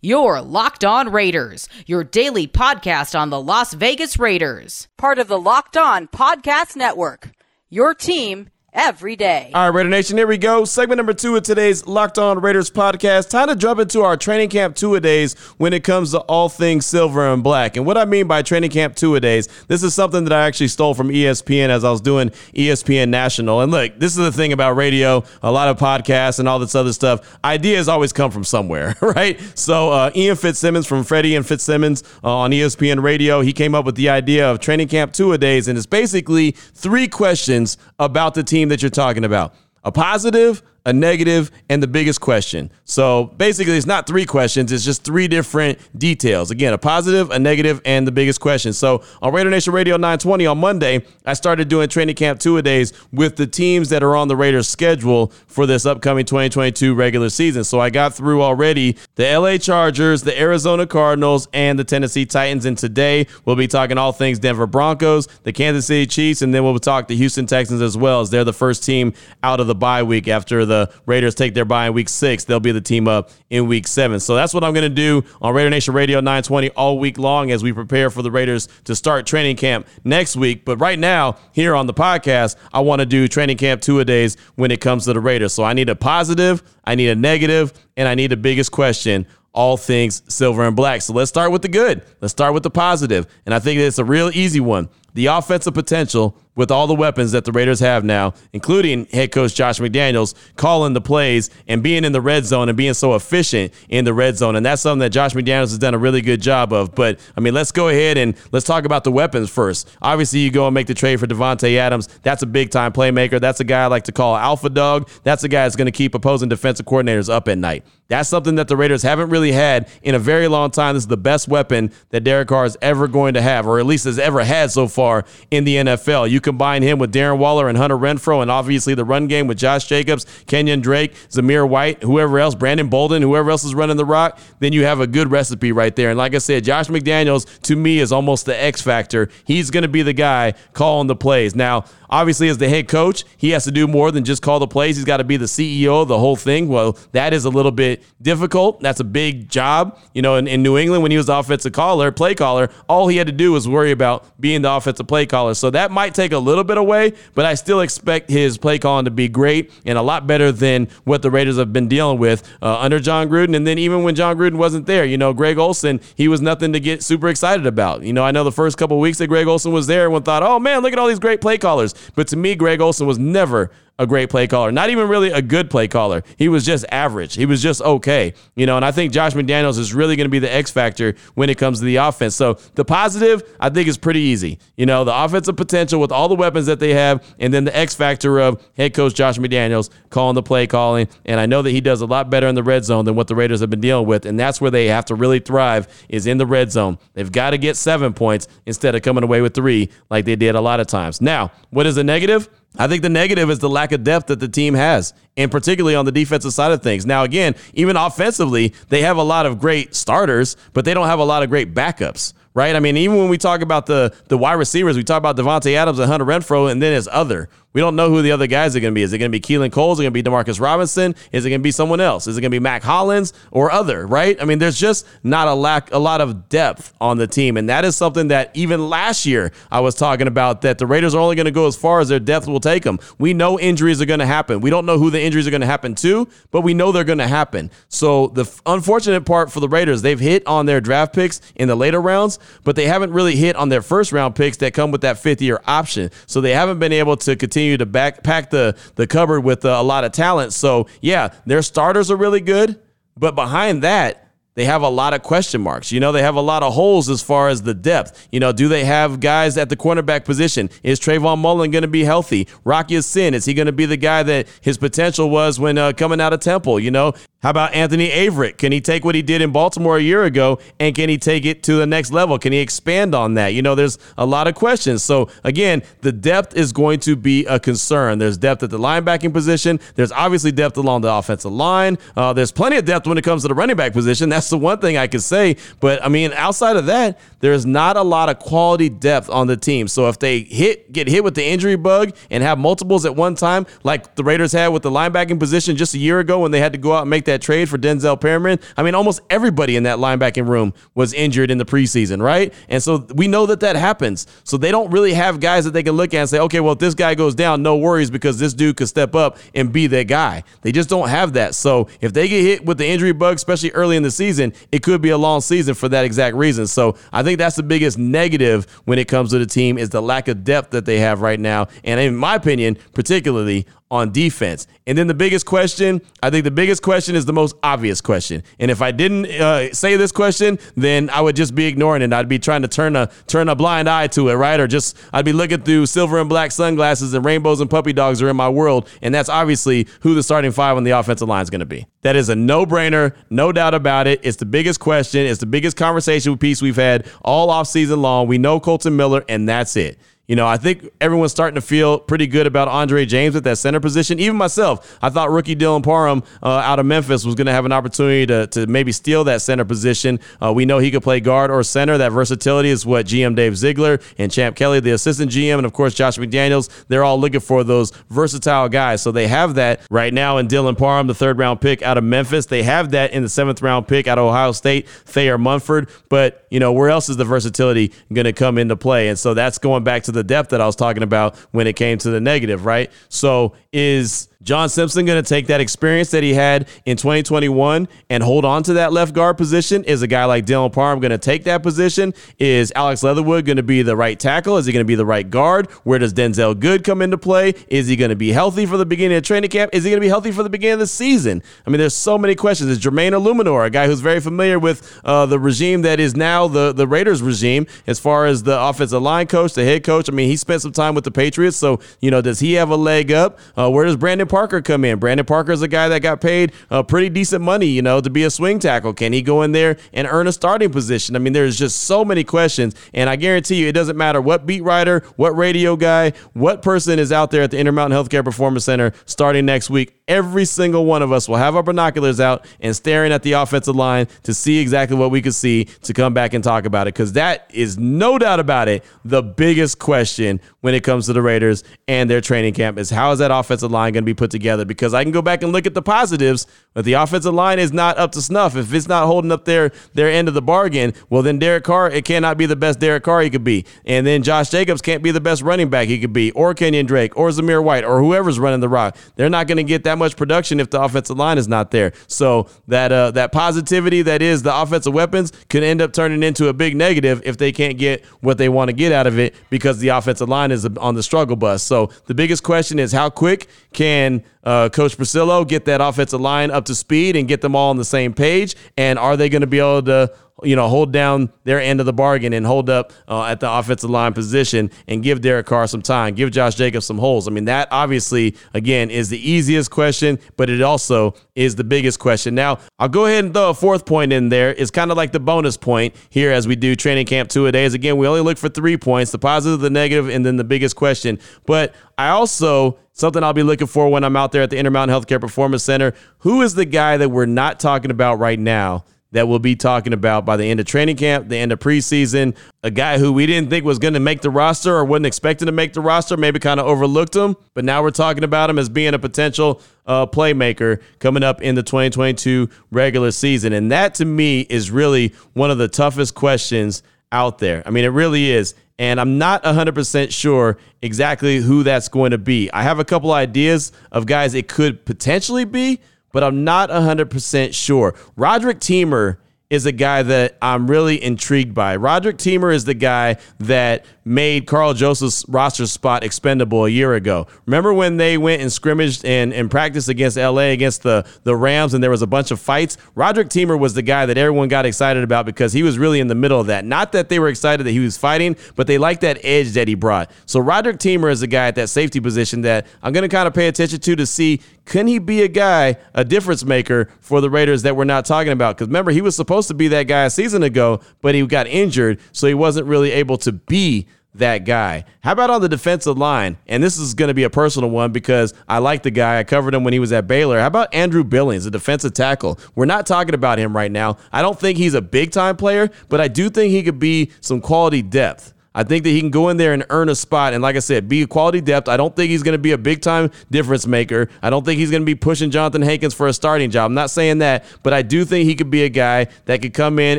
Your 0.00 0.40
Locked 0.40 0.84
On 0.84 1.10
Raiders, 1.10 1.68
your 1.86 2.04
daily 2.04 2.46
podcast 2.46 3.18
on 3.18 3.30
the 3.30 3.40
Las 3.40 3.74
Vegas 3.74 4.18
Raiders, 4.18 4.88
part 4.96 5.18
of 5.18 5.26
the 5.26 5.38
Locked 5.38 5.76
On 5.76 6.06
Podcast 6.06 6.76
Network. 6.76 7.30
Your 7.70 7.94
team 7.94 8.50
every 8.76 9.16
day. 9.16 9.50
All 9.54 9.64
right, 9.64 9.74
Raider 9.74 9.88
Nation, 9.88 10.18
here 10.18 10.26
we 10.26 10.36
go. 10.36 10.66
Segment 10.66 10.98
number 10.98 11.14
two 11.14 11.34
of 11.34 11.42
today's 11.42 11.86
Locked 11.86 12.18
On 12.18 12.38
Raiders 12.38 12.70
podcast. 12.70 13.30
Time 13.30 13.48
to 13.48 13.56
jump 13.56 13.80
into 13.80 14.02
our 14.02 14.16
training 14.16 14.50
camp 14.50 14.76
two 14.76 14.94
a 14.94 15.00
days 15.00 15.34
when 15.56 15.72
it 15.72 15.82
comes 15.82 16.10
to 16.10 16.20
all 16.20 16.50
things 16.50 16.84
silver 16.84 17.26
and 17.32 17.42
black. 17.42 17.76
And 17.76 17.86
what 17.86 17.96
I 17.96 18.04
mean 18.04 18.28
by 18.28 18.42
training 18.42 18.70
camp 18.70 18.94
two 18.94 19.14
a 19.14 19.20
days, 19.20 19.48
this 19.66 19.82
is 19.82 19.94
something 19.94 20.24
that 20.24 20.32
I 20.32 20.46
actually 20.46 20.68
stole 20.68 20.92
from 20.92 21.08
ESPN 21.08 21.70
as 21.70 21.84
I 21.84 21.90
was 21.90 22.02
doing 22.02 22.28
ESPN 22.54 23.08
National. 23.08 23.62
And 23.62 23.72
look, 23.72 23.98
this 23.98 24.16
is 24.16 24.22
the 24.22 24.30
thing 24.30 24.52
about 24.52 24.76
radio, 24.76 25.24
a 25.42 25.50
lot 25.50 25.68
of 25.68 25.78
podcasts 25.78 26.38
and 26.38 26.46
all 26.46 26.58
this 26.58 26.74
other 26.74 26.92
stuff. 26.92 27.38
Ideas 27.42 27.88
always 27.88 28.12
come 28.12 28.30
from 28.30 28.44
somewhere, 28.44 28.94
right? 29.00 29.40
So 29.54 29.90
uh, 29.90 30.10
Ian 30.14 30.36
Fitzsimmons 30.36 30.86
from 30.86 31.02
Freddie 31.02 31.34
and 31.34 31.46
Fitzsimmons 31.46 32.04
uh, 32.22 32.30
on 32.30 32.50
ESPN 32.50 33.02
Radio, 33.02 33.40
he 33.40 33.54
came 33.54 33.74
up 33.74 33.86
with 33.86 33.94
the 33.94 34.10
idea 34.10 34.50
of 34.50 34.60
training 34.60 34.88
camp 34.88 35.14
two 35.14 35.32
a 35.32 35.38
days, 35.38 35.66
and 35.66 35.78
it's 35.78 35.86
basically 35.86 36.50
three 36.50 37.08
questions 37.08 37.78
about 37.98 38.34
the 38.34 38.42
team 38.42 38.65
that 38.68 38.82
you're 38.82 38.90
talking 38.90 39.24
about. 39.24 39.54
A 39.84 39.92
positive, 39.92 40.62
a 40.86 40.92
negative, 40.92 41.50
and 41.68 41.82
the 41.82 41.86
biggest 41.86 42.20
question. 42.20 42.70
So 42.84 43.24
basically, 43.36 43.76
it's 43.76 43.86
not 43.86 44.06
three 44.06 44.24
questions, 44.24 44.70
it's 44.70 44.84
just 44.84 45.02
three 45.02 45.26
different 45.26 45.78
details. 45.98 46.52
Again, 46.52 46.72
a 46.72 46.78
positive, 46.78 47.30
a 47.32 47.38
negative, 47.40 47.82
and 47.84 48.06
the 48.06 48.12
biggest 48.12 48.40
question. 48.40 48.72
So 48.72 49.02
on 49.20 49.34
Raider 49.34 49.50
Nation 49.50 49.72
Radio 49.72 49.96
920 49.96 50.46
on 50.46 50.58
Monday, 50.58 51.04
I 51.24 51.34
started 51.34 51.68
doing 51.68 51.88
training 51.88 52.14
camp 52.14 52.38
two 52.38 52.56
a 52.56 52.62
days 52.62 52.92
with 53.12 53.34
the 53.34 53.48
teams 53.48 53.88
that 53.88 54.04
are 54.04 54.14
on 54.14 54.28
the 54.28 54.36
Raiders 54.36 54.68
schedule 54.68 55.32
for 55.48 55.66
this 55.66 55.84
upcoming 55.84 56.24
2022 56.24 56.94
regular 56.94 57.30
season. 57.30 57.64
So 57.64 57.80
I 57.80 57.90
got 57.90 58.14
through 58.14 58.42
already 58.42 58.96
the 59.16 59.24
LA 59.24 59.58
Chargers, 59.58 60.22
the 60.22 60.38
Arizona 60.40 60.86
Cardinals, 60.86 61.48
and 61.52 61.76
the 61.76 61.84
Tennessee 61.84 62.26
Titans. 62.26 62.64
And 62.64 62.78
today 62.78 63.26
we'll 63.44 63.56
be 63.56 63.66
talking 63.66 63.98
all 63.98 64.12
things 64.12 64.38
Denver 64.38 64.68
Broncos, 64.68 65.26
the 65.42 65.52
Kansas 65.52 65.86
City 65.86 66.06
Chiefs, 66.06 66.42
and 66.42 66.54
then 66.54 66.62
we'll 66.62 66.78
talk 66.78 67.08
the 67.08 67.16
Houston 67.16 67.46
Texans 67.46 67.82
as 67.82 67.96
well, 67.96 68.20
as 68.20 68.30
they're 68.30 68.44
the 68.44 68.52
first 68.52 68.84
team 68.84 69.14
out 69.42 69.58
of 69.58 69.66
the 69.66 69.74
bye 69.74 70.04
week 70.04 70.28
after 70.28 70.64
the 70.64 70.75
the 70.76 70.92
Raiders 71.06 71.34
take 71.34 71.54
their 71.54 71.64
bye 71.64 71.86
in 71.86 71.94
week 71.94 72.08
six, 72.08 72.44
they'll 72.44 72.60
be 72.60 72.72
the 72.72 72.80
team 72.80 73.08
up 73.08 73.30
in 73.50 73.66
week 73.66 73.86
seven. 73.86 74.20
So 74.20 74.34
that's 74.34 74.52
what 74.52 74.64
I'm 74.64 74.74
going 74.74 74.88
to 74.88 74.94
do 74.94 75.24
on 75.40 75.54
Raider 75.54 75.70
Nation 75.70 75.94
Radio 75.94 76.18
920 76.20 76.70
all 76.70 76.98
week 76.98 77.18
long 77.18 77.50
as 77.50 77.62
we 77.62 77.72
prepare 77.72 78.10
for 78.10 78.22
the 78.22 78.30
Raiders 78.30 78.68
to 78.84 78.94
start 78.94 79.26
training 79.26 79.56
camp 79.56 79.86
next 80.04 80.36
week. 80.36 80.64
But 80.64 80.78
right 80.78 80.98
now, 80.98 81.36
here 81.52 81.74
on 81.74 81.86
the 81.86 81.94
podcast, 81.94 82.56
I 82.72 82.80
want 82.80 83.00
to 83.00 83.06
do 83.06 83.28
training 83.28 83.56
camp 83.56 83.80
two 83.80 84.00
a 84.00 84.04
days 84.04 84.36
when 84.56 84.70
it 84.70 84.80
comes 84.80 85.04
to 85.04 85.12
the 85.12 85.20
Raiders. 85.20 85.52
So 85.52 85.64
I 85.64 85.72
need 85.72 85.88
a 85.88 85.96
positive, 85.96 86.62
I 86.84 86.94
need 86.94 87.08
a 87.08 87.16
negative, 87.16 87.72
and 87.96 88.08
I 88.08 88.14
need 88.14 88.30
the 88.30 88.36
biggest 88.36 88.72
question 88.72 89.26
all 89.56 89.78
things 89.78 90.22
silver 90.28 90.66
and 90.66 90.76
black. 90.76 91.00
So 91.00 91.14
let's 91.14 91.30
start 91.30 91.50
with 91.50 91.62
the 91.62 91.68
good. 91.68 92.04
Let's 92.20 92.32
start 92.32 92.52
with 92.52 92.62
the 92.62 92.70
positive. 92.70 93.26
And 93.46 93.54
I 93.54 93.58
think 93.58 93.80
it's 93.80 93.98
a 93.98 94.04
real 94.04 94.30
easy 94.34 94.60
one. 94.60 94.90
The 95.16 95.26
offensive 95.26 95.72
potential 95.72 96.36
with 96.56 96.70
all 96.70 96.86
the 96.86 96.94
weapons 96.94 97.32
that 97.32 97.46
the 97.46 97.52
Raiders 97.52 97.80
have 97.80 98.04
now, 98.04 98.34
including 98.52 99.06
head 99.06 99.32
coach 99.32 99.54
Josh 99.54 99.78
McDaniels 99.78 100.34
calling 100.56 100.94
the 100.94 101.00
plays 101.00 101.48
and 101.68 101.82
being 101.82 102.04
in 102.04 102.12
the 102.12 102.20
red 102.20 102.44
zone 102.44 102.68
and 102.68 102.76
being 102.76 102.94
so 102.94 103.14
efficient 103.14 103.72
in 103.88 104.04
the 104.04 104.12
red 104.12 104.36
zone. 104.36 104.56
And 104.56 104.64
that's 104.64 104.82
something 104.82 105.00
that 105.00 105.10
Josh 105.10 105.32
McDaniels 105.34 105.70
has 105.70 105.78
done 105.78 105.94
a 105.94 105.98
really 105.98 106.20
good 106.22 106.42
job 106.42 106.72
of. 106.72 106.94
But 106.94 107.18
I 107.36 107.40
mean, 107.40 107.54
let's 107.54 107.72
go 107.72 107.88
ahead 107.88 108.18
and 108.18 108.36
let's 108.52 108.66
talk 108.66 108.84
about 108.84 109.04
the 109.04 109.12
weapons 109.12 109.48
first. 109.48 109.88
Obviously, 110.02 110.40
you 110.40 110.50
go 110.50 110.66
and 110.66 110.74
make 110.74 110.86
the 110.86 110.94
trade 110.94 111.20
for 111.20 111.26
Davante 111.26 111.76
Adams. 111.76 112.08
That's 112.22 112.42
a 112.42 112.46
big 112.46 112.70
time 112.70 112.92
playmaker. 112.92 113.40
That's 113.40 113.60
a 113.60 113.64
guy 113.64 113.84
I 113.84 113.86
like 113.86 114.04
to 114.04 114.12
call 114.12 114.36
alpha 114.36 114.68
dog. 114.68 115.08
That's 115.22 115.44
a 115.44 115.48
guy 115.48 115.64
that's 115.64 115.76
going 115.76 115.86
to 115.86 115.92
keep 115.92 116.14
opposing 116.14 116.48
defensive 116.48 116.84
coordinators 116.84 117.32
up 117.32 117.48
at 117.48 117.56
night. 117.58 117.84
That's 118.08 118.28
something 118.28 118.54
that 118.54 118.68
the 118.68 118.76
Raiders 118.76 119.02
haven't 119.02 119.30
really 119.30 119.50
had 119.50 119.88
in 120.02 120.14
a 120.14 120.18
very 120.18 120.46
long 120.46 120.70
time. 120.70 120.94
This 120.94 121.02
is 121.02 121.08
the 121.08 121.16
best 121.16 121.48
weapon 121.48 121.92
that 122.10 122.20
Derek 122.20 122.48
Carr 122.48 122.64
is 122.64 122.78
ever 122.80 123.08
going 123.08 123.34
to 123.34 123.42
have, 123.42 123.66
or 123.66 123.80
at 123.80 123.86
least 123.86 124.04
has 124.04 124.18
ever 124.18 124.44
had 124.44 124.70
so 124.70 124.86
far 124.86 125.05
far 125.06 125.24
in 125.52 125.62
the 125.62 125.76
NFL. 125.76 126.28
You 126.28 126.40
combine 126.40 126.82
him 126.82 126.98
with 126.98 127.12
Darren 127.12 127.38
Waller 127.38 127.68
and 127.68 127.78
Hunter 127.78 127.96
Renfrow, 127.96 128.42
and 128.42 128.50
obviously 128.50 128.94
the 128.94 129.04
run 129.04 129.28
game 129.28 129.46
with 129.46 129.56
Josh 129.56 129.86
Jacobs, 129.86 130.26
Kenyon 130.46 130.80
Drake, 130.80 131.14
Zamir 131.28 131.68
White, 131.68 132.02
whoever 132.02 132.40
else, 132.40 132.56
Brandon 132.56 132.88
Bolden, 132.88 133.22
whoever 133.22 133.52
else 133.52 133.62
is 133.62 133.74
running 133.74 133.96
the 133.96 134.04
rock, 134.04 134.40
then 134.58 134.72
you 134.72 134.84
have 134.84 134.98
a 134.98 135.06
good 135.06 135.30
recipe 135.30 135.70
right 135.70 135.94
there. 135.94 136.10
And 136.10 136.18
like 136.18 136.34
I 136.34 136.38
said, 136.38 136.64
Josh 136.64 136.88
McDaniels 136.88 137.60
to 137.62 137.76
me 137.76 138.00
is 138.00 138.10
almost 138.10 138.46
the 138.46 138.60
X 138.60 138.82
factor. 138.82 139.28
He's 139.44 139.70
going 139.70 139.82
to 139.82 139.88
be 139.88 140.02
the 140.02 140.12
guy 140.12 140.54
calling 140.72 141.06
the 141.06 141.16
plays. 141.16 141.54
Now, 141.54 141.84
Obviously, 142.10 142.48
as 142.48 142.58
the 142.58 142.68
head 142.68 142.88
coach, 142.88 143.24
he 143.36 143.50
has 143.50 143.64
to 143.64 143.70
do 143.70 143.86
more 143.86 144.10
than 144.10 144.24
just 144.24 144.42
call 144.42 144.58
the 144.58 144.66
plays. 144.66 144.96
He's 144.96 145.04
got 145.04 145.18
to 145.18 145.24
be 145.24 145.36
the 145.36 145.46
CEO 145.46 146.02
of 146.02 146.08
the 146.08 146.18
whole 146.18 146.36
thing. 146.36 146.68
Well, 146.68 146.98
that 147.12 147.32
is 147.32 147.44
a 147.44 147.50
little 147.50 147.72
bit 147.72 148.02
difficult. 148.20 148.80
That's 148.80 149.00
a 149.00 149.04
big 149.04 149.48
job. 149.48 149.98
You 150.14 150.22
know, 150.22 150.36
in, 150.36 150.46
in 150.46 150.62
New 150.62 150.76
England, 150.78 151.02
when 151.02 151.10
he 151.10 151.16
was 151.16 151.26
the 151.26 151.36
offensive 151.36 151.72
caller, 151.72 152.12
play 152.12 152.34
caller, 152.34 152.70
all 152.88 153.08
he 153.08 153.16
had 153.16 153.26
to 153.26 153.32
do 153.32 153.52
was 153.52 153.68
worry 153.68 153.90
about 153.90 154.24
being 154.40 154.62
the 154.62 154.70
offensive 154.70 155.06
play 155.06 155.26
caller. 155.26 155.54
So 155.54 155.70
that 155.70 155.90
might 155.90 156.14
take 156.14 156.32
a 156.32 156.38
little 156.38 156.64
bit 156.64 156.78
away, 156.78 157.12
but 157.34 157.44
I 157.44 157.54
still 157.54 157.80
expect 157.80 158.30
his 158.30 158.58
play 158.58 158.78
calling 158.78 159.04
to 159.04 159.10
be 159.10 159.28
great 159.28 159.72
and 159.84 159.98
a 159.98 160.02
lot 160.02 160.26
better 160.26 160.52
than 160.52 160.88
what 161.04 161.22
the 161.22 161.30
Raiders 161.30 161.56
have 161.56 161.72
been 161.72 161.88
dealing 161.88 162.18
with 162.18 162.42
uh, 162.62 162.78
under 162.78 163.00
Jon 163.00 163.28
Gruden. 163.28 163.56
And 163.56 163.66
then 163.66 163.78
even 163.78 164.02
when 164.02 164.14
Jon 164.14 164.36
Gruden 164.36 164.56
wasn't 164.56 164.86
there, 164.86 165.04
you 165.04 165.18
know, 165.18 165.32
Greg 165.32 165.58
Olson, 165.58 166.00
he 166.14 166.28
was 166.28 166.40
nothing 166.40 166.72
to 166.72 166.80
get 166.80 167.02
super 167.02 167.28
excited 167.28 167.66
about. 167.66 168.02
You 168.02 168.12
know, 168.12 168.24
I 168.24 168.30
know 168.30 168.44
the 168.44 168.52
first 168.52 168.78
couple 168.78 168.98
weeks 168.98 169.18
that 169.18 169.26
Greg 169.26 169.46
Olson 169.46 169.72
was 169.72 169.86
there, 169.86 170.02
everyone 170.04 170.22
thought, 170.22 170.42
oh 170.42 170.58
man, 170.58 170.82
look 170.82 170.92
at 170.92 170.98
all 170.98 171.08
these 171.08 171.18
great 171.18 171.40
play 171.40 171.58
callers. 171.58 171.94
But 172.14 172.28
to 172.28 172.36
me, 172.36 172.54
Greg 172.54 172.80
Olson 172.80 173.06
was 173.06 173.18
never 173.18 173.70
a 173.98 174.06
great 174.06 174.30
play 174.30 174.46
caller. 174.46 174.70
Not 174.70 174.90
even 174.90 175.08
really 175.08 175.30
a 175.30 175.42
good 175.42 175.70
play 175.70 175.88
caller. 175.88 176.22
He 176.36 176.48
was 176.48 176.64
just 176.64 176.84
average. 176.90 177.34
He 177.34 177.46
was 177.46 177.62
just 177.62 177.80
okay. 177.82 178.34
You 178.54 178.66
know, 178.66 178.76
and 178.76 178.84
I 178.84 178.92
think 178.92 179.12
Josh 179.12 179.32
McDaniels 179.32 179.78
is 179.78 179.94
really 179.94 180.16
going 180.16 180.26
to 180.26 180.30
be 180.30 180.38
the 180.38 180.52
X 180.52 180.70
factor 180.70 181.14
when 181.34 181.48
it 181.50 181.58
comes 181.58 181.78
to 181.78 181.84
the 181.84 181.96
offense. 181.96 182.34
So 182.34 182.54
the 182.74 182.84
positive, 182.84 183.42
I 183.58 183.70
think, 183.70 183.88
is 183.88 183.96
pretty 183.96 184.20
easy. 184.20 184.58
You 184.76 184.86
know, 184.86 185.04
the 185.04 185.24
offensive 185.24 185.56
potential 185.56 186.00
with 186.00 186.12
all 186.12 186.28
the 186.28 186.34
weapons 186.34 186.66
that 186.66 186.80
they 186.80 186.94
have, 186.94 187.24
and 187.38 187.52
then 187.52 187.64
the 187.64 187.76
X 187.76 187.94
factor 187.94 188.38
of 188.38 188.62
head 188.76 188.94
coach 188.94 189.14
Josh 189.14 189.38
McDaniels 189.38 189.90
calling 190.10 190.34
the 190.34 190.42
play 190.42 190.66
calling. 190.66 191.08
And 191.24 191.40
I 191.40 191.46
know 191.46 191.62
that 191.62 191.70
he 191.70 191.80
does 191.80 192.00
a 192.00 192.06
lot 192.06 192.30
better 192.30 192.46
in 192.46 192.54
the 192.54 192.62
red 192.62 192.84
zone 192.84 193.04
than 193.04 193.16
what 193.16 193.28
the 193.28 193.34
Raiders 193.34 193.60
have 193.60 193.70
been 193.70 193.80
dealing 193.80 194.06
with. 194.06 194.26
And 194.26 194.38
that's 194.38 194.60
where 194.60 194.70
they 194.70 194.86
have 194.86 195.06
to 195.06 195.14
really 195.14 195.38
thrive 195.38 195.88
is 196.08 196.26
in 196.26 196.38
the 196.38 196.46
red 196.46 196.70
zone. 196.70 196.98
They've 197.14 197.30
got 197.30 197.50
to 197.50 197.58
get 197.58 197.76
seven 197.76 198.12
points 198.12 198.48
instead 198.66 198.94
of 198.94 199.02
coming 199.02 199.24
away 199.24 199.40
with 199.40 199.54
three 199.54 199.90
like 200.10 200.24
they 200.24 200.36
did 200.36 200.54
a 200.54 200.60
lot 200.60 200.80
of 200.80 200.86
times. 200.86 201.20
Now, 201.20 201.52
what 201.70 201.86
is 201.86 201.94
the 201.94 202.04
negative? 202.04 202.48
I 202.78 202.88
think 202.88 203.02
the 203.02 203.08
negative 203.08 203.50
is 203.50 203.58
the 203.58 203.68
lack 203.68 203.92
of 203.92 204.04
depth 204.04 204.26
that 204.26 204.40
the 204.40 204.48
team 204.48 204.74
has, 204.74 205.14
and 205.36 205.50
particularly 205.50 205.94
on 205.94 206.04
the 206.04 206.12
defensive 206.12 206.52
side 206.52 206.72
of 206.72 206.82
things. 206.82 207.06
Now, 207.06 207.24
again, 207.24 207.54
even 207.74 207.96
offensively, 207.96 208.74
they 208.88 209.02
have 209.02 209.16
a 209.16 209.22
lot 209.22 209.46
of 209.46 209.58
great 209.58 209.94
starters, 209.94 210.56
but 210.72 210.84
they 210.84 210.94
don't 210.94 211.06
have 211.06 211.18
a 211.18 211.24
lot 211.24 211.42
of 211.42 211.50
great 211.50 211.74
backups 211.74 212.32
right? 212.56 212.74
I 212.74 212.80
mean, 212.80 212.96
even 212.96 213.18
when 213.18 213.28
we 213.28 213.38
talk 213.38 213.60
about 213.60 213.86
the 213.86 214.12
the 214.28 214.38
wide 214.38 214.54
receivers, 214.54 214.96
we 214.96 215.04
talk 215.04 215.18
about 215.18 215.36
Davante 215.36 215.74
Adams 215.74 216.00
and 216.00 216.10
Hunter 216.10 216.24
Renfrow, 216.24 216.70
and 216.72 216.82
then 216.82 216.94
it's 216.94 217.06
other. 217.12 217.48
We 217.76 217.82
don't 217.82 217.94
know 217.94 218.08
who 218.08 218.22
the 218.22 218.32
other 218.32 218.46
guys 218.46 218.74
are 218.74 218.80
going 218.80 218.94
to 218.94 218.94
be. 218.94 219.02
Is 219.02 219.12
it 219.12 219.18
going 219.18 219.30
to 219.30 219.38
be 219.38 219.42
Keelan 219.42 219.70
Cole? 219.70 219.92
Is 219.92 220.00
it 220.00 220.04
going 220.04 220.14
to 220.14 220.22
be 220.22 220.22
Demarcus 220.22 220.58
Robinson? 220.58 221.14
Is 221.30 221.44
it 221.44 221.50
going 221.50 221.60
to 221.60 221.62
be 221.62 221.70
someone 221.70 222.00
else? 222.00 222.26
Is 222.26 222.38
it 222.38 222.40
going 222.40 222.50
to 222.50 222.54
be 222.54 222.58
Mack 222.58 222.82
Hollins 222.82 223.34
or 223.50 223.70
other? 223.70 224.06
Right? 224.06 224.40
I 224.40 224.46
mean, 224.46 224.58
there's 224.58 224.80
just 224.80 225.06
not 225.22 225.46
a 225.46 225.52
lack, 225.52 225.92
a 225.92 225.98
lot 225.98 226.22
of 226.22 226.48
depth 226.48 226.94
on 227.02 227.18
the 227.18 227.26
team, 227.26 227.58
and 227.58 227.68
that 227.68 227.84
is 227.84 227.94
something 227.94 228.28
that 228.28 228.50
even 228.54 228.88
last 228.88 229.26
year 229.26 229.52
I 229.70 229.80
was 229.80 229.94
talking 229.94 230.26
about 230.26 230.62
that 230.62 230.78
the 230.78 230.86
Raiders 230.86 231.14
are 231.14 231.20
only 231.20 231.36
going 231.36 231.44
to 231.44 231.50
go 231.50 231.66
as 231.66 231.76
far 231.76 232.00
as 232.00 232.08
their 232.08 232.18
depth 232.18 232.46
will 232.46 232.60
take 232.60 232.82
them. 232.82 232.98
We 233.18 233.34
know 233.34 233.60
injuries 233.60 234.00
are 234.00 234.06
going 234.06 234.20
to 234.20 234.26
happen. 234.26 234.62
We 234.62 234.70
don't 234.70 234.86
know 234.86 234.98
who 234.98 235.10
the 235.10 235.20
injuries 235.20 235.46
are 235.46 235.50
going 235.50 235.60
to 235.60 235.66
happen 235.66 235.94
to, 235.96 236.26
but 236.50 236.62
we 236.62 236.72
know 236.72 236.92
they're 236.92 237.04
going 237.04 237.18
to 237.18 237.28
happen. 237.28 237.70
So 237.90 238.28
the 238.28 238.50
unfortunate 238.64 239.26
part 239.26 239.52
for 239.52 239.60
the 239.60 239.68
Raiders, 239.68 240.00
they've 240.00 240.18
hit 240.18 240.46
on 240.46 240.64
their 240.64 240.80
draft 240.80 241.14
picks 241.14 241.42
in 241.56 241.68
the 241.68 241.76
later 241.76 242.00
rounds, 242.00 242.38
but 242.64 242.74
they 242.74 242.86
haven't 242.86 243.12
really 243.12 243.36
hit 243.36 243.54
on 243.54 243.68
their 243.68 243.82
first 243.82 244.12
round 244.12 244.34
picks 244.34 244.56
that 244.56 244.72
come 244.72 244.92
with 244.92 245.02
that 245.02 245.18
fifth 245.18 245.42
year 245.42 245.60
option. 245.66 246.10
So 246.24 246.40
they 246.40 246.54
haven't 246.54 246.78
been 246.78 246.92
able 246.92 247.18
to 247.18 247.36
continue 247.36 247.65
continue 247.66 247.78
to 247.78 247.86
backpack 247.86 248.50
the 248.50 248.76
the 248.94 249.06
cupboard 249.06 249.40
with 249.40 249.64
uh, 249.64 249.68
a 249.68 249.82
lot 249.82 250.04
of 250.04 250.12
talent. 250.12 250.52
So 250.52 250.86
yeah, 251.00 251.34
their 251.46 251.62
starters 251.62 252.10
are 252.10 252.16
really 252.16 252.40
good, 252.40 252.80
but 253.16 253.34
behind 253.34 253.82
that. 253.82 254.22
They 254.56 254.64
have 254.64 254.80
a 254.80 254.88
lot 254.88 255.12
of 255.12 255.22
question 255.22 255.60
marks. 255.60 255.92
You 255.92 256.00
know, 256.00 256.12
they 256.12 256.22
have 256.22 256.34
a 256.34 256.40
lot 256.40 256.62
of 256.62 256.72
holes 256.72 257.10
as 257.10 257.22
far 257.22 257.50
as 257.50 257.62
the 257.62 257.74
depth. 257.74 258.26
You 258.32 258.40
know, 258.40 258.52
do 258.52 258.68
they 258.68 258.86
have 258.86 259.20
guys 259.20 259.58
at 259.58 259.68
the 259.68 259.76
cornerback 259.76 260.24
position? 260.24 260.70
Is 260.82 260.98
Trayvon 260.98 261.38
Mullen 261.38 261.70
going 261.70 261.82
to 261.82 261.88
be 261.88 262.04
healthy? 262.04 262.48
Rock 262.64 262.90
Ya-Sin, 262.90 263.34
is 263.34 263.44
he 263.44 263.52
going 263.52 263.66
to 263.66 263.72
be 263.72 263.84
the 263.84 263.98
guy 263.98 264.22
that 264.22 264.48
his 264.62 264.78
potential 264.78 265.28
was 265.28 265.60
when 265.60 265.76
uh, 265.76 265.92
coming 265.92 266.22
out 266.22 266.32
of 266.32 266.40
Temple? 266.40 266.80
You 266.80 266.90
know, 266.90 267.12
how 267.42 267.50
about 267.50 267.74
Anthony 267.74 268.08
Averett? 268.08 268.56
Can 268.56 268.72
he 268.72 268.80
take 268.80 269.04
what 269.04 269.14
he 269.14 269.22
did 269.22 269.42
in 269.42 269.52
Baltimore 269.52 269.98
a 269.98 270.02
year 270.02 270.24
ago 270.24 270.58
and 270.80 270.96
can 270.96 271.08
he 271.08 271.18
take 271.18 271.44
it 271.44 271.62
to 271.64 271.76
the 271.76 271.86
next 271.86 272.10
level? 272.10 272.38
Can 272.38 272.52
he 272.52 272.58
expand 272.58 273.14
on 273.14 273.34
that? 273.34 273.48
You 273.48 273.60
know, 273.62 273.74
there's 273.74 273.98
a 274.16 274.24
lot 274.24 274.48
of 274.48 274.54
questions. 274.54 275.04
So, 275.04 275.28
again, 275.44 275.82
the 276.00 276.12
depth 276.12 276.56
is 276.56 276.72
going 276.72 277.00
to 277.00 277.14
be 277.14 277.44
a 277.44 277.60
concern. 277.60 278.18
There's 278.18 278.38
depth 278.38 278.62
at 278.62 278.70
the 278.70 278.78
linebacking 278.78 279.32
position. 279.34 279.78
There's 279.96 280.12
obviously 280.12 280.50
depth 280.50 280.78
along 280.78 281.02
the 281.02 281.12
offensive 281.12 281.52
line. 281.52 281.98
Uh, 282.16 282.32
there's 282.32 282.52
plenty 282.52 282.78
of 282.78 282.86
depth 282.86 283.06
when 283.06 283.18
it 283.18 283.22
comes 283.22 283.42
to 283.42 283.48
the 283.48 283.54
running 283.54 283.76
back 283.76 283.92
position. 283.92 284.28
That's 284.30 284.45
the 284.50 284.58
one 284.58 284.78
thing 284.78 284.96
I 284.96 285.06
can 285.06 285.20
say. 285.20 285.56
But, 285.80 286.04
I 286.04 286.08
mean, 286.08 286.32
outside 286.32 286.76
of 286.76 286.86
that, 286.86 287.18
there's 287.40 287.66
not 287.66 287.96
a 287.96 288.02
lot 288.02 288.28
of 288.28 288.38
quality 288.38 288.88
depth 288.88 289.28
on 289.30 289.46
the 289.46 289.56
team. 289.56 289.88
So, 289.88 290.08
if 290.08 290.18
they 290.18 290.40
hit 290.40 290.92
get 290.92 291.08
hit 291.08 291.24
with 291.24 291.34
the 291.34 291.44
injury 291.44 291.76
bug 291.76 292.16
and 292.30 292.42
have 292.42 292.58
multiples 292.58 293.04
at 293.04 293.14
one 293.14 293.34
time, 293.34 293.66
like 293.82 294.14
the 294.14 294.24
Raiders 294.24 294.52
had 294.52 294.68
with 294.68 294.82
the 294.82 294.90
linebacking 294.90 295.38
position 295.38 295.76
just 295.76 295.94
a 295.94 295.98
year 295.98 296.20
ago 296.20 296.40
when 296.40 296.50
they 296.50 296.60
had 296.60 296.72
to 296.72 296.78
go 296.78 296.92
out 296.92 297.02
and 297.02 297.10
make 297.10 297.24
that 297.26 297.42
trade 297.42 297.68
for 297.68 297.78
Denzel 297.78 298.20
Perryman. 298.20 298.58
I 298.76 298.82
mean, 298.82 298.94
almost 298.94 299.20
everybody 299.30 299.76
in 299.76 299.84
that 299.84 299.98
linebacking 299.98 300.48
room 300.48 300.74
was 300.94 301.12
injured 301.12 301.50
in 301.50 301.58
the 301.58 301.64
preseason, 301.64 302.22
right? 302.22 302.52
And 302.68 302.82
so 302.82 303.06
we 303.14 303.28
know 303.28 303.46
that 303.46 303.60
that 303.60 303.76
happens. 303.76 304.26
So 304.44 304.56
they 304.56 304.70
don't 304.70 304.90
really 304.90 305.14
have 305.14 305.40
guys 305.40 305.64
that 305.64 305.72
they 305.72 305.82
can 305.82 305.94
look 305.94 306.14
at 306.14 306.20
and 306.20 306.28
say, 306.28 306.38
okay, 306.40 306.60
well, 306.60 306.72
if 306.72 306.78
this 306.78 306.94
guy 306.94 307.14
goes 307.14 307.34
down, 307.34 307.62
no 307.62 307.76
worries 307.76 308.10
because 308.10 308.38
this 308.38 308.54
dude 308.54 308.76
could 308.76 308.88
step 308.88 309.14
up 309.14 309.38
and 309.54 309.72
be 309.72 309.86
that 309.88 310.08
guy. 310.08 310.44
They 310.62 310.72
just 310.72 310.88
don't 310.88 311.08
have 311.08 311.34
that. 311.34 311.54
So 311.54 311.88
if 312.00 312.12
they 312.12 312.28
get 312.28 312.42
hit 312.42 312.64
with 312.64 312.78
the 312.78 312.86
injury 312.86 313.12
bug, 313.12 313.36
especially 313.36 313.70
early 313.72 313.96
in 313.96 314.02
the 314.02 314.10
season, 314.10 314.35
it 314.38 314.82
could 314.82 315.02
be 315.02 315.10
a 315.10 315.18
long 315.18 315.40
season 315.40 315.74
for 315.74 315.88
that 315.88 316.04
exact 316.04 316.36
reason. 316.36 316.66
So 316.66 316.96
I 317.12 317.22
think 317.22 317.38
that's 317.38 317.56
the 317.56 317.62
biggest 317.62 317.98
negative 317.98 318.66
when 318.84 318.98
it 318.98 319.08
comes 319.08 319.30
to 319.30 319.38
the 319.38 319.46
team 319.46 319.78
is 319.78 319.90
the 319.90 320.02
lack 320.02 320.28
of 320.28 320.44
depth 320.44 320.70
that 320.70 320.84
they 320.84 320.98
have 320.98 321.20
right 321.20 321.40
now. 321.40 321.68
And 321.84 322.00
in 322.00 322.16
my 322.16 322.34
opinion, 322.34 322.78
particularly 322.94 323.66
on 323.90 324.10
defense. 324.10 324.66
And 324.86 324.98
then 324.98 325.06
the 325.06 325.14
biggest 325.14 325.46
question, 325.46 326.00
I 326.22 326.30
think 326.30 326.44
the 326.44 326.50
biggest 326.50 326.82
question 326.82 327.14
is 327.14 327.24
the 327.24 327.32
most 327.32 327.54
obvious 327.62 328.00
question. 328.00 328.42
And 328.58 328.70
if 328.70 328.82
I 328.82 328.90
didn't 328.90 329.26
uh, 329.26 329.72
say 329.72 329.96
this 329.96 330.10
question, 330.10 330.58
then 330.74 331.08
I 331.10 331.20
would 331.20 331.36
just 331.36 331.54
be 331.54 331.66
ignoring 331.66 332.02
it. 332.02 332.12
I'd 332.12 332.28
be 332.28 332.38
trying 332.38 332.62
to 332.62 332.68
turn 332.68 332.96
a 332.96 333.10
turn 333.26 333.48
a 333.48 333.54
blind 333.54 333.88
eye 333.88 334.08
to 334.08 334.28
it, 334.28 334.34
right? 334.34 334.58
Or 334.58 334.66
just 334.66 334.96
I'd 335.12 335.24
be 335.24 335.32
looking 335.32 335.62
through 335.62 335.86
silver 335.86 336.18
and 336.18 336.28
black 336.28 336.50
sunglasses 336.50 337.14
and 337.14 337.24
rainbows 337.24 337.60
and 337.60 337.70
puppy 337.70 337.92
dogs 337.92 338.20
are 338.22 338.28
in 338.28 338.36
my 338.36 338.48
world. 338.48 338.88
And 339.02 339.14
that's 339.14 339.28
obviously 339.28 339.86
who 340.00 340.14
the 340.14 340.22
starting 340.22 340.50
five 340.50 340.76
on 340.76 340.84
the 340.84 340.90
offensive 340.90 341.28
line 341.28 341.42
is 341.42 341.50
going 341.50 341.60
to 341.60 341.66
be. 341.66 341.86
That 342.02 342.16
is 342.16 342.28
a 342.28 342.36
no-brainer, 342.36 343.14
no 343.30 343.50
doubt 343.52 343.74
about 343.74 344.06
it. 344.06 344.20
It's 344.22 344.36
the 344.36 344.46
biggest 344.46 344.80
question. 344.80 345.26
It's 345.26 345.40
the 345.40 345.46
biggest 345.46 345.76
conversation 345.76 346.38
piece 346.38 346.62
we've 346.62 346.76
had 346.76 347.06
all 347.22 347.50
off 347.50 347.66
season 347.66 348.02
long. 348.02 348.28
We 348.28 348.38
know 348.38 348.60
Colton 348.60 348.96
Miller, 348.96 349.24
and 349.28 349.48
that's 349.48 349.76
it. 349.76 349.98
You 350.26 350.34
know, 350.34 350.46
I 350.46 350.56
think 350.56 350.90
everyone's 351.00 351.30
starting 351.30 351.54
to 351.54 351.60
feel 351.60 351.98
pretty 352.00 352.26
good 352.26 352.46
about 352.46 352.66
Andre 352.66 353.06
James 353.06 353.36
at 353.36 353.44
that 353.44 353.58
center 353.58 353.78
position. 353.78 354.18
Even 354.18 354.36
myself, 354.36 354.98
I 355.00 355.08
thought 355.08 355.30
rookie 355.30 355.54
Dylan 355.54 355.84
Parham 355.84 356.24
uh, 356.42 356.48
out 356.48 356.80
of 356.80 356.86
Memphis 356.86 357.24
was 357.24 357.36
going 357.36 357.46
to 357.46 357.52
have 357.52 357.64
an 357.64 357.72
opportunity 357.72 358.26
to, 358.26 358.46
to 358.48 358.66
maybe 358.66 358.90
steal 358.90 359.22
that 359.24 359.40
center 359.40 359.64
position. 359.64 360.18
Uh, 360.42 360.52
we 360.52 360.64
know 360.64 360.78
he 360.78 360.90
could 360.90 361.02
play 361.02 361.20
guard 361.20 361.50
or 361.50 361.62
center. 361.62 361.96
That 361.98 362.10
versatility 362.10 362.70
is 362.70 362.84
what 362.84 363.06
GM 363.06 363.36
Dave 363.36 363.56
Ziegler 363.56 364.00
and 364.18 364.32
Champ 364.32 364.56
Kelly, 364.56 364.80
the 364.80 364.90
assistant 364.90 365.30
GM, 365.30 365.58
and 365.58 365.66
of 365.66 365.72
course 365.72 365.94
Josh 365.94 366.18
McDaniels, 366.18 366.70
they're 366.88 367.04
all 367.04 367.20
looking 367.20 367.40
for 367.40 367.62
those 367.62 367.92
versatile 368.10 368.68
guys. 368.68 369.02
So 369.02 369.12
they 369.12 369.28
have 369.28 369.54
that 369.54 369.80
right 369.90 370.12
now 370.12 370.38
in 370.38 370.48
Dylan 370.48 370.76
Parham, 370.76 371.06
the 371.06 371.14
third 371.14 371.38
round 371.38 371.60
pick 371.60 371.82
out 371.82 371.98
of 371.98 372.04
Memphis. 372.04 372.46
They 372.46 372.64
have 372.64 372.90
that 372.90 373.12
in 373.12 373.22
the 373.22 373.28
seventh 373.28 373.62
round 373.62 373.86
pick 373.86 374.08
out 374.08 374.18
of 374.18 374.24
Ohio 374.24 374.50
State, 374.50 374.88
Thayer 374.88 375.38
Munford. 375.38 375.88
But, 376.08 376.46
you 376.50 376.58
know, 376.58 376.72
where 376.72 376.88
else 376.88 377.08
is 377.08 377.16
the 377.16 377.24
versatility 377.24 377.92
going 378.12 378.24
to 378.24 378.32
come 378.32 378.58
into 378.58 378.74
play? 378.76 379.08
And 379.08 379.18
so 379.18 379.32
that's 379.32 379.58
going 379.58 379.84
back 379.84 380.02
to 380.04 380.15
the 380.16 380.24
depth 380.24 380.50
that 380.50 380.60
I 380.60 380.66
was 380.66 380.76
talking 380.76 381.02
about 381.02 381.36
when 381.52 381.66
it 381.66 381.76
came 381.76 381.98
to 381.98 382.10
the 382.10 382.20
negative, 382.20 382.64
right? 382.64 382.90
So 383.08 383.54
is 383.72 384.28
John 384.46 384.68
Simpson 384.68 385.04
going 385.04 385.20
to 385.22 385.28
take 385.28 385.48
that 385.48 385.60
experience 385.60 386.12
that 386.12 386.22
he 386.22 386.32
had 386.32 386.68
in 386.84 386.96
2021 386.96 387.88
and 388.08 388.22
hold 388.22 388.44
on 388.44 388.62
to 388.62 388.74
that 388.74 388.92
left 388.92 389.12
guard 389.12 389.36
position? 389.36 389.82
Is 389.84 390.02
a 390.02 390.06
guy 390.06 390.24
like 390.24 390.46
Dylan 390.46 390.72
Parham 390.72 391.00
going 391.00 391.10
to 391.10 391.18
take 391.18 391.42
that 391.44 391.64
position? 391.64 392.14
Is 392.38 392.72
Alex 392.76 393.02
Leatherwood 393.02 393.44
going 393.44 393.56
to 393.56 393.64
be 393.64 393.82
the 393.82 393.96
right 393.96 394.18
tackle? 394.18 394.56
Is 394.56 394.66
he 394.66 394.72
going 394.72 394.84
to 394.84 394.86
be 394.86 394.94
the 394.94 395.04
right 395.04 395.28
guard? 395.28 395.68
Where 395.82 395.98
does 395.98 396.14
Denzelle 396.14 396.58
Good 396.58 396.84
come 396.84 397.02
into 397.02 397.18
play? 397.18 397.54
Is 397.66 397.88
he 397.88 397.96
going 397.96 398.10
to 398.10 398.16
be 398.16 398.30
healthy 398.30 398.66
for 398.66 398.76
the 398.76 398.86
beginning 398.86 399.16
of 399.16 399.24
training 399.24 399.50
camp? 399.50 399.74
Is 399.74 399.82
he 399.82 399.90
going 399.90 399.98
to 399.98 400.04
be 400.04 400.08
healthy 400.08 400.30
for 400.30 400.44
the 400.44 400.48
beginning 400.48 400.74
of 400.74 400.78
the 400.78 400.86
season? 400.86 401.42
I 401.66 401.70
mean, 401.70 401.80
there's 401.80 401.96
so 401.96 402.16
many 402.16 402.36
questions. 402.36 402.70
Is 402.70 402.78
Jermaine 402.78 403.20
Eluemunor, 403.20 403.66
a 403.66 403.70
guy 403.70 403.88
who's 403.88 404.00
very 404.00 404.20
familiar 404.20 404.60
with 404.60 405.00
uh, 405.04 405.26
the 405.26 405.40
regime 405.40 405.82
that 405.82 405.98
is 405.98 406.14
now 406.14 406.46
the, 406.46 406.72
the 406.72 406.86
Raiders 406.86 407.20
regime 407.20 407.66
as 407.88 407.98
far 407.98 408.26
as 408.26 408.44
the 408.44 408.60
offensive 408.60 409.02
line 409.02 409.26
coach, 409.26 409.54
the 409.54 409.64
head 409.64 409.82
coach. 409.82 410.08
I 410.08 410.12
mean, 410.12 410.28
he 410.28 410.36
spent 410.36 410.62
some 410.62 410.72
time 410.72 410.94
with 410.94 411.02
the 411.02 411.10
Patriots, 411.10 411.56
so 411.56 411.80
you 412.00 412.12
know, 412.12 412.22
does 412.22 412.38
he 412.38 412.52
have 412.52 412.70
a 412.70 412.76
leg 412.76 413.10
up? 413.10 413.40
Uh, 413.56 413.68
where 413.68 413.84
does 413.84 413.96
Brandon 413.96 414.28
Parker 414.36 414.60
come 414.60 414.84
in? 414.84 414.98
Brandon 414.98 415.24
Parker 415.24 415.52
is 415.52 415.62
a 415.62 415.68
guy 415.68 415.88
that 415.88 416.02
got 416.02 416.20
paid 416.20 416.52
uh, 416.70 416.82
pretty 416.82 417.08
decent 417.08 417.42
money, 417.42 417.64
you 417.64 417.80
know, 417.80 418.02
to 418.02 418.10
be 418.10 418.22
a 418.24 418.28
swing 418.28 418.58
tackle. 418.58 418.92
Can 418.92 419.14
he 419.14 419.22
go 419.22 419.40
in 419.40 419.52
there 419.52 419.78
and 419.94 420.06
earn 420.06 420.26
a 420.26 420.32
starting 420.32 420.70
position? 420.70 421.16
I 421.16 421.20
mean, 421.20 421.32
there's 421.32 421.58
just 421.58 421.84
so 421.84 422.04
many 422.04 422.22
questions, 422.22 422.74
and 422.92 423.08
I 423.08 423.16
guarantee 423.16 423.54
you, 423.54 423.66
it 423.66 423.72
doesn't 423.72 423.96
matter 423.96 424.20
what 424.20 424.44
beat 424.44 424.62
writer, 424.62 425.02
what 425.16 425.30
radio 425.30 425.74
guy, 425.74 426.12
what 426.34 426.60
person 426.60 426.98
is 426.98 427.12
out 427.12 427.30
there 427.30 427.40
at 427.40 427.50
the 427.50 427.56
Intermountain 427.56 427.98
Healthcare 427.98 428.22
Performance 428.22 428.66
Center 428.66 428.92
starting 429.06 429.46
next 429.46 429.70
week. 429.70 429.94
Every 430.06 430.44
single 430.44 430.84
one 430.84 431.00
of 431.00 431.12
us 431.12 431.28
will 431.28 431.36
have 431.36 431.56
our 431.56 431.62
binoculars 431.62 432.20
out 432.20 432.46
and 432.60 432.76
staring 432.76 433.12
at 433.12 433.22
the 433.22 433.32
offensive 433.32 433.74
line 433.74 434.06
to 434.24 434.34
see 434.34 434.58
exactly 434.58 434.98
what 434.98 435.10
we 435.10 435.22
could 435.22 435.34
see 435.34 435.64
to 435.64 435.94
come 435.94 436.12
back 436.12 436.34
and 436.34 436.44
talk 436.44 436.66
about 436.66 436.86
it. 436.86 436.92
Because 436.94 437.14
that 437.14 437.50
is 437.54 437.78
no 437.78 438.18
doubt 438.18 438.38
about 438.38 438.68
it 438.68 438.84
the 439.04 439.22
biggest 439.22 439.78
question 439.78 440.40
when 440.60 440.74
it 440.74 440.84
comes 440.84 441.06
to 441.06 441.12
the 441.12 441.22
Raiders 441.22 441.64
and 441.88 442.08
their 442.10 442.20
training 442.20 442.54
camp 442.54 442.78
is 442.78 442.90
how 442.90 443.10
is 443.12 443.18
that 443.18 443.30
offensive 443.32 443.72
line 443.72 443.94
going 443.94 444.04
to 444.04 444.06
be 444.06 444.14
put 444.14 444.25
together? 444.30 444.64
Because 444.64 444.94
I 444.94 445.02
can 445.02 445.12
go 445.12 445.22
back 445.22 445.42
and 445.42 445.52
look 445.52 445.66
at 445.66 445.74
the 445.74 445.82
positives, 445.82 446.46
but 446.74 446.84
the 446.84 446.94
offensive 446.94 447.34
line 447.34 447.58
is 447.58 447.72
not 447.72 447.98
up 447.98 448.12
to 448.12 448.22
snuff. 448.22 448.56
If 448.56 448.72
it's 448.72 448.88
not 448.88 449.06
holding 449.06 449.32
up 449.32 449.44
their 449.44 449.72
their 449.94 450.10
end 450.10 450.28
of 450.28 450.34
the 450.34 450.42
bargain, 450.42 450.94
well 451.10 451.22
then 451.22 451.38
Derek 451.38 451.64
Carr 451.64 451.90
it 451.90 452.04
cannot 452.04 452.38
be 452.38 452.46
the 452.46 452.56
best 452.56 452.78
Derek 452.78 453.04
Carr 453.04 453.22
he 453.22 453.30
could 453.30 453.44
be, 453.44 453.64
and 453.84 454.06
then 454.06 454.22
Josh 454.22 454.50
Jacobs 454.50 454.82
can't 454.82 455.02
be 455.02 455.10
the 455.10 455.20
best 455.20 455.42
running 455.42 455.70
back 455.70 455.88
he 455.88 455.98
could 455.98 456.12
be, 456.12 456.30
or 456.32 456.54
Kenyon 456.54 456.86
Drake, 456.86 457.16
or 457.16 457.28
Zamir 457.30 457.62
White, 457.62 457.84
or 457.84 458.00
whoever's 458.00 458.38
running 458.38 458.60
the 458.60 458.68
rock. 458.68 458.96
They're 459.16 459.30
not 459.30 459.46
going 459.46 459.56
to 459.58 459.64
get 459.64 459.84
that 459.84 459.98
much 459.98 460.16
production 460.16 460.60
if 460.60 460.70
the 460.70 460.80
offensive 460.80 461.16
line 461.16 461.38
is 461.38 461.48
not 461.48 461.70
there. 461.70 461.92
So 462.06 462.48
that 462.68 462.92
uh, 462.92 463.10
that 463.12 463.32
positivity 463.32 464.02
that 464.02 464.22
is 464.22 464.42
the 464.42 464.54
offensive 464.54 464.94
weapons 464.94 465.32
can 465.48 465.62
end 465.62 465.80
up 465.80 465.92
turning 465.92 466.22
into 466.22 466.48
a 466.48 466.52
big 466.52 466.76
negative 466.76 467.22
if 467.24 467.36
they 467.36 467.52
can't 467.52 467.78
get 467.78 468.04
what 468.20 468.38
they 468.38 468.48
want 468.48 468.68
to 468.68 468.72
get 468.72 468.92
out 468.92 469.06
of 469.06 469.18
it 469.18 469.34
because 469.50 469.78
the 469.78 469.88
offensive 469.88 470.28
line 470.28 470.50
is 470.50 470.64
on 470.64 470.94
the 470.94 471.02
struggle 471.02 471.36
bus. 471.36 471.62
So 471.62 471.90
the 472.06 472.14
biggest 472.14 472.42
question 472.42 472.78
is 472.78 472.92
how 472.92 473.10
quick 473.10 473.48
can 473.72 474.05
and 474.06 474.22
uh, 474.46 474.70
Coach 474.70 474.96
Bricillo 474.96 475.46
get 475.46 475.66
that 475.66 475.82
offensive 475.82 476.20
line 476.20 476.50
up 476.50 476.64
to 476.66 476.74
speed 476.74 477.16
and 477.16 477.28
get 477.28 477.42
them 477.42 477.54
all 477.54 477.68
on 477.68 477.76
the 477.76 477.84
same 477.84 478.14
page? 478.14 478.56
And 478.78 478.98
are 478.98 479.16
they 479.16 479.28
going 479.28 479.42
to 479.42 479.46
be 479.46 479.58
able 479.58 479.82
to 479.82 480.12
you 480.42 480.54
know, 480.54 480.68
hold 480.68 480.92
down 480.92 481.32
their 481.44 481.60
end 481.60 481.80
of 481.80 481.86
the 481.86 481.92
bargain 481.92 482.32
and 482.32 482.44
hold 482.44 482.68
up 482.68 482.92
uh, 483.08 483.24
at 483.24 483.40
the 483.40 483.50
offensive 483.50 483.88
line 483.88 484.12
position 484.12 484.70
and 484.86 485.02
give 485.02 485.22
Derek 485.22 485.46
Carr 485.46 485.66
some 485.66 485.80
time, 485.80 486.14
give 486.14 486.30
Josh 486.30 486.56
Jacobs 486.56 486.84
some 486.84 486.98
holes. 486.98 487.26
I 487.26 487.30
mean, 487.30 487.46
that 487.46 487.68
obviously, 487.70 488.36
again, 488.52 488.90
is 488.90 489.08
the 489.08 489.30
easiest 489.30 489.70
question, 489.70 490.18
but 490.36 490.50
it 490.50 490.60
also 490.60 491.14
is 491.34 491.56
the 491.56 491.64
biggest 491.64 491.98
question. 491.98 492.34
Now, 492.34 492.58
I'll 492.78 492.88
go 492.88 493.06
ahead 493.06 493.24
and 493.24 493.32
throw 493.32 493.50
a 493.50 493.54
fourth 493.54 493.86
point 493.86 494.12
in 494.12 494.28
there. 494.28 494.52
It's 494.54 494.70
kind 494.70 494.90
of 494.90 494.96
like 494.98 495.12
the 495.12 495.20
bonus 495.20 495.56
point 495.56 495.94
here 496.10 496.32
as 496.32 496.46
we 496.46 496.54
do 496.54 496.76
training 496.76 497.06
camp 497.06 497.30
two 497.30 497.46
a 497.46 497.52
days. 497.52 497.72
Again, 497.72 497.96
we 497.96 498.06
only 498.06 498.20
look 498.20 498.36
for 498.36 498.50
three 498.50 498.76
points 498.76 499.12
the 499.12 499.18
positive, 499.18 499.60
the 499.60 499.70
negative, 499.70 500.10
and 500.10 500.26
then 500.26 500.36
the 500.36 500.44
biggest 500.44 500.76
question. 500.76 501.18
But 501.46 501.74
I 501.96 502.10
also 502.10 502.78
something 502.96 503.22
I'll 503.22 503.34
be 503.34 503.42
looking 503.42 503.66
for 503.66 503.90
when 503.90 504.04
I'm 504.04 504.16
out 504.16 504.32
there 504.32 504.35
at 504.42 504.50
the 504.50 504.58
Intermountain 504.58 504.94
Healthcare 504.94 505.20
Performance 505.20 505.62
Center. 505.62 505.94
Who 506.18 506.42
is 506.42 506.54
the 506.54 506.64
guy 506.64 506.96
that 506.96 507.08
we're 507.08 507.26
not 507.26 507.60
talking 507.60 507.90
about 507.90 508.18
right 508.18 508.38
now 508.38 508.84
that 509.12 509.28
we'll 509.28 509.38
be 509.38 509.56
talking 509.56 509.92
about 509.92 510.24
by 510.24 510.36
the 510.36 510.44
end 510.44 510.60
of 510.60 510.66
training 510.66 510.96
camp, 510.96 511.28
the 511.28 511.36
end 511.36 511.52
of 511.52 511.58
preseason. 511.58 512.36
A 512.62 512.70
guy 512.70 512.98
who 512.98 513.12
we 513.12 513.24
didn't 513.24 513.50
think 513.50 513.64
was 513.64 513.78
going 513.78 513.94
to 513.94 514.00
make 514.00 514.20
the 514.20 514.30
roster 514.30 514.76
or 514.76 514.84
wasn't 514.84 515.06
expecting 515.06 515.46
to 515.46 515.52
make 515.52 515.72
the 515.72 515.80
roster, 515.80 516.16
maybe 516.16 516.38
kind 516.38 516.60
of 516.60 516.66
overlooked 516.66 517.14
him, 517.14 517.36
but 517.54 517.64
now 517.64 517.82
we're 517.82 517.90
talking 517.90 518.24
about 518.24 518.50
him 518.50 518.58
as 518.58 518.68
being 518.68 518.94
a 518.94 518.98
potential 518.98 519.62
uh, 519.86 520.06
playmaker 520.06 520.82
coming 520.98 521.22
up 521.22 521.40
in 521.40 521.54
the 521.54 521.62
2022 521.62 522.50
regular 522.70 523.10
season. 523.10 523.52
And 523.52 523.70
that 523.70 523.94
to 523.96 524.04
me 524.04 524.40
is 524.40 524.70
really 524.70 525.14
one 525.32 525.50
of 525.50 525.58
the 525.58 525.68
toughest 525.68 526.14
questions 526.14 526.82
out 527.12 527.38
there. 527.38 527.62
I 527.64 527.70
mean, 527.70 527.84
it 527.84 527.88
really 527.88 528.30
is. 528.30 528.54
And 528.78 529.00
I'm 529.00 529.16
not 529.18 529.42
100% 529.42 530.12
sure 530.12 530.58
exactly 530.82 531.38
who 531.38 531.62
that's 531.62 531.88
going 531.88 532.10
to 532.10 532.18
be. 532.18 532.50
I 532.52 532.62
have 532.62 532.78
a 532.78 532.84
couple 532.84 533.12
ideas 533.12 533.72
of 533.90 534.06
guys 534.06 534.34
it 534.34 534.48
could 534.48 534.84
potentially 534.84 535.44
be, 535.44 535.80
but 536.12 536.22
I'm 536.22 536.44
not 536.44 536.68
100% 536.70 537.54
sure. 537.54 537.94
Roderick 538.16 538.60
Teamer 538.60 539.16
is 539.48 539.64
a 539.64 539.72
guy 539.72 540.02
that 540.02 540.36
I'm 540.42 540.68
really 540.68 541.02
intrigued 541.02 541.54
by. 541.54 541.76
Roderick 541.76 542.16
Teamer 542.16 542.52
is 542.52 542.64
the 542.64 542.74
guy 542.74 543.16
that 543.38 543.84
made 544.04 544.46
Karl 544.46 544.74
Joseph's 544.74 545.24
roster 545.28 545.66
spot 545.66 546.02
expendable 546.02 546.64
a 546.64 546.68
year 546.68 546.94
ago. 546.94 547.28
Remember 547.46 547.72
when 547.72 547.96
they 547.96 548.18
went 548.18 548.42
and 548.42 548.52
scrimmaged 548.52 549.04
and, 549.04 549.32
and 549.32 549.50
practiced 549.50 549.88
against 549.88 550.16
LA 550.16 550.50
against 550.50 550.82
the, 550.82 551.06
the 551.22 551.36
Rams 551.36 551.74
and 551.74 551.82
there 551.82 551.90
was 551.90 552.02
a 552.02 552.06
bunch 552.08 552.32
of 552.32 552.40
fights? 552.40 552.76
Roderick 552.96 553.28
Teamer 553.28 553.58
was 553.58 553.74
the 553.74 553.82
guy 553.82 554.06
that 554.06 554.18
everyone 554.18 554.48
got 554.48 554.66
excited 554.66 555.04
about 555.04 555.26
because 555.26 555.52
he 555.52 555.62
was 555.62 555.78
really 555.78 556.00
in 556.00 556.08
the 556.08 556.14
middle 556.14 556.40
of 556.40 556.48
that. 556.48 556.64
Not 556.64 556.92
that 556.92 557.08
they 557.08 557.18
were 557.20 557.28
excited 557.28 557.66
that 557.66 557.72
he 557.72 557.80
was 557.80 557.96
fighting, 557.96 558.36
but 558.56 558.66
they 558.66 558.78
liked 558.78 559.02
that 559.02 559.18
edge 559.24 559.52
that 559.52 559.68
he 559.68 559.74
brought. 559.74 560.10
So 560.26 560.40
Roderick 560.40 560.78
Teamer 560.78 561.10
is 561.10 561.22
a 561.22 561.28
guy 561.28 561.46
at 561.46 561.54
that 561.54 561.68
safety 561.68 562.00
position 562.00 562.40
that 562.42 562.66
I'm 562.82 562.92
going 562.92 563.08
to 563.08 563.14
kind 563.14 563.28
of 563.28 563.34
pay 563.34 563.46
attention 563.46 563.78
to 563.78 563.96
to 563.96 564.06
see 564.06 564.40
can 564.66 564.88
he 564.88 564.98
be 564.98 565.22
a 565.22 565.28
guy, 565.28 565.76
a 565.94 566.04
difference 566.04 566.44
maker 566.44 566.90
for 567.00 567.20
the 567.20 567.30
Raiders 567.30 567.62
that 567.62 567.76
we're 567.76 567.84
not 567.84 568.04
talking 568.04 568.32
about? 568.32 568.56
Because 568.56 568.66
remember, 568.66 568.90
he 568.90 569.00
was 569.00 569.14
supposed 569.14 569.35
to 569.48 569.54
be 569.54 569.68
that 569.68 569.84
guy 569.84 570.04
a 570.04 570.10
season 570.10 570.42
ago, 570.42 570.80
but 571.02 571.14
he 571.14 571.26
got 571.26 571.46
injured, 571.46 572.00
so 572.12 572.26
he 572.26 572.34
wasn't 572.34 572.66
really 572.66 572.90
able 572.92 573.18
to 573.18 573.32
be 573.32 573.86
that 574.18 574.44
guy. 574.44 574.84
How 575.02 575.12
about 575.12 575.30
on 575.30 575.40
the 575.40 575.48
defensive 575.48 575.98
line? 575.98 576.38
And 576.46 576.62
this 576.62 576.78
is 576.78 576.94
going 576.94 577.08
to 577.08 577.14
be 577.14 577.24
a 577.24 577.30
personal 577.30 577.70
one 577.70 577.92
because 577.92 578.34
I 578.48 578.58
like 578.58 578.82
the 578.82 578.90
guy. 578.90 579.18
I 579.18 579.24
covered 579.24 579.54
him 579.54 579.64
when 579.64 579.72
he 579.72 579.78
was 579.78 579.92
at 579.92 580.06
Baylor. 580.06 580.40
How 580.40 580.46
about 580.46 580.74
Andrew 580.74 581.04
Billings, 581.04 581.46
a 581.46 581.50
defensive 581.50 581.92
tackle? 581.92 582.38
We're 582.54 582.64
not 582.64 582.86
talking 582.86 583.14
about 583.14 583.38
him 583.38 583.54
right 583.54 583.70
now. 583.70 583.98
I 584.12 584.22
don't 584.22 584.38
think 584.38 584.58
he's 584.58 584.74
a 584.74 584.82
big 584.82 585.12
time 585.12 585.36
player, 585.36 585.70
but 585.88 586.00
I 586.00 586.08
do 586.08 586.30
think 586.30 586.50
he 586.52 586.62
could 586.62 586.78
be 586.78 587.12
some 587.20 587.40
quality 587.40 587.82
depth. 587.82 588.32
I 588.56 588.64
think 588.64 588.84
that 588.84 588.90
he 588.90 589.00
can 589.00 589.10
go 589.10 589.28
in 589.28 589.36
there 589.36 589.52
and 589.52 589.66
earn 589.68 589.90
a 589.90 589.94
spot. 589.94 590.32
And 590.32 590.42
like 590.42 590.56
I 590.56 590.60
said, 590.60 590.88
be 590.88 591.02
a 591.02 591.06
quality 591.06 591.42
depth. 591.42 591.68
I 591.68 591.76
don't 591.76 591.94
think 591.94 592.10
he's 592.10 592.22
going 592.22 592.32
to 592.32 592.38
be 592.38 592.52
a 592.52 592.58
big 592.58 592.80
time 592.80 593.10
difference 593.30 593.66
maker. 593.66 594.08
I 594.22 594.30
don't 594.30 594.44
think 594.44 594.58
he's 594.58 594.70
going 594.70 594.80
to 594.82 594.86
be 594.86 594.94
pushing 594.94 595.30
Johnathan 595.30 595.62
Hankins 595.62 595.92
for 595.92 596.08
a 596.08 596.12
starting 596.12 596.50
job. 596.50 596.66
I'm 596.66 596.74
not 596.74 596.90
saying 596.90 597.18
that, 597.18 597.44
but 597.62 597.74
I 597.74 597.82
do 597.82 598.06
think 598.06 598.26
he 598.26 598.34
could 598.34 598.50
be 598.50 598.64
a 598.64 598.70
guy 598.70 599.08
that 599.26 599.42
could 599.42 599.52
come 599.52 599.78
in 599.78 599.98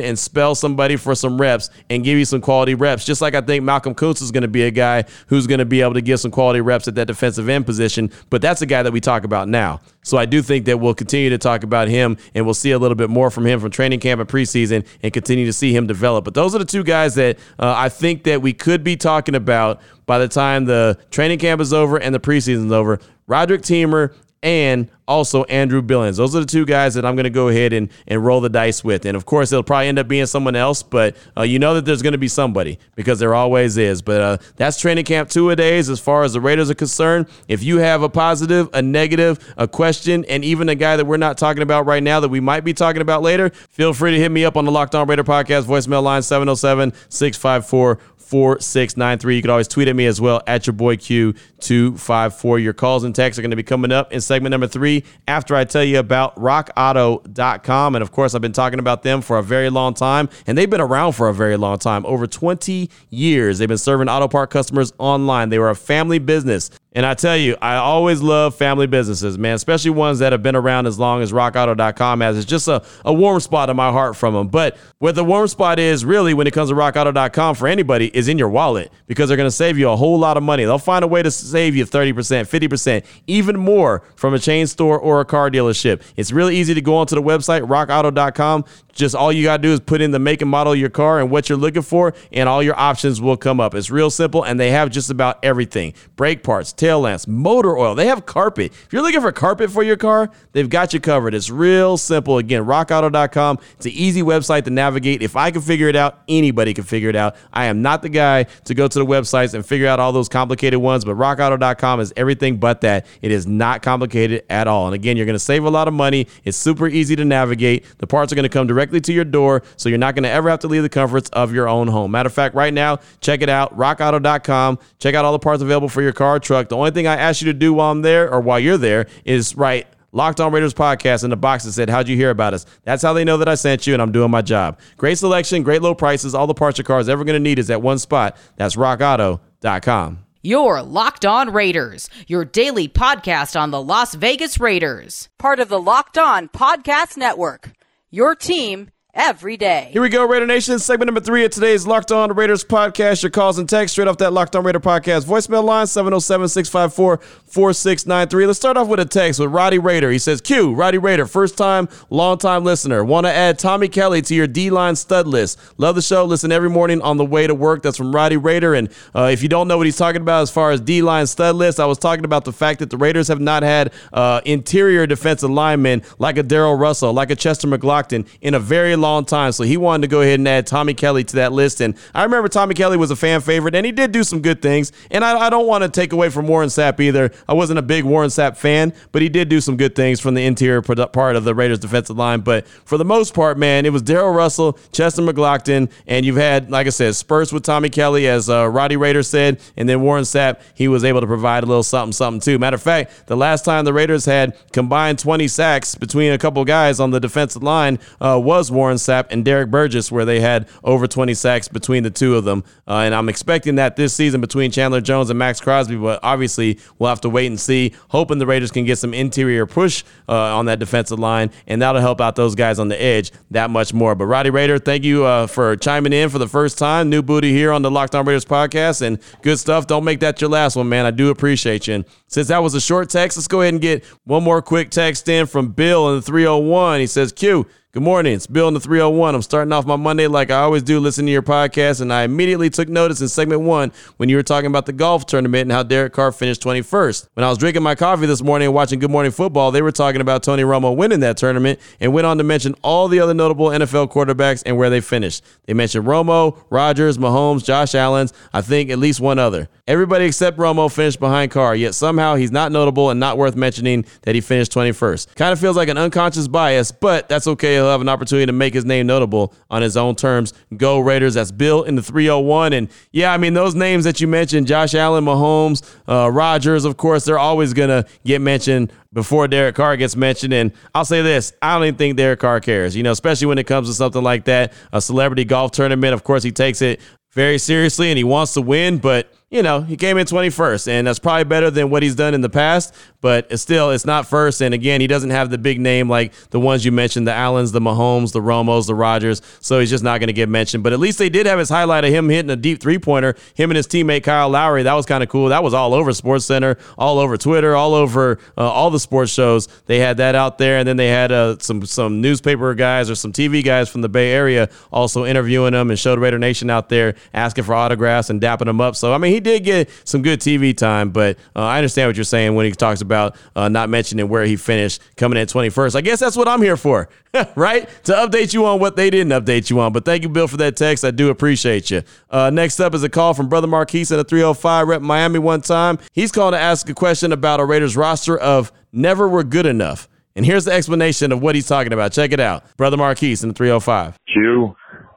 and 0.00 0.18
spell 0.18 0.56
somebody 0.56 0.96
for 0.96 1.14
some 1.14 1.40
reps 1.40 1.70
and 1.88 2.02
give 2.02 2.18
you 2.18 2.24
some 2.24 2.40
quality 2.40 2.74
reps. 2.74 3.04
Just 3.04 3.22
like 3.22 3.36
I 3.36 3.40
think 3.40 3.62
Malcolm 3.62 3.94
Koonce 3.94 4.22
is 4.22 4.32
going 4.32 4.42
to 4.42 4.48
be 4.48 4.64
a 4.64 4.72
guy 4.72 5.04
who's 5.28 5.46
going 5.46 5.60
to 5.60 5.64
be 5.64 5.80
able 5.80 5.94
to 5.94 6.02
give 6.02 6.18
some 6.18 6.32
quality 6.32 6.60
reps 6.60 6.88
at 6.88 6.96
that 6.96 7.06
defensive 7.06 7.48
end 7.48 7.64
position. 7.64 8.10
But 8.28 8.42
that's 8.42 8.60
a 8.60 8.66
guy 8.66 8.82
that 8.82 8.92
we 8.92 9.00
talk 9.00 9.22
about 9.22 9.48
now. 9.48 9.80
So 10.08 10.16
I 10.16 10.24
do 10.24 10.42
think 10.42 10.64
that 10.64 10.80
we'll 10.80 10.94
continue 10.94 11.30
to 11.30 11.38
talk 11.38 11.62
about 11.62 11.88
him 11.88 12.16
and 12.34 12.44
we'll 12.44 12.54
see 12.54 12.70
a 12.70 12.78
little 12.78 12.94
bit 12.94 13.10
more 13.10 13.30
from 13.30 13.46
him 13.46 13.60
from 13.60 13.70
training 13.70 14.00
camp 14.00 14.20
and 14.20 14.28
preseason 14.28 14.86
and 15.02 15.12
continue 15.12 15.44
to 15.46 15.52
see 15.52 15.74
him 15.74 15.86
develop. 15.86 16.24
But 16.24 16.34
those 16.34 16.54
are 16.54 16.58
the 16.58 16.64
two 16.64 16.82
guys 16.82 17.14
that 17.16 17.38
uh, 17.58 17.74
I 17.76 17.88
think 17.88 18.24
that 18.24 18.40
we 18.40 18.52
could 18.52 18.82
be 18.82 18.96
talking 18.96 19.34
about 19.34 19.80
by 20.06 20.18
the 20.18 20.28
time 20.28 20.64
the 20.64 20.98
training 21.10 21.38
camp 21.38 21.60
is 21.60 21.72
over 21.72 21.98
and 21.98 22.14
the 22.14 22.20
preseason 22.20 22.66
is 22.66 22.72
over. 22.72 22.98
Roderick 23.26 23.60
Teamer 23.60 24.14
and 24.42 24.88
also 25.08 25.44
Andrew 25.44 25.82
Billings. 25.82 26.18
Those 26.18 26.36
are 26.36 26.40
the 26.40 26.46
two 26.46 26.66
guys 26.66 26.94
that 26.94 27.04
I'm 27.04 27.16
going 27.16 27.24
to 27.24 27.30
go 27.30 27.48
ahead 27.48 27.72
and, 27.72 27.88
and 28.06 28.24
roll 28.24 28.40
the 28.40 28.50
dice 28.50 28.84
with. 28.84 29.06
And 29.06 29.16
of 29.16 29.24
course, 29.24 29.50
it'll 29.50 29.62
probably 29.62 29.88
end 29.88 29.98
up 29.98 30.06
being 30.06 30.26
someone 30.26 30.54
else, 30.54 30.82
but 30.82 31.16
uh, 31.36 31.42
you 31.42 31.58
know 31.58 31.74
that 31.74 31.84
there's 31.84 32.02
going 32.02 32.12
to 32.12 32.18
be 32.18 32.28
somebody 32.28 32.78
because 32.94 33.18
there 33.18 33.34
always 33.34 33.78
is. 33.78 34.02
But 34.02 34.20
uh, 34.20 34.36
that's 34.56 34.78
training 34.78 35.06
camp 35.06 35.30
two 35.30 35.50
a 35.50 35.56
days 35.56 35.88
as 35.88 35.98
far 35.98 36.22
as 36.24 36.34
the 36.34 36.40
Raiders 36.40 36.70
are 36.70 36.74
concerned. 36.74 37.26
If 37.48 37.62
you 37.62 37.78
have 37.78 38.02
a 38.02 38.08
positive, 38.08 38.68
a 38.74 38.82
negative, 38.82 39.54
a 39.56 39.66
question, 39.66 40.24
and 40.26 40.44
even 40.44 40.68
a 40.68 40.74
guy 40.74 40.96
that 40.96 41.06
we're 41.06 41.16
not 41.16 41.38
talking 41.38 41.62
about 41.62 41.86
right 41.86 42.02
now 42.02 42.20
that 42.20 42.28
we 42.28 42.40
might 42.40 42.64
be 42.64 42.74
talking 42.74 43.02
about 43.02 43.22
later, 43.22 43.50
feel 43.50 43.94
free 43.94 44.12
to 44.12 44.18
hit 44.18 44.30
me 44.30 44.44
up 44.44 44.56
on 44.56 44.66
the 44.66 44.70
Locked 44.70 44.94
On 44.94 45.06
Raider 45.06 45.24
podcast 45.24 45.64
voicemail 45.64 46.02
line 46.02 46.22
707 46.22 46.92
654 47.08 47.98
4693. 48.28 49.36
You 49.36 49.42
can 49.42 49.50
always 49.50 49.68
tweet 49.68 49.88
at 49.88 49.96
me 49.96 50.04
as 50.04 50.20
well 50.20 50.42
at 50.46 50.66
your 50.66 50.74
boy 50.74 50.96
Q254. 50.96 52.62
Your 52.62 52.74
calls 52.74 53.04
and 53.04 53.14
texts 53.14 53.38
are 53.38 53.42
going 53.42 53.52
to 53.52 53.56
be 53.56 53.62
coming 53.62 53.90
up 53.90 54.12
in 54.12 54.20
segment 54.20 54.50
number 54.50 54.66
three 54.66 55.02
after 55.26 55.56
I 55.56 55.64
tell 55.64 55.82
you 55.82 55.98
about 55.98 56.36
rockauto.com. 56.36 57.96
And 57.96 58.02
of 58.02 58.12
course, 58.12 58.34
I've 58.34 58.42
been 58.42 58.52
talking 58.52 58.80
about 58.80 59.02
them 59.02 59.22
for 59.22 59.38
a 59.38 59.42
very 59.42 59.70
long 59.70 59.94
time, 59.94 60.28
and 60.46 60.58
they've 60.58 60.68
been 60.68 60.82
around 60.82 61.12
for 61.12 61.28
a 61.28 61.34
very 61.34 61.56
long 61.56 61.78
time 61.78 62.04
over 62.04 62.26
20 62.26 62.90
years. 63.08 63.58
They've 63.58 63.66
been 63.66 63.78
serving 63.78 64.10
auto 64.10 64.28
part 64.28 64.50
customers 64.50 64.92
online. 64.98 65.48
They 65.48 65.58
were 65.58 65.70
a 65.70 65.76
family 65.76 66.18
business. 66.18 66.70
And 66.92 67.04
I 67.04 67.12
tell 67.14 67.36
you, 67.36 67.54
I 67.60 67.76
always 67.76 68.22
love 68.22 68.54
family 68.54 68.86
businesses, 68.86 69.36
man, 69.36 69.54
especially 69.54 69.90
ones 69.90 70.20
that 70.20 70.32
have 70.32 70.42
been 70.42 70.56
around 70.56 70.86
as 70.86 70.98
long 70.98 71.20
as 71.20 71.32
rockauto.com 71.32 72.20
has. 72.22 72.38
It's 72.38 72.46
just 72.46 72.66
a, 72.66 72.82
a 73.04 73.12
warm 73.12 73.40
spot 73.40 73.68
in 73.68 73.76
my 73.76 73.92
heart 73.92 74.16
from 74.16 74.32
them. 74.32 74.48
But 74.48 74.78
what 74.98 75.14
the 75.14 75.22
warm 75.22 75.48
spot 75.48 75.78
is 75.78 76.04
really 76.04 76.32
when 76.32 76.46
it 76.46 76.54
comes 76.54 76.70
to 76.70 76.74
rockauto.com 76.74 77.56
for 77.56 77.68
anybody 77.68 78.10
is 78.16 78.28
in 78.28 78.38
your 78.38 78.48
wallet 78.48 78.90
because 79.06 79.28
they're 79.28 79.36
going 79.36 79.46
to 79.46 79.50
save 79.50 79.76
you 79.76 79.90
a 79.90 79.96
whole 79.96 80.18
lot 80.18 80.38
of 80.38 80.42
money. 80.42 80.64
They'll 80.64 80.78
find 80.78 81.04
a 81.04 81.08
way 81.08 81.22
to 81.22 81.30
save 81.30 81.76
you 81.76 81.84
30%, 81.84 82.14
50%, 82.14 83.04
even 83.26 83.58
more 83.58 84.02
from 84.16 84.32
a 84.32 84.38
chain 84.38 84.66
store 84.66 84.98
or 84.98 85.20
a 85.20 85.26
car 85.26 85.50
dealership. 85.50 86.02
It's 86.16 86.32
really 86.32 86.56
easy 86.56 86.72
to 86.72 86.80
go 86.80 86.96
onto 86.96 87.14
the 87.14 87.22
website, 87.22 87.66
rockauto.com. 87.68 88.64
Just 88.98 89.14
all 89.14 89.32
you 89.32 89.44
got 89.44 89.58
to 89.58 89.62
do 89.62 89.72
is 89.72 89.78
put 89.78 90.00
in 90.00 90.10
the 90.10 90.18
make 90.18 90.42
and 90.42 90.50
model 90.50 90.72
of 90.72 90.78
your 90.78 90.90
car 90.90 91.20
and 91.20 91.30
what 91.30 91.48
you're 91.48 91.56
looking 91.56 91.82
for, 91.82 92.14
and 92.32 92.48
all 92.48 92.64
your 92.64 92.76
options 92.76 93.20
will 93.20 93.36
come 93.36 93.60
up. 93.60 93.72
It's 93.76 93.90
real 93.90 94.10
simple, 94.10 94.42
and 94.42 94.58
they 94.58 94.72
have 94.72 94.90
just 94.90 95.08
about 95.08 95.38
everything 95.44 95.94
brake 96.16 96.42
parts, 96.42 96.72
tail 96.72 97.00
lamps, 97.00 97.28
motor 97.28 97.78
oil. 97.78 97.94
They 97.94 98.08
have 98.08 98.26
carpet. 98.26 98.72
If 98.72 98.92
you're 98.92 99.02
looking 99.02 99.20
for 99.20 99.30
carpet 99.30 99.70
for 99.70 99.84
your 99.84 99.96
car, 99.96 100.30
they've 100.50 100.68
got 100.68 100.92
you 100.92 100.98
covered. 100.98 101.32
It's 101.32 101.48
real 101.48 101.96
simple. 101.96 102.38
Again, 102.38 102.64
rockauto.com. 102.64 103.58
It's 103.76 103.86
an 103.86 103.92
easy 103.92 104.22
website 104.22 104.64
to 104.64 104.70
navigate. 104.70 105.22
If 105.22 105.36
I 105.36 105.52
can 105.52 105.62
figure 105.62 105.86
it 105.86 105.94
out, 105.94 106.18
anybody 106.26 106.74
can 106.74 106.82
figure 106.82 107.08
it 107.08 107.14
out. 107.14 107.36
I 107.52 107.66
am 107.66 107.82
not 107.82 108.02
the 108.02 108.08
guy 108.08 108.46
to 108.64 108.74
go 108.74 108.88
to 108.88 108.98
the 108.98 109.06
websites 109.06 109.54
and 109.54 109.64
figure 109.64 109.86
out 109.86 110.00
all 110.00 110.10
those 110.10 110.28
complicated 110.28 110.80
ones, 110.80 111.04
but 111.04 111.16
rockauto.com 111.16 112.00
is 112.00 112.12
everything 112.16 112.56
but 112.56 112.80
that. 112.80 113.06
It 113.22 113.30
is 113.30 113.46
not 113.46 113.82
complicated 113.82 114.44
at 114.50 114.66
all. 114.66 114.86
And 114.86 114.94
again, 114.96 115.16
you're 115.16 115.26
going 115.26 115.34
to 115.34 115.38
save 115.38 115.62
a 115.62 115.70
lot 115.70 115.86
of 115.86 115.94
money. 115.94 116.26
It's 116.42 116.56
super 116.56 116.88
easy 116.88 117.14
to 117.14 117.24
navigate. 117.24 117.84
The 117.98 118.08
parts 118.08 118.32
are 118.32 118.34
going 118.34 118.42
to 118.42 118.48
come 118.48 118.66
directly 118.66 118.87
directly 118.88 119.00
to 119.00 119.12
your 119.12 119.24
door, 119.24 119.62
so 119.76 119.88
you're 119.88 119.98
not 119.98 120.14
going 120.14 120.22
to 120.24 120.30
ever 120.30 120.48
have 120.48 120.60
to 120.60 120.68
leave 120.68 120.82
the 120.82 120.88
comforts 120.88 121.28
of 121.30 121.52
your 121.52 121.68
own 121.68 121.88
home. 121.88 122.10
Matter 122.10 122.28
of 122.28 122.32
fact, 122.32 122.54
right 122.54 122.72
now, 122.72 122.98
check 123.20 123.42
it 123.42 123.48
out, 123.48 123.76
rockauto.com. 123.76 124.78
Check 124.98 125.14
out 125.14 125.24
all 125.24 125.32
the 125.32 125.38
parts 125.38 125.62
available 125.62 125.88
for 125.88 126.02
your 126.02 126.12
car 126.12 126.36
or 126.36 126.40
truck. 126.40 126.68
The 126.68 126.76
only 126.76 126.90
thing 126.90 127.06
I 127.06 127.16
ask 127.16 127.42
you 127.42 127.46
to 127.52 127.58
do 127.58 127.74
while 127.74 127.90
I'm 127.90 128.02
there 128.02 128.32
or 128.32 128.40
while 128.40 128.58
you're 128.58 128.78
there 128.78 129.06
is 129.24 129.56
write 129.56 129.86
Locked 130.12 130.40
On 130.40 130.50
Raiders 130.50 130.72
podcast 130.72 131.22
in 131.22 131.30
the 131.30 131.36
box 131.36 131.64
that 131.64 131.72
said, 131.72 131.90
How'd 131.90 132.08
you 132.08 132.16
hear 132.16 132.30
about 132.30 132.54
us? 132.54 132.64
That's 132.84 133.02
how 133.02 133.12
they 133.12 133.24
know 133.24 133.36
that 133.36 133.48
I 133.48 133.56
sent 133.56 133.86
you 133.86 133.92
and 133.92 134.00
I'm 134.00 134.12
doing 134.12 134.30
my 134.30 134.42
job. 134.42 134.78
Great 134.96 135.18
selection, 135.18 135.62
great 135.62 135.82
low 135.82 135.94
prices. 135.94 136.34
All 136.34 136.46
the 136.46 136.54
parts 136.54 136.78
your 136.78 136.86
car 136.86 137.00
is 137.00 137.08
ever 137.08 137.24
going 137.24 137.34
to 137.34 137.40
need 137.40 137.58
is 137.58 137.70
at 137.70 137.82
one 137.82 137.98
spot. 137.98 138.36
That's 138.56 138.76
rockauto.com. 138.76 140.24
Your 140.40 140.82
Locked 140.82 141.26
On 141.26 141.52
Raiders, 141.52 142.08
your 142.28 142.44
daily 142.44 142.88
podcast 142.88 143.60
on 143.60 143.70
the 143.70 143.82
Las 143.82 144.14
Vegas 144.14 144.60
Raiders, 144.60 145.28
part 145.36 145.58
of 145.58 145.68
the 145.68 145.80
Locked 145.80 146.16
On 146.16 146.48
Podcast 146.48 147.16
Network 147.16 147.72
your 148.10 148.34
team 148.34 148.90
every 149.18 149.56
day. 149.56 149.88
Here 149.92 150.00
we 150.00 150.08
go, 150.08 150.24
Raider 150.26 150.46
Nation. 150.46 150.78
Segment 150.78 151.08
number 151.08 151.20
three 151.20 151.44
of 151.44 151.50
today's 151.50 151.86
Locked 151.86 152.12
On 152.12 152.32
Raiders 152.32 152.64
podcast. 152.64 153.22
Your 153.22 153.30
calls 153.30 153.58
and 153.58 153.68
text 153.68 153.92
straight 153.92 154.06
off 154.06 154.16
that 154.18 154.32
Locked 154.32 154.54
On 154.54 154.64
Raider 154.64 154.78
podcast 154.78 155.24
voicemail 155.24 155.64
line 155.64 155.88
707 155.88 156.48
654 156.48 157.18
4693. 157.18 158.46
Let's 158.46 158.58
start 158.58 158.76
off 158.76 158.86
with 158.86 159.00
a 159.00 159.04
text 159.04 159.40
with 159.40 159.50
Roddy 159.50 159.78
Raider. 159.78 160.10
He 160.12 160.18
says, 160.18 160.40
Q, 160.40 160.72
Roddy 160.72 160.98
Raider, 160.98 161.26
first 161.26 161.58
time, 161.58 161.88
long 162.10 162.38
time 162.38 162.64
listener. 162.64 163.04
Want 163.04 163.26
to 163.26 163.32
add 163.32 163.58
Tommy 163.58 163.88
Kelly 163.88 164.22
to 164.22 164.34
your 164.34 164.46
D 164.46 164.70
line 164.70 164.94
stud 164.94 165.26
list. 165.26 165.58
Love 165.78 165.96
the 165.96 166.02
show. 166.02 166.24
Listen 166.24 166.52
every 166.52 166.70
morning 166.70 167.02
on 167.02 167.16
the 167.16 167.24
way 167.24 167.48
to 167.48 167.54
work. 167.54 167.82
That's 167.82 167.96
from 167.96 168.14
Roddy 168.14 168.36
Raider. 168.36 168.74
And 168.74 168.88
uh, 169.16 169.30
if 169.32 169.42
you 169.42 169.48
don't 169.48 169.66
know 169.66 169.76
what 169.76 169.86
he's 169.86 169.96
talking 169.96 170.22
about 170.22 170.42
as 170.42 170.50
far 170.50 170.70
as 170.70 170.80
D 170.80 171.02
line 171.02 171.26
stud 171.26 171.56
list, 171.56 171.80
I 171.80 171.86
was 171.86 171.98
talking 171.98 172.24
about 172.24 172.44
the 172.44 172.52
fact 172.52 172.78
that 172.78 172.90
the 172.90 172.96
Raiders 172.96 173.26
have 173.26 173.40
not 173.40 173.64
had 173.64 173.92
uh, 174.12 174.40
interior 174.44 175.08
defensive 175.08 175.50
linemen 175.50 176.02
like 176.20 176.38
a 176.38 176.44
Darrell 176.44 176.76
Russell, 176.76 177.12
like 177.12 177.30
a 177.32 177.36
Chester 177.36 177.66
McGlockton 177.66 178.28
in 178.40 178.54
a 178.54 178.60
very 178.60 178.94
long 178.94 179.07
long 179.08 179.24
time. 179.24 179.52
So 179.52 179.64
he 179.64 179.76
wanted 179.76 180.02
to 180.02 180.08
go 180.08 180.20
ahead 180.20 180.38
and 180.38 180.48
add 180.48 180.66
Tommy 180.66 180.94
Kelly 180.94 181.24
to 181.24 181.36
that 181.36 181.52
list. 181.52 181.80
And 181.80 181.96
I 182.14 182.24
remember 182.24 182.48
Tommy 182.48 182.74
Kelly 182.74 182.96
was 182.96 183.10
a 183.10 183.16
fan 183.16 183.40
favorite, 183.40 183.74
and 183.74 183.84
he 183.84 183.92
did 183.92 184.12
do 184.12 184.24
some 184.24 184.40
good 184.40 184.62
things. 184.62 184.92
And 185.10 185.24
I, 185.24 185.38
I 185.38 185.50
don't 185.50 185.66
want 185.66 185.84
to 185.84 185.88
take 185.88 186.12
away 186.12 186.28
from 186.30 186.46
Warren 186.46 186.68
Sapp 186.68 187.00
either. 187.00 187.30
I 187.48 187.54
wasn't 187.54 187.78
a 187.78 187.82
big 187.82 188.04
Warren 188.04 188.30
Sapp 188.30 188.56
fan, 188.56 188.92
but 189.12 189.22
he 189.22 189.28
did 189.28 189.48
do 189.48 189.60
some 189.60 189.76
good 189.76 189.94
things 189.94 190.20
from 190.20 190.34
the 190.34 190.44
interior 190.44 190.82
part 190.82 191.36
of 191.36 191.44
the 191.44 191.54
Raiders 191.54 191.78
defensive 191.78 192.16
line. 192.16 192.40
But 192.40 192.66
for 192.66 192.98
the 192.98 193.04
most 193.04 193.34
part, 193.34 193.58
man, 193.58 193.86
it 193.86 193.92
was 193.92 194.02
Darrell 194.02 194.32
Russell, 194.32 194.78
Chester 194.92 195.22
McLaughlin, 195.22 195.88
and 196.06 196.24
you've 196.24 196.36
had, 196.36 196.70
like 196.70 196.86
I 196.86 196.90
said, 196.90 197.14
spurts 197.14 197.52
with 197.52 197.62
Tommy 197.62 197.90
Kelly, 197.90 198.28
as 198.28 198.48
uh, 198.48 198.68
Roddy 198.68 198.96
Raider 198.96 199.22
said, 199.22 199.60
and 199.76 199.88
then 199.88 200.02
Warren 200.02 200.24
Sapp, 200.24 200.60
he 200.74 200.88
was 200.88 201.04
able 201.04 201.20
to 201.20 201.26
provide 201.26 201.64
a 201.64 201.66
little 201.66 201.82
something, 201.82 202.12
something 202.12 202.40
too. 202.40 202.58
Matter 202.58 202.76
of 202.76 202.82
fact, 202.82 203.26
the 203.26 203.36
last 203.36 203.64
time 203.64 203.84
the 203.84 203.92
Raiders 203.92 204.24
had 204.24 204.56
combined 204.72 205.18
20 205.18 205.48
sacks 205.48 205.94
between 205.94 206.32
a 206.32 206.38
couple 206.38 206.64
guys 206.64 207.00
on 207.00 207.10
the 207.10 207.20
defensive 207.20 207.62
line 207.62 207.98
uh, 208.20 208.38
was 208.42 208.70
Warren 208.70 208.97
Sapp 208.98 209.26
and 209.30 209.44
Derrick 209.44 209.70
Burgess, 209.70 210.12
where 210.12 210.24
they 210.24 210.40
had 210.40 210.68
over 210.84 211.06
20 211.06 211.34
sacks 211.34 211.68
between 211.68 212.02
the 212.02 212.10
two 212.10 212.36
of 212.36 212.44
them. 212.44 212.64
Uh, 212.86 212.98
and 212.98 213.14
I'm 213.14 213.28
expecting 213.28 213.76
that 213.76 213.96
this 213.96 214.14
season 214.14 214.40
between 214.40 214.70
Chandler 214.70 215.00
Jones 215.00 215.30
and 215.30 215.38
Maxx 215.38 215.60
Crosby, 215.60 215.96
but 215.96 216.20
obviously 216.22 216.78
we'll 216.98 217.08
have 217.08 217.20
to 217.22 217.28
wait 217.28 217.46
and 217.46 217.58
see. 217.58 217.94
Hoping 218.08 218.38
the 218.38 218.46
Raiders 218.46 218.70
can 218.70 218.84
get 218.84 218.98
some 218.98 219.14
interior 219.14 219.66
push 219.66 220.04
uh, 220.28 220.56
on 220.56 220.66
that 220.66 220.78
defensive 220.78 221.18
line, 221.18 221.50
and 221.66 221.80
that'll 221.82 222.00
help 222.00 222.20
out 222.20 222.36
those 222.36 222.54
guys 222.54 222.78
on 222.78 222.88
the 222.88 223.00
edge 223.00 223.32
that 223.50 223.70
much 223.70 223.92
more. 223.94 224.14
But 224.14 224.26
Roddy 224.26 224.50
Raider, 224.50 224.78
thank 224.78 225.04
you 225.04 225.24
uh, 225.24 225.46
for 225.46 225.76
chiming 225.76 226.12
in 226.12 226.28
for 226.28 226.38
the 226.38 226.48
first 226.48 226.78
time. 226.78 227.10
New 227.10 227.22
booty 227.22 227.52
here 227.52 227.72
on 227.72 227.82
the 227.82 227.90
Locked 227.90 228.14
On 228.14 228.24
Raiders 228.24 228.44
podcast, 228.44 229.02
and 229.02 229.18
good 229.42 229.58
stuff. 229.58 229.86
Don't 229.86 230.04
make 230.04 230.20
that 230.20 230.40
your 230.40 230.50
last 230.50 230.76
one, 230.76 230.88
man. 230.88 231.06
I 231.06 231.10
do 231.10 231.30
appreciate 231.30 231.86
you. 231.86 231.94
And 231.94 232.04
since 232.26 232.48
that 232.48 232.58
was 232.58 232.74
a 232.74 232.80
short 232.80 233.10
text, 233.10 233.36
let's 233.36 233.48
go 233.48 233.62
ahead 233.62 233.74
and 233.74 233.80
get 233.80 234.04
one 234.24 234.42
more 234.42 234.62
quick 234.62 234.90
text 234.90 235.28
in 235.28 235.46
from 235.46 235.70
Bill 235.70 236.10
in 236.10 236.16
the 236.16 236.22
301. 236.22 237.00
He 237.00 237.06
says, 237.06 237.32
Q, 237.32 237.66
Good 237.92 238.02
morning. 238.02 238.34
It's 238.34 238.46
Bill 238.46 238.68
in 238.68 238.74
the 238.74 238.80
301. 238.80 239.34
I'm 239.34 239.40
starting 239.40 239.72
off 239.72 239.86
my 239.86 239.96
Monday 239.96 240.26
like 240.26 240.50
I 240.50 240.60
always 240.60 240.82
do, 240.82 241.00
listening 241.00 241.28
to 241.28 241.32
your 241.32 241.40
podcast, 241.40 242.02
and 242.02 242.12
I 242.12 242.24
immediately 242.24 242.68
took 242.68 242.86
notice 242.86 243.22
in 243.22 243.28
segment 243.28 243.62
one 243.62 243.92
when 244.18 244.28
you 244.28 244.36
were 244.36 244.42
talking 244.42 244.66
about 244.66 244.84
the 244.84 244.92
golf 244.92 245.24
tournament 245.24 245.62
and 245.62 245.72
how 245.72 245.82
Derek 245.84 246.12
Carr 246.12 246.30
finished 246.30 246.60
21st. 246.60 247.28
When 247.32 247.44
I 247.44 247.48
was 247.48 247.56
drinking 247.56 247.82
my 247.82 247.94
coffee 247.94 248.26
this 248.26 248.42
morning 248.42 248.66
and 248.66 248.74
watching 248.74 248.98
Good 248.98 249.10
Morning 249.10 249.32
Football, 249.32 249.70
they 249.70 249.80
were 249.80 249.90
talking 249.90 250.20
about 250.20 250.42
Tony 250.42 250.64
Romo 250.64 250.94
winning 250.94 251.20
that 251.20 251.38
tournament 251.38 251.80
and 251.98 252.12
went 252.12 252.26
on 252.26 252.36
to 252.36 252.44
mention 252.44 252.74
all 252.82 253.08
the 253.08 253.20
other 253.20 253.32
notable 253.32 253.68
NFL 253.68 254.12
quarterbacks 254.12 254.62
and 254.66 254.76
where 254.76 254.90
they 254.90 255.00
finished. 255.00 255.42
They 255.64 255.72
mentioned 255.72 256.04
Romo, 256.04 256.62
Rodgers, 256.68 257.16
Mahomes, 257.16 257.64
Josh 257.64 257.94
Allen, 257.94 258.28
I 258.52 258.60
think 258.60 258.90
at 258.90 258.98
least 258.98 259.18
one 259.18 259.38
other. 259.38 259.66
Everybody 259.88 260.26
except 260.26 260.58
Romo 260.58 260.92
finished 260.92 261.18
behind 261.18 261.50
Carr, 261.50 261.74
yet 261.74 261.94
somehow 261.94 262.34
he's 262.34 262.52
not 262.52 262.72
notable 262.72 263.08
and 263.08 263.18
not 263.18 263.38
worth 263.38 263.56
mentioning 263.56 264.04
that 264.20 264.34
he 264.34 264.42
finished 264.42 264.70
21st. 264.72 265.34
Kind 265.34 265.50
of 265.50 265.58
feels 265.58 265.78
like 265.78 265.88
an 265.88 265.96
unconscious 265.96 266.46
bias, 266.46 266.92
but 266.92 267.26
that's 267.26 267.46
okay. 267.46 267.76
He'll 267.76 267.88
have 267.88 268.02
an 268.02 268.08
opportunity 268.10 268.44
to 268.44 268.52
make 268.52 268.74
his 268.74 268.84
name 268.84 269.06
notable 269.06 269.54
on 269.70 269.80
his 269.80 269.96
own 269.96 270.14
terms. 270.14 270.52
Go 270.76 270.98
Raiders. 271.00 271.32
That's 271.32 271.50
Bill 271.50 271.84
in 271.84 271.94
the 271.94 272.02
301. 272.02 272.74
And 272.74 272.90
yeah, 273.12 273.32
I 273.32 273.38
mean, 273.38 273.54
those 273.54 273.74
names 273.74 274.04
that 274.04 274.20
you 274.20 274.28
mentioned 274.28 274.66
Josh 274.66 274.94
Allen, 274.94 275.24
Mahomes, 275.24 275.82
uh, 276.06 276.30
Rodgers, 276.30 276.84
of 276.84 276.98
course, 276.98 277.24
they're 277.24 277.38
always 277.38 277.72
going 277.72 277.88
to 277.88 278.04
get 278.26 278.42
mentioned 278.42 278.92
before 279.14 279.48
Derek 279.48 279.74
Carr 279.74 279.96
gets 279.96 280.16
mentioned. 280.16 280.52
And 280.52 280.70
I'll 280.94 281.06
say 281.06 281.22
this 281.22 281.54
I 281.62 281.72
don't 281.78 281.86
even 281.86 281.96
think 281.96 282.18
Derek 282.18 282.40
Carr 282.40 282.60
cares, 282.60 282.94
you 282.94 283.02
know, 283.02 283.12
especially 283.12 283.46
when 283.46 283.56
it 283.56 283.66
comes 283.66 283.88
to 283.88 283.94
something 283.94 284.22
like 284.22 284.44
that, 284.44 284.74
a 284.92 285.00
celebrity 285.00 285.46
golf 285.46 285.72
tournament. 285.72 286.12
Of 286.12 286.24
course, 286.24 286.42
he 286.42 286.52
takes 286.52 286.82
it 286.82 287.00
very 287.32 287.56
seriously 287.56 288.10
and 288.10 288.18
he 288.18 288.24
wants 288.24 288.52
to 288.52 288.60
win, 288.60 288.98
but 288.98 289.32
you 289.50 289.62
know, 289.62 289.80
he 289.80 289.96
came 289.96 290.18
in 290.18 290.26
21st, 290.26 290.88
and 290.88 291.06
that's 291.06 291.18
probably 291.18 291.44
better 291.44 291.70
than 291.70 291.88
what 291.88 292.02
he's 292.02 292.14
done 292.14 292.34
in 292.34 292.42
the 292.42 292.50
past, 292.50 292.94
but 293.22 293.58
still, 293.58 293.90
it's 293.90 294.04
not 294.04 294.26
first. 294.26 294.60
And 294.60 294.74
again, 294.74 295.00
he 295.00 295.06
doesn't 295.06 295.30
have 295.30 295.48
the 295.48 295.56
big 295.56 295.80
name 295.80 296.06
like 296.06 296.34
the 296.50 296.60
ones 296.60 296.84
you 296.84 296.92
mentioned 296.92 297.26
the 297.26 297.32
Allens, 297.32 297.72
the 297.72 297.80
Mahomes, 297.80 298.32
the 298.32 298.42
Romos, 298.42 298.86
the 298.86 298.94
Rodgers, 298.94 299.40
so 299.60 299.80
he's 299.80 299.88
just 299.88 300.04
not 300.04 300.20
going 300.20 300.26
to 300.26 300.34
get 300.34 300.50
mentioned. 300.50 300.84
But 300.84 300.92
at 300.92 301.00
least 301.00 301.18
they 301.18 301.30
did 301.30 301.46
have 301.46 301.58
his 301.58 301.70
highlight 301.70 302.04
of 302.04 302.12
him 302.12 302.28
hitting 302.28 302.50
a 302.50 302.56
deep 302.56 302.78
three 302.78 302.98
pointer, 302.98 303.36
him 303.54 303.70
and 303.70 303.76
his 303.76 303.86
teammate 303.86 304.22
Kyle 304.22 304.50
Lowry. 304.50 304.82
That 304.82 304.92
was 304.92 305.06
kind 305.06 305.22
of 305.22 305.30
cool. 305.30 305.48
That 305.48 305.62
was 305.62 305.72
all 305.72 305.94
over 305.94 306.12
Sports 306.12 306.44
Center, 306.44 306.76
all 306.98 307.18
over 307.18 307.38
Twitter, 307.38 307.74
all 307.74 307.94
over 307.94 308.38
uh, 308.58 308.70
all 308.70 308.90
the 308.90 309.00
sports 309.00 309.32
shows. 309.32 309.66
They 309.86 309.98
had 309.98 310.18
that 310.18 310.34
out 310.34 310.58
there, 310.58 310.76
and 310.76 310.86
then 310.86 310.98
they 310.98 311.08
had 311.08 311.32
uh, 311.32 311.56
some, 311.58 311.86
some 311.86 312.20
newspaper 312.20 312.74
guys 312.74 313.08
or 313.08 313.14
some 313.14 313.32
TV 313.32 313.64
guys 313.64 313.88
from 313.88 314.02
the 314.02 314.10
Bay 314.10 314.30
Area 314.30 314.68
also 314.92 315.24
interviewing 315.24 315.72
him 315.72 315.88
and 315.88 315.98
showed 315.98 316.18
Raider 316.18 316.38
Nation 316.38 316.68
out 316.68 316.90
there 316.90 317.14
asking 317.32 317.64
for 317.64 317.74
autographs 317.74 318.28
and 318.28 318.42
dapping 318.42 318.68
him 318.68 318.82
up. 318.82 318.94
So, 318.94 319.14
I 319.14 319.18
mean, 319.18 319.32
he 319.32 319.37
did 319.40 319.64
get 319.64 319.90
some 320.04 320.22
good 320.22 320.40
TV 320.40 320.76
time, 320.76 321.10
but 321.10 321.36
uh, 321.54 321.62
I 321.62 321.78
understand 321.78 322.08
what 322.08 322.16
you're 322.16 322.24
saying 322.24 322.54
when 322.54 322.66
he 322.66 322.72
talks 322.72 323.00
about 323.00 323.36
uh, 323.56 323.68
not 323.68 323.88
mentioning 323.88 324.28
where 324.28 324.44
he 324.44 324.56
finished 324.56 325.02
coming 325.16 325.38
in 325.38 325.46
21st. 325.46 325.96
I 325.96 326.00
guess 326.00 326.20
that's 326.20 326.36
what 326.36 326.48
I'm 326.48 326.62
here 326.62 326.76
for, 326.76 327.08
right? 327.56 327.88
To 328.04 328.12
update 328.12 328.54
you 328.54 328.66
on 328.66 328.80
what 328.80 328.96
they 328.96 329.10
didn't 329.10 329.32
update 329.32 329.70
you 329.70 329.80
on. 329.80 329.92
But 329.92 330.04
thank 330.04 330.22
you, 330.22 330.28
Bill, 330.28 330.48
for 330.48 330.56
that 330.58 330.76
text. 330.76 331.04
I 331.04 331.10
do 331.10 331.30
appreciate 331.30 331.90
you. 331.90 332.02
Uh, 332.30 332.50
next 332.50 332.80
up 332.80 332.94
is 332.94 333.02
a 333.02 333.08
call 333.08 333.34
from 333.34 333.48
Brother 333.48 333.66
Marquise 333.66 334.12
at 334.12 334.18
a 334.18 334.24
305 334.24 334.88
rep 334.88 335.02
Miami 335.02 335.38
one 335.38 335.60
time. 335.60 335.98
He's 336.12 336.32
calling 336.32 336.52
to 336.52 336.58
ask 336.60 336.88
a 336.88 336.94
question 336.94 337.32
about 337.32 337.60
a 337.60 337.64
Raiders 337.64 337.96
roster 337.96 338.36
of 338.38 338.72
never 338.92 339.28
were 339.28 339.44
good 339.44 339.66
enough. 339.66 340.08
And 340.36 340.46
here's 340.46 340.66
the 340.66 340.72
explanation 340.72 341.32
of 341.32 341.42
what 341.42 341.56
he's 341.56 341.66
talking 341.66 341.92
about. 341.92 342.12
Check 342.12 342.32
it 342.32 342.38
out. 342.38 342.64
Brother 342.76 342.96
Marquise 342.96 343.42
in 343.42 343.48
the 343.48 343.54
305. 343.54 344.16
Q, 344.32 344.76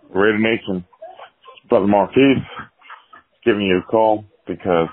Raider 0.10 0.39
Nation. 0.39 0.84
Brother 1.69 1.88
Marquise, 1.88 2.43
giving 3.45 3.63
you 3.63 3.80
a 3.80 3.91
call 3.91 4.25
because 4.47 4.88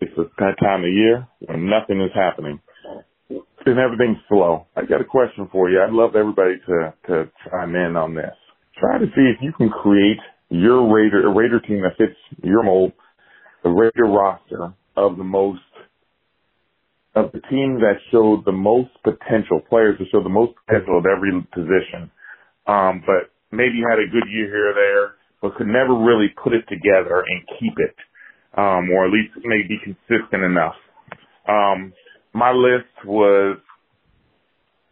it's 0.00 0.12
that 0.38 0.56
time 0.60 0.84
of 0.84 0.92
year 0.92 1.26
when 1.40 1.68
nothing 1.68 2.00
is 2.00 2.10
happening 2.14 2.60
and 3.66 3.78
everything's 3.78 4.18
slow. 4.28 4.66
I 4.76 4.82
got 4.82 5.00
a 5.00 5.04
question 5.04 5.48
for 5.50 5.70
you. 5.70 5.80
I'd 5.80 5.92
love 5.92 6.16
everybody 6.16 6.56
to, 6.66 6.94
to 7.08 7.30
chime 7.48 7.74
in 7.74 7.96
on 7.96 8.14
this. 8.14 8.34
Try 8.78 8.98
to 8.98 9.06
see 9.06 9.30
if 9.34 9.38
you 9.40 9.52
can 9.52 9.68
create 9.70 10.18
your 10.48 10.92
Raider, 10.92 11.26
a 11.26 11.34
Raider 11.34 11.60
team 11.60 11.82
that 11.82 11.96
fits 11.96 12.18
your 12.42 12.62
mold, 12.62 12.92
the 13.62 13.70
Raider 13.70 14.04
roster 14.04 14.74
of 14.96 15.16
the 15.16 15.24
most, 15.24 15.60
of 17.14 17.32
the 17.32 17.40
team 17.50 17.80
that 17.80 17.94
showed 18.10 18.44
the 18.44 18.52
most 18.52 18.90
potential, 19.04 19.60
players 19.68 19.98
that 19.98 20.06
showed 20.10 20.24
the 20.24 20.30
most 20.30 20.52
potential 20.66 21.00
at 21.00 21.10
every 21.10 21.30
position. 21.54 22.10
Um, 22.66 23.02
but 23.06 23.30
maybe 23.50 23.82
had 23.88 23.98
a 23.98 24.10
good 24.10 24.28
year 24.30 24.46
here 24.46 24.70
or 24.70 24.74
there, 24.74 25.14
but 25.42 25.56
could 25.56 25.66
never 25.66 25.92
really 25.92 26.28
put 26.42 26.54
it 26.54 26.64
together 26.68 27.24
and 27.26 27.42
keep 27.58 27.74
it 27.76 27.96
um, 28.56 28.90
or 28.90 29.06
at 29.06 29.12
least 29.12 29.32
maybe 29.44 29.80
consistent 29.82 30.44
enough. 30.44 30.76
Um, 31.48 31.92
my 32.34 32.52
list 32.52 32.92
was 33.04 33.58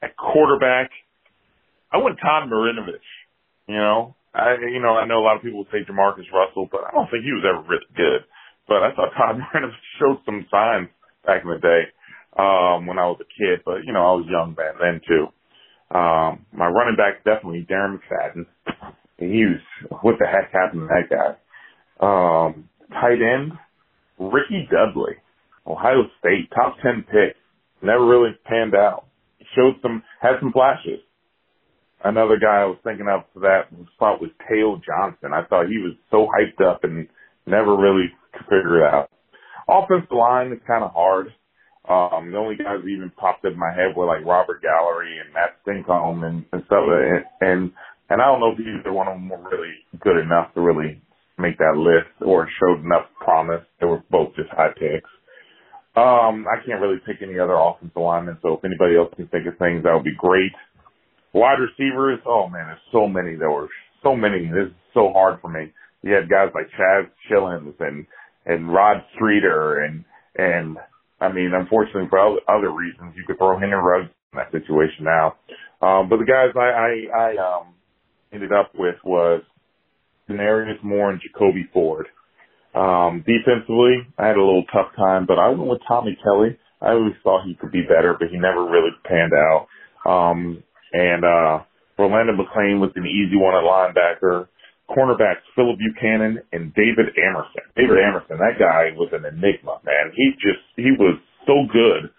at 0.03 0.17
quarterback. 0.17 0.91
I 1.93 1.99
went 1.99 2.19
Todd 2.21 2.49
Marinovich. 2.49 3.05
You 3.69 3.77
know, 3.77 4.17
I 4.35 4.57
you 4.73 4.81
know 4.81 4.97
I 4.97 5.07
know 5.07 5.21
a 5.21 5.25
lot 5.25 5.37
of 5.37 5.43
people 5.43 5.59
would 5.59 5.73
say 5.73 5.85
Jamarcus 5.89 6.31
Russell, 6.33 6.69
but 6.71 6.83
I 6.89 6.91
don't 6.93 7.11
think 7.11 7.25
he 7.25 7.33
was 7.33 7.45
ever 7.47 7.63
really 7.69 7.91
good. 7.97 8.25
But 8.67 8.83
I 8.83 8.95
thought 8.95 9.13
Todd 9.17 9.37
Marinovich 9.39 9.87
showed 9.99 10.19
some 10.25 10.47
signs 10.51 10.89
back 11.27 11.43
in 11.45 11.51
the 11.51 11.59
day 11.59 11.83
um, 12.39 12.87
when 12.87 12.99
I 12.99 13.07
was 13.07 13.21
a 13.21 13.29
kid. 13.29 13.63
But 13.65 13.85
you 13.85 13.93
know, 13.93 14.03
I 14.03 14.13
was 14.17 14.27
young 14.29 14.55
back 14.55 14.75
then 14.81 15.01
too. 15.07 15.29
Um, 15.93 16.47
my 16.53 16.67
running 16.67 16.97
back 16.97 17.25
definitely 17.25 17.67
Darren 17.69 17.99
McFadden. 17.99 18.47
He 19.20 19.44
was 19.44 20.00
what 20.02 20.16
the 20.18 20.26
heck 20.26 20.52
happened 20.52 20.83
to 20.83 20.88
that 20.88 21.09
guy? 21.09 21.37
Um, 22.00 22.68
tight 22.90 23.20
end 23.22 23.52
Rickey 24.20 24.68
Dudley, 24.70 25.16
Ohio 25.66 26.04
State, 26.18 26.50
top 26.54 26.76
ten 26.83 27.04
pick. 27.11 27.37
Never 27.83 28.04
really 28.06 28.37
panned 28.44 28.74
out. 28.74 29.06
Showed 29.56 29.76
some, 29.80 30.02
had 30.20 30.35
some 30.40 30.52
flashes. 30.52 31.00
Another 32.04 32.38
guy 32.38 32.62
I 32.62 32.66
was 32.66 32.78
thinking 32.85 33.09
of 33.09 33.22
for 33.33 33.40
that 33.40 33.68
spot 33.94 34.20
was 34.20 34.30
Teyo 34.44 34.80
Johnson. 34.85 35.33
I 35.35 35.44
thought 35.48 35.68
he 35.68 35.78
was 35.78 35.94
so 36.11 36.28
hyped 36.28 36.64
up 36.64 36.85
and 36.85 37.09
never 37.46 37.76
really 37.76 38.12
could 38.33 38.44
figure 38.44 38.87
it 38.87 38.94
out. 38.94 39.11
Offensive 39.68 40.12
line 40.12 40.52
is 40.52 40.61
kind 40.66 40.85
of 40.85 40.92
hard. 40.92 41.28
Um, 41.88 42.30
the 42.30 42.38
only 42.38 42.56
guys 42.56 42.78
that 42.83 42.88
even 42.88 43.11
popped 43.16 43.44
in 43.44 43.59
my 43.59 43.72
head 43.72 43.96
were 43.96 44.06
like 44.06 44.24
Robert 44.24 44.62
Gallery 44.62 45.18
and 45.18 45.33
Matt 45.33 45.56
Stinchcomb 45.66 46.24
and, 46.24 46.44
and 46.52 46.62
stuff. 46.66 46.85
And, 46.87 47.24
and, 47.40 47.72
and 48.11 48.20
I 48.20 48.27
don't 48.27 48.40
know 48.40 48.53
if 48.53 48.61
either 48.61 48.92
one 48.92 49.09
of 49.09 49.14
them 49.14 49.29
were 49.29 49.38
really 49.38 49.75
good 50.01 50.18
enough 50.18 50.53
to 50.55 50.61
really 50.61 51.01
make 51.38 51.57
that 51.59 51.79
list 51.79 52.11
or 52.20 52.49
showed 52.61 52.85
enough 52.85 53.07
promise. 53.18 53.62
They 53.81 53.87
were 53.87 54.03
both 54.11 54.35
just 54.37 54.51
high 54.51 54.75
picks. 54.75 55.09
Um, 55.96 56.46
I 56.46 56.64
can't 56.66 56.81
really 56.81 57.01
pick 57.07 57.23
any 57.23 57.38
other 57.38 57.55
offensive 57.55 57.96
linemen, 57.96 58.38
so 58.42 58.55
if 58.55 58.64
anybody 58.64 58.96
else 58.96 59.12
can 59.16 59.27
think 59.29 59.46
of 59.46 59.59
things, 59.59 59.83
that 59.83 59.94
would 59.94 60.05
be 60.05 60.14
great. 60.18 60.53
Wide 61.33 61.59
receivers, 61.59 62.18
oh 62.27 62.49
man, 62.49 62.66
there's 62.66 62.87
so 62.92 63.07
many. 63.07 63.37
There 63.37 63.51
were 63.51 63.68
so 64.03 64.14
many. 64.14 64.46
This 64.46 64.68
is 64.68 64.77
so 64.94 65.12
hard 65.12 65.40
for 65.40 65.49
me. 65.49 65.73
You 66.03 66.14
had 66.14 66.29
guys 66.29 66.51
like 66.55 66.66
Chaz 66.79 67.09
Schilens 67.29 67.75
and 67.81 68.07
and 68.46 68.73
Rod 68.73 69.03
Streater 69.14 69.85
and 69.85 70.05
and 70.37 70.77
I 71.20 71.31
mean, 71.31 71.53
unfortunately 71.55 72.09
for 72.09 72.18
other 72.49 72.70
reasons, 72.70 73.14
you 73.16 73.25
could 73.27 73.38
throw 73.38 73.59
Henry 73.59 73.77
Ruggs 73.77 74.11
in 74.33 74.38
that 74.38 74.51
situation 74.53 75.05
now. 75.05 75.37
Um, 75.83 76.09
but 76.09 76.18
the 76.18 76.25
guys 76.25 76.55
I 76.57 76.70
I, 76.70 77.35
I 77.35 77.37
um, 77.37 77.75
ended 78.33 78.53
up 78.53 78.73
with 78.75 78.97
was 79.05 79.43
Denarius 80.29 80.79
Moore 80.83 81.11
and 81.11 81.21
Jacoby 81.21 81.69
Ford. 81.73 82.07
Um, 82.75 83.25
defensively, 83.27 84.07
I 84.19 84.29
had 84.29 84.37
a 84.37 84.45
little 84.45 84.64
tough 84.73 84.95
time, 84.97 85.27
but 85.27 85.38
I 85.38 85.49
went 85.49 85.66
with 85.71 85.81
Tommy 85.88 86.16
Kelly. 86.23 86.57
I 86.81 86.93
always 86.93 87.14
thought 87.23 87.45
he 87.45 87.55
could 87.55 87.73
be 87.73 87.83
better, 87.83 88.16
but 88.19 88.29
he 88.31 88.38
never 88.38 88.64
really 88.64 88.95
panned 89.05 89.33
out. 89.35 89.66
Um, 90.07 90.62
and, 90.93 91.25
uh, 91.25 91.64
Rolando 91.99 92.33
McClain 92.33 92.81
was 92.81 92.90
an 92.97 93.05
easy 93.05 93.37
one 93.37 93.55
at 93.55 93.66
linebacker. 93.66 94.49
Cornerbacks 94.88 95.45
Phillip 95.55 95.77
Buchanan 95.79 96.40
and 96.53 96.73
David 96.75 97.12
Amerson. 97.19 97.62
David 97.77 97.99
Amerson, 97.99 98.38
that 98.38 98.59
guy 98.59 98.90
was 98.97 99.11
an 99.12 99.25
enigma, 99.25 99.79
man. 99.85 100.11
He 100.16 100.33
just, 100.40 100.64
he 100.77 100.90
was 100.99 101.21
so 101.47 101.66
good 101.71 102.11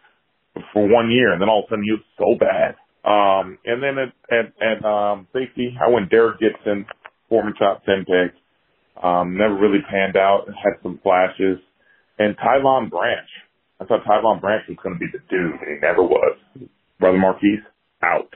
for 0.71 0.87
one 0.87 1.09
year 1.09 1.33
and 1.33 1.41
then 1.41 1.49
all 1.49 1.63
of 1.63 1.65
a 1.65 1.69
sudden 1.71 1.83
he 1.83 1.91
was 1.91 2.05
so 2.19 2.37
bad. 2.39 2.75
Um, 3.11 3.57
and 3.65 3.83
then 3.83 3.97
at, 3.97 4.13
at, 4.31 4.53
at, 4.61 4.85
um, 4.85 5.27
safety, 5.33 5.77
I 5.81 5.89
went 5.89 6.09
Derrick 6.09 6.39
Gibson, 6.39 6.85
former 7.29 7.51
top 7.59 7.83
10 7.85 8.05
pick. 8.05 8.33
Um, 9.03 9.37
never 9.37 9.55
really 9.55 9.79
panned 9.89 10.15
out. 10.15 10.45
Had 10.47 10.81
some 10.83 10.99
flashes. 11.03 11.59
And 12.19 12.37
Tyvon 12.37 12.89
Branch. 12.89 13.27
I 13.79 13.85
thought 13.85 14.03
Tyvon 14.05 14.39
Branch 14.39 14.63
was 14.69 14.77
going 14.83 14.95
to 14.95 14.99
be 14.99 15.07
the 15.11 15.19
dude, 15.29 15.59
and 15.59 15.67
he 15.67 15.79
never 15.81 16.03
was. 16.03 16.37
Brother 16.99 17.17
Marquise, 17.17 17.59
out. 18.03 18.29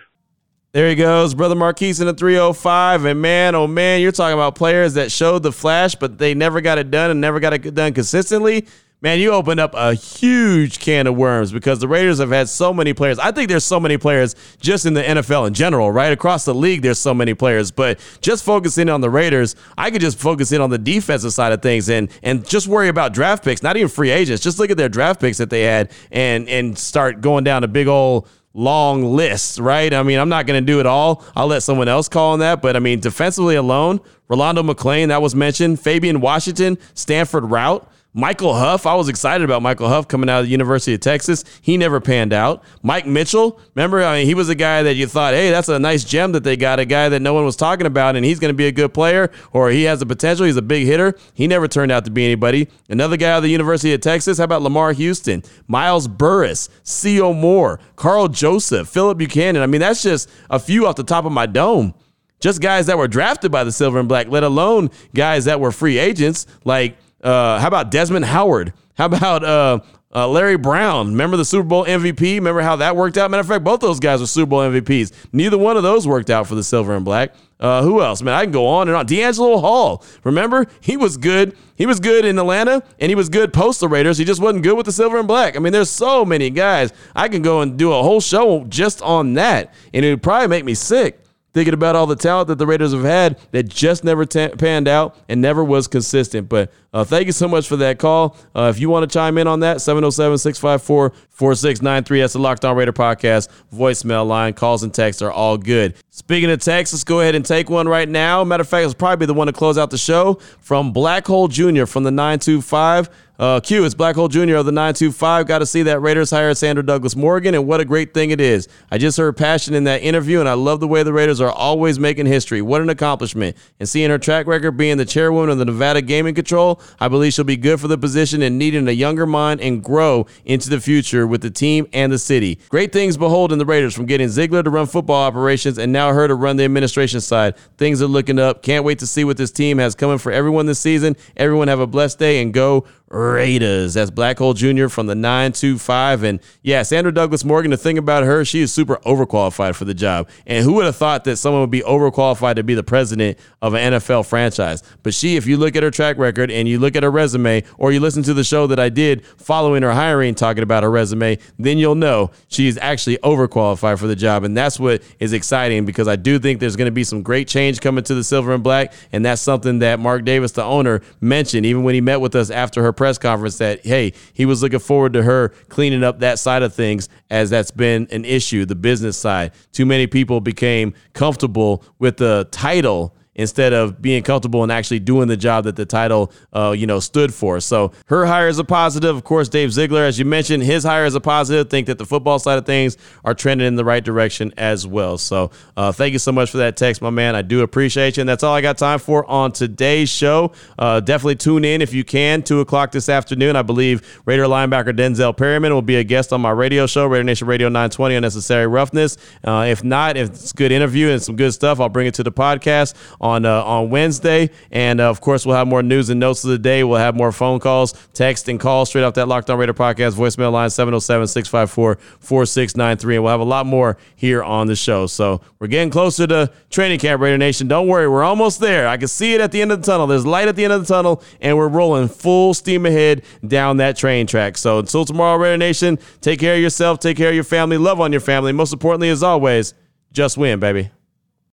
There 0.72 0.90
he 0.90 0.96
goes, 0.96 1.34
brother 1.34 1.56
Marquise 1.56 2.02
in 2.02 2.08
the 2.08 2.14
305. 2.14 3.06
And 3.06 3.22
man, 3.22 3.56
oh 3.56 3.68
man, 3.68 4.02
you're 4.02 4.12
talking 4.12 4.34
about 4.34 4.56
players 4.56 4.96
that 4.96 5.10
showed 5.12 5.44
the 5.44 5.52
flash, 5.52 5.96
but 5.96 6.18
they 6.18 6.34
never 6.34 6.60
got 6.60 6.78
it 6.78 6.92
done 6.92 7.12
and 7.12 7.22
never 7.22 7.40
got 7.40 7.54
it 7.54 7.74
done 7.74 7.94
consistently 7.94 8.66
man, 9.02 9.20
you 9.20 9.32
opened 9.32 9.60
up 9.60 9.74
a 9.76 9.94
huge 9.94 10.80
can 10.80 11.08
of 11.08 11.16
worms 11.16 11.52
because 11.52 11.80
the 11.80 11.88
Raiders 11.88 12.20
have 12.20 12.32
had 12.32 12.50
so 12.50 12.74
many 12.74 12.94
players. 12.94 13.20
I 13.20 13.32
think 13.32 13.50
there's 13.50 13.64
so 13.64 13.80
many 13.80 13.98
players 13.98 14.36
just 14.60 14.86
in 14.86 14.94
the 14.94 15.04
NFL 15.04 15.48
in 15.48 15.54
general, 15.54 15.92
right? 15.92 16.12
Across 16.12 16.46
the 16.46 16.56
league, 16.56 16.82
there's 16.82 17.00
so 17.00 17.14
many 17.14 17.34
players. 17.34 17.72
But 17.72 18.00
just 18.22 18.44
focusing 18.44 18.90
on 18.90 19.02
the 19.02 19.10
Raiders, 19.10 19.56
I 19.78 19.92
could 19.92 20.02
just 20.02 20.18
focus 20.18 20.52
in 20.52 20.62
on 20.62 20.70
the 20.70 20.78
defensive 20.78 21.34
side 21.34 21.52
of 21.52 21.62
things 21.62 21.90
and 21.90 22.10
and 22.24 22.48
just 22.48 22.68
worry 22.68 22.88
about 22.88 23.14
draft 23.14 23.44
picks, 23.44 23.62
not 23.62 23.78
even 23.78 23.90
free 23.90 24.10
agents. 24.12 24.42
Just 24.42 24.60
look 24.60 24.70
at 24.70 24.78
their 24.78 24.90
draft 24.90 25.20
picks 25.20 25.38
that 25.38 25.50
they 25.50 25.64
had 25.64 25.92
and 26.12 26.50
and 26.50 26.78
start 26.78 27.22
going 27.22 27.44
down 27.44 27.64
a 27.64 27.68
big 27.68 27.88
old 27.88 28.28
long 28.56 29.04
list, 29.04 29.60
right? 29.60 29.94
I 29.94 30.02
mean, 30.02 30.18
I'm 30.18 30.30
not 30.30 30.48
going 30.48 30.64
to 30.64 30.66
do 30.66 30.80
it 30.80 30.86
all. 30.86 31.24
I'll 31.36 31.48
let 31.48 31.62
someone 31.62 31.90
else 31.90 32.08
call 32.08 32.34
on 32.34 32.40
that. 32.40 32.62
But 32.62 32.76
I 32.76 32.80
mean, 32.80 33.02
defensively 33.02 33.56
alone, 33.56 34.00
Rolando 34.30 34.64
McClain, 34.64 35.10
that 35.10 35.22
was 35.22 35.36
mentioned, 35.36 35.80
Fabian 35.80 36.22
Washington, 36.22 36.78
Stanford 36.94 37.44
Routt. 37.44 37.86
Michael 38.18 38.56
Huff, 38.56 38.86
I 38.86 38.96
was 38.96 39.10
excited 39.10 39.44
about 39.44 39.62
Michael 39.62 39.90
Huff 39.90 40.08
coming 40.08 40.30
out 40.30 40.40
of 40.40 40.46
the 40.46 40.52
University 40.52 40.94
of 40.94 41.02
Texas. 41.02 41.44
He 41.62 41.76
never 41.76 42.00
panned 42.00 42.32
out. 42.32 42.64
Mike 42.82 43.06
Mitchell, 43.06 43.60
remember, 43.76 44.02
I 44.02 44.20
mean, 44.20 44.26
he 44.26 44.34
was 44.34 44.48
a 44.48 44.56
guy 44.56 44.84
that 44.84 44.96
you 44.96 45.06
thought, 45.06 45.34
hey, 45.34 45.52
that's 45.52 45.68
a 45.68 45.78
nice 45.80 46.06
gem 46.06 46.32
that 46.32 46.46
they 46.46 46.56
got, 46.56 46.80
a 46.80 46.86
guy 46.86 47.10
that 47.10 47.22
no 47.22 47.34
one 47.34 47.44
was 47.44 47.58
talking 47.58 47.86
about, 47.86 48.16
and 48.16 48.24
he's 48.24 48.40
going 48.40 48.54
to 48.54 48.58
be 48.58 48.68
a 48.68 48.72
good 48.72 48.94
player, 48.94 49.32
or 49.52 49.70
he 49.70 49.84
has 49.84 50.00
the 50.00 50.06
potential. 50.06 50.46
He's 50.46 50.56
a 50.56 50.62
big 50.62 50.88
hitter. 50.88 51.14
He 51.34 51.46
never 51.46 51.68
turned 51.68 51.92
out 51.92 52.06
to 52.06 52.12
be 52.12 52.24
anybody. 52.24 52.70
Another 52.88 53.18
guy 53.18 53.32
out 53.32 53.38
of 53.40 53.44
the 53.44 53.50
University 53.50 53.94
of 53.94 54.00
Texas, 54.00 54.38
how 54.38 54.46
about 54.46 54.62
Lamar 54.62 54.94
Houston, 54.94 55.44
Miles 55.68 56.08
Burris, 56.08 56.70
Sio 56.86 57.38
Moore, 57.38 57.82
Karl 57.98 58.30
Joseph, 58.30 58.88
Phillip 58.88 59.18
Buchanan? 59.18 59.62
I 59.62 59.68
mean, 59.68 59.82
that's 59.82 60.02
just 60.02 60.30
a 60.50 60.58
few 60.58 60.88
off 60.88 60.96
the 60.96 61.04
top 61.04 61.26
of 61.26 61.34
my 61.34 61.48
dome 61.48 61.94
just 62.42 62.62
guys 62.62 62.86
that 62.86 62.98
were 62.98 63.08
drafted 63.08 63.52
by 63.52 63.64
the 63.64 63.72
Silver 63.72 63.98
and 63.98 64.08
Black, 64.08 64.28
let 64.28 64.44
alone 64.44 64.92
guys 65.16 65.46
that 65.46 65.60
were 65.60 65.72
free 65.72 65.98
agents 65.98 66.46
like 66.64 66.96
uh, 67.26 67.60
how 67.60 67.68
about 67.68 67.90
Desmond 67.90 68.26
Howard? 68.26 68.74
How 68.94 69.06
about 69.06 69.44
uh, 69.44 69.80
uh, 70.14 70.28
Larry 70.28 70.58
Brown? 70.58 71.08
Remember 71.08 71.38
the 71.38 71.44
Super 71.44 71.68
Bowl 71.68 71.84
MVP? 71.84 72.36
Remember 72.36 72.62
how 72.62 72.76
that 72.78 72.96
worked 72.96 73.18
out? 73.18 73.32
Matter 73.32 73.42
of 73.42 73.48
fact, 73.48 73.64
both 73.64 73.80
those 73.80 74.00
guys 74.00 74.22
were 74.22 74.28
Super 74.28 74.52
Bowl 74.52 74.60
MVPs. 74.60 75.12
Neither 75.34 75.58
one 75.58 75.76
of 75.76 75.84
those 75.84 76.08
worked 76.08 76.30
out 76.30 76.46
for 76.48 76.54
the 76.54 76.64
Silver 76.64 76.96
and 76.96 77.04
Black. 77.04 77.34
Uh, 77.60 77.82
who 77.82 78.02
else? 78.02 78.22
Man, 78.22 78.36
I 78.36 78.44
can 78.44 78.52
go 78.52 78.68
on 78.68 78.88
and 78.88 78.96
on. 78.96 79.08
DeAngelo 79.08 79.60
Hall. 79.60 80.04
Remember, 80.24 80.68
he 80.82 80.98
was 80.98 81.18
good. 81.18 81.58
He 81.76 81.88
was 81.88 82.00
good 82.00 82.26
in 82.26 82.38
Atlanta, 82.38 82.84
and 83.00 83.10
he 83.10 83.16
was 83.16 83.28
good 83.28 83.52
post 83.52 83.80
the 83.80 83.88
Raiders. 83.88 84.20
He 84.20 84.24
just 84.24 84.42
wasn't 84.42 84.64
good 84.64 84.78
with 84.78 84.86
the 84.86 84.92
Silver 84.92 85.18
and 85.18 85.28
Black. 85.28 85.56
I 85.56 85.60
mean, 85.60 85.74
there's 85.74 85.90
so 85.90 86.24
many 86.24 86.52
guys. 86.52 86.94
I 87.16 87.28
can 87.28 87.42
go 87.42 87.62
and 87.62 87.76
do 87.76 87.92
a 87.92 88.04
whole 88.04 88.22
show 88.22 88.66
just 88.66 89.02
on 89.02 89.34
that, 89.34 89.74
and 89.94 90.06
it 90.06 90.12
would 90.12 90.24
probably 90.24 90.48
make 90.48 90.64
me 90.64 90.76
sick 90.76 91.25
thinking 91.56 91.74
about 91.74 91.96
all 91.96 92.06
the 92.06 92.18
talent 92.18 92.50
that 92.50 92.58
the 92.58 92.68
Raiders 92.68 92.92
have 92.92 93.06
had 93.06 93.40
that 93.52 93.64
just 93.64 94.04
never 94.04 94.26
t- 94.26 94.50
panned 94.50 94.90
out 94.90 95.16
and 95.30 95.42
never 95.42 95.64
was 95.64 95.88
consistent. 95.88 96.50
But 96.50 96.70
uh, 96.94 97.06
thank 97.06 97.28
you 97.28 97.32
so 97.32 97.48
much 97.48 97.66
for 97.66 97.78
that 97.78 97.98
call. 97.98 98.36
Uh, 98.54 98.72
if 98.76 98.78
you 98.78 98.90
want 98.90 99.10
to 99.10 99.14
chime 99.14 99.38
in 99.38 99.48
on 99.48 99.62
that, 99.62 99.80
707 99.80 100.38
654 100.38 101.14
4693. 101.30 102.20
That's 102.20 102.34
the 102.34 102.40
Locked 102.40 102.66
On 102.66 102.76
Raider 102.76 102.92
podcast 102.92 103.48
voicemail 103.74 104.28
line. 104.28 104.52
Calls 104.52 104.84
and 104.84 104.94
texts 104.94 105.22
are 105.22 105.32
all 105.32 105.58
good. 105.58 105.96
Speaking 106.10 106.52
of 106.52 106.60
texts, 106.60 106.94
let's 106.94 107.06
go 107.06 107.22
ahead 107.22 107.36
and 107.36 107.46
take 107.46 107.70
one 107.70 107.88
right 107.88 108.08
now. 108.10 108.44
Matter 108.44 108.62
of 108.62 108.68
fact, 108.68 108.84
it's 108.84 108.94
probably 108.94 109.26
the 109.26 109.34
one 109.34 109.48
to 109.48 109.54
close 109.54 109.78
out 109.78 109.92
the 109.92 109.98
show 109.98 110.34
from 110.60 110.92
Black 110.92 111.26
Hole 111.26 111.48
Jr. 111.48 111.86
from 111.86 112.04
the 112.04 112.12
925. 112.12 113.10
Uh, 113.38 113.60
Q, 113.60 113.84
it's 113.84 113.94
Black 113.94 114.16
Hole 114.16 114.30
Jr. 114.30 114.56
of 114.56 114.66
the 114.66 114.72
925. 114.72 115.46
Got 115.46 115.60
to 115.60 115.66
see 115.66 115.84
that 115.84 116.00
Raiders 116.00 116.30
hire 116.30 116.54
Sandra 116.54 116.86
Douglas 116.86 117.18
Morgan, 117.18 117.54
and 117.54 117.68
what 117.68 117.82
a 117.82 117.86
great 117.86 118.14
thing 118.14 118.32
it 118.32 118.40
is. 118.40 118.70
I 118.90 118.98
just 118.98 119.18
heard 119.18 119.36
passion 119.36 119.74
in 119.74 119.84
that 119.84 120.02
interview, 120.04 120.40
and 120.40 120.48
I 120.48 120.54
love 120.54 120.80
the 120.80 120.88
way 120.88 121.04
the 121.04 121.12
Raiders 121.12 121.42
are 121.42 121.52
always 121.52 122.00
making 122.00 122.28
history. 122.28 122.62
What 122.62 122.82
an 122.82 122.88
accomplishment. 122.88 123.58
And 123.78 123.90
seeing 123.90 124.10
her 124.10 124.18
track 124.18 124.48
record 124.48 124.78
being 124.78 124.96
the 124.96 125.06
chairwoman 125.06 125.50
of 125.50 125.58
the 125.58 125.66
Nevada 125.66 126.02
Gaming 126.02 126.34
Control, 126.34 126.80
I 126.98 127.10
believe 127.10 127.34
she'll 127.34 127.44
be 127.44 127.58
good 127.58 127.82
for 127.82 127.90
the 127.90 127.98
position 127.98 128.42
and 128.42 128.58
needing 128.58 128.88
a 128.88 128.92
younger 128.92 129.26
mind 129.26 129.60
and 129.60 129.84
grow 129.84 130.28
into 130.46 130.70
the 130.70 130.80
future 130.80 131.28
with 131.28 131.42
the 131.42 131.52
team 131.52 131.88
and 131.92 132.14
the 132.14 132.20
city. 132.20 132.60
Great 132.70 132.94
things 132.94 133.18
behold 133.18 133.52
in 133.52 133.60
the 133.60 133.66
Raiders 133.66 133.94
from 133.94 134.06
getting 134.06 134.30
Ziegler 134.30 134.64
to 134.64 134.70
run 134.70 134.86
football 134.86 135.28
operations 135.28 135.78
and 135.78 135.92
now 135.92 136.14
her 136.14 136.26
to 136.26 136.36
run 136.36 136.56
the 136.56 136.64
administration 136.64 137.20
side. 137.20 137.58
Things 137.78 138.02
are 138.02 138.08
looking 138.08 138.40
up. 138.40 138.64
Can't 138.64 138.86
wait 138.86 139.00
to 139.00 139.08
see 139.08 139.26
what 139.26 139.36
this 139.36 139.52
team 139.52 139.78
has 139.80 139.94
coming 139.94 140.20
for 140.20 140.32
everyone 140.32 140.68
this 140.68 140.80
season. 140.80 141.18
Everyone 141.36 141.68
have 141.68 141.82
a 141.82 141.88
blessed 141.88 142.18
day 142.18 142.42
and 142.42 142.54
go 142.54 142.86
Raiders. 143.08 143.94
That's 143.94 144.10
Black 144.10 144.40
Hole 144.40 144.54
Jr. 144.54 144.88
from 144.88 145.06
the 145.06 145.14
925. 145.14 146.24
And 146.24 146.40
yeah, 146.64 146.82
Sandra 146.82 147.14
Douglas 147.14 147.46
Morgan, 147.46 147.72
the 147.72 147.78
thing 147.78 147.98
about 147.98 148.24
her, 148.24 148.44
she 148.44 148.62
is 148.62 148.74
super 148.74 148.98
overqualified 149.06 149.76
for 149.76 149.86
the 149.86 149.94
job. 149.94 150.28
And 150.48 150.64
who 150.64 150.74
would 150.74 150.86
have 150.86 150.96
thought 150.96 151.24
that 151.26 151.38
someone 151.38 151.62
would 151.62 151.72
be 151.72 151.82
overqualified 151.82 152.56
to 152.56 152.64
be 152.64 152.74
the 152.74 152.84
president 152.84 153.38
of 153.62 153.76
an 153.76 153.94
NFL 153.94 154.26
franchise? 154.26 154.82
But 155.04 155.14
she, 155.14 155.36
if 155.36 155.46
you 155.46 155.58
look 155.58 155.76
at 155.76 155.84
her 155.84 155.92
track 155.92 156.18
record 156.18 156.50
and 156.50 156.68
you 156.68 156.80
look 156.80 156.96
at 156.96 157.04
her 157.04 157.12
resume, 157.12 157.64
or 157.78 157.92
you 157.92 158.00
listen 158.00 158.24
to 158.24 158.34
the 158.34 158.44
show 158.44 158.66
that 158.68 158.80
I 158.80 158.90
did 158.90 159.24
following 159.26 159.84
her 159.84 159.92
hiring, 159.92 160.34
talking 160.34 160.64
about 160.64 160.82
her 160.82 160.92
resume, 160.92 161.38
then 161.60 161.78
you'll 161.78 161.96
know 161.96 162.32
she 162.48 162.68
is 162.68 162.80
actually 162.82 163.18
overqualified 163.18 164.00
for 164.00 164.08
the 164.08 164.16
job. 164.16 164.44
And 164.44 164.58
that's 164.58 164.80
what 164.80 165.04
is 165.20 165.32
exciting 165.32 165.86
because 165.86 166.08
I 166.08 166.16
do 166.16 166.40
think 166.40 166.60
there's 166.60 166.76
going 166.76 166.88
to 166.88 166.92
be 166.92 167.04
some 167.04 167.22
great 167.22 167.48
change 167.48 167.82
coming 167.82 168.04
to 168.06 168.16
the 168.16 168.24
silver 168.24 168.52
and 168.52 168.64
black. 168.64 168.94
And 169.12 169.24
that's 169.24 169.42
something 169.42 169.80
that 169.80 170.00
Mark 170.00 170.26
Davis, 170.26 170.54
the 170.54 170.64
owner, 170.64 171.02
mentioned 171.22 171.68
even 171.68 171.84
when 171.84 171.94
he 171.94 172.02
met 172.02 172.20
with 172.20 172.36
us 172.36 172.50
after 172.50 172.82
her 172.82 172.95
press 172.96 173.18
conference 173.18 173.58
that, 173.58 173.86
hey, 173.86 174.14
he 174.34 174.46
was 174.46 174.62
looking 174.62 174.80
forward 174.80 175.14
to 175.14 175.24
her 175.24 175.50
cleaning 175.70 176.04
up 176.04 176.20
that 176.20 176.40
side 176.40 176.64
of 176.64 176.74
things 176.74 177.10
as 177.30 177.50
that's 177.50 177.72
been 177.72 178.08
an 178.12 178.26
issue, 178.26 178.66
the 178.66 178.76
business 178.76 179.18
side. 179.18 179.52
Too 179.72 179.86
many 179.86 180.08
people 180.08 180.42
became 180.42 180.94
comfortable 181.14 181.84
with 182.00 182.18
the 182.18 182.48
title 182.52 183.16
instead 183.36 183.74
of 183.74 184.02
being 184.02 184.24
comfortable 184.24 184.64
and 184.64 184.72
actually 184.72 185.00
doing 185.00 185.28
the 185.28 185.38
job 185.38 185.66
that 185.66 185.76
the 185.76 185.86
title, 185.86 186.32
uh, 186.54 186.72
you 186.72 186.88
know, 186.88 187.00
stood 187.00 187.34
for. 187.34 187.60
So 187.60 187.92
her 188.08 188.26
hire 188.26 188.48
is 188.48 188.60
a 188.60 188.64
positive. 188.64 189.16
Of 189.16 189.24
course, 189.24 189.50
Dave 189.50 189.72
Ziegler, 189.74 190.04
as 190.04 190.18
you 190.18 190.26
mentioned, 190.26 190.64
his 190.64 190.84
hire 190.84 191.06
is 191.06 191.16
a 191.16 191.22
positive. 191.22 191.70
Think 191.70 191.88
that 191.88 191.98
the 191.98 192.06
football 192.06 192.40
side 192.40 192.58
of 192.58 192.66
things 192.66 192.98
are 193.24 193.34
trending 193.34 193.68
in 193.68 193.76
the 193.76 193.86
right 193.86 194.04
direction 194.04 194.54
as 194.58 194.88
well. 194.88 195.18
So 195.18 195.52
uh, 195.76 195.92
thank 195.92 196.14
you 196.14 196.20
so 196.20 196.32
much 196.32 196.50
for 196.50 196.58
that 196.58 196.78
text, 196.78 197.02
my 197.02 197.10
man. 197.10 197.36
I 197.36 197.42
do 197.42 197.62
appreciate 197.62 198.18
you. 198.18 198.22
And 198.22 198.30
that's 198.30 198.44
all 198.44 198.54
I 198.54 198.62
got 198.62 198.78
time 198.78 199.00
for 199.00 199.30
on 199.30 199.52
today's 199.52 200.10
show. 200.10 200.54
Uh, 200.80 201.00
definitely 201.00 201.36
tune 201.36 201.66
in 201.66 201.82
if 201.82 201.94
you 201.94 202.04
can. 202.04 202.42
Two 202.42 202.62
o'clock 202.62 202.92
this 202.92 203.10
afternoon. 203.10 203.56
I 203.56 203.62
believe 203.62 204.22
Raider 204.26 204.46
linebacker 204.46 204.96
Denzel 204.96 205.36
Perryman 205.36 205.74
will 205.74 205.82
be 205.82 205.98
a 205.98 206.04
guest 206.04 206.32
on 206.32 206.42
my 206.42 206.52
radio 206.52 206.88
show, 206.88 207.06
Raider 207.06 207.24
Nation 207.24 207.48
Radio 207.48 207.68
920 207.68 208.16
Unnecessary 208.16 208.68
Roughness. 208.68 209.18
Uh, 209.44 209.66
if 209.68 209.84
not, 209.84 210.18
if 210.18 210.30
it's 210.30 210.54
good 210.54 210.72
interview 210.72 211.10
and 211.10 211.22
some 211.22 211.36
good 211.36 211.54
stuff, 211.54 211.80
I'll 211.80 211.90
bring 211.90 212.08
it 212.08 212.14
to 212.16 212.24
the 212.24 212.32
podcast 212.32 212.94
on 213.26 213.46
uh, 213.46 213.64
on 213.64 213.90
Wednesday. 213.90 214.50
And 214.72 215.02
uh, 215.02 215.10
of 215.10 215.20
course, 215.20 215.46
we'll 215.46 215.56
have 215.56 215.68
more 215.68 215.82
news 215.82 216.10
and 216.10 216.20
notes 216.20 216.44
of 216.44 216.52
the 216.52 216.60
day. 216.60 216.84
We'll 216.84 217.00
have 217.00 217.16
more 217.16 217.32
phone 217.32 217.60
calls, 217.60 217.94
text, 218.14 218.48
and 218.48 218.60
calls 218.60 218.90
straight 218.90 219.04
off 219.04 219.16
that 219.16 219.28
Locked 219.28 219.50
On 219.50 219.58
Raider 219.58 219.74
podcast 219.74 220.14
voicemail 220.14 220.52
line 220.52 220.70
707 220.70 221.28
654 221.28 221.96
4693. 222.20 223.16
And 223.16 223.24
we'll 223.24 223.32
have 223.32 223.40
a 223.40 223.44
lot 223.44 223.66
more 223.66 223.98
here 224.16 224.44
on 224.44 224.68
the 224.68 224.76
show. 224.76 225.08
So 225.08 225.42
we're 225.60 225.68
getting 225.68 225.90
closer 225.90 226.28
to 226.28 226.52
training 226.70 227.00
camp, 227.00 227.22
Raider 227.22 227.38
Nation. 227.38 227.68
Don't 227.68 227.88
worry, 227.88 228.08
we're 228.08 228.24
almost 228.24 228.60
there. 228.60 228.88
I 228.88 228.98
can 228.98 229.08
see 229.08 229.34
it 229.34 229.42
at 229.42 229.52
the 229.52 229.62
end 229.62 229.72
of 229.72 229.82
the 229.82 229.86
tunnel. 229.86 230.08
There's 230.08 230.26
light 230.26 230.48
at 230.48 230.56
the 230.56 230.64
end 230.64 230.74
of 230.74 230.86
the 230.86 230.94
tunnel, 230.94 231.24
and 231.42 231.58
we're 231.58 231.68
rolling 231.68 232.08
full 232.08 232.54
steam 232.54 232.86
ahead 232.86 233.24
down 233.46 233.78
that 233.78 233.98
train 233.98 234.28
track. 234.28 234.58
So 234.58 234.80
until 234.80 235.06
tomorrow, 235.06 235.38
Raider 235.38 235.58
Nation, 235.58 235.98
take 236.22 236.40
care 236.40 236.56
of 236.56 236.62
yourself, 236.62 237.00
take 237.00 237.18
care 237.18 237.30
of 237.30 237.36
your 237.36 237.44
family, 237.44 237.78
love 237.78 238.00
on 238.00 238.12
your 238.12 238.22
family. 238.22 238.52
Most 238.52 238.74
importantly, 238.74 239.10
as 239.10 239.24
always, 239.24 239.74
just 240.12 240.38
win, 240.38 240.60
baby. 240.60 240.92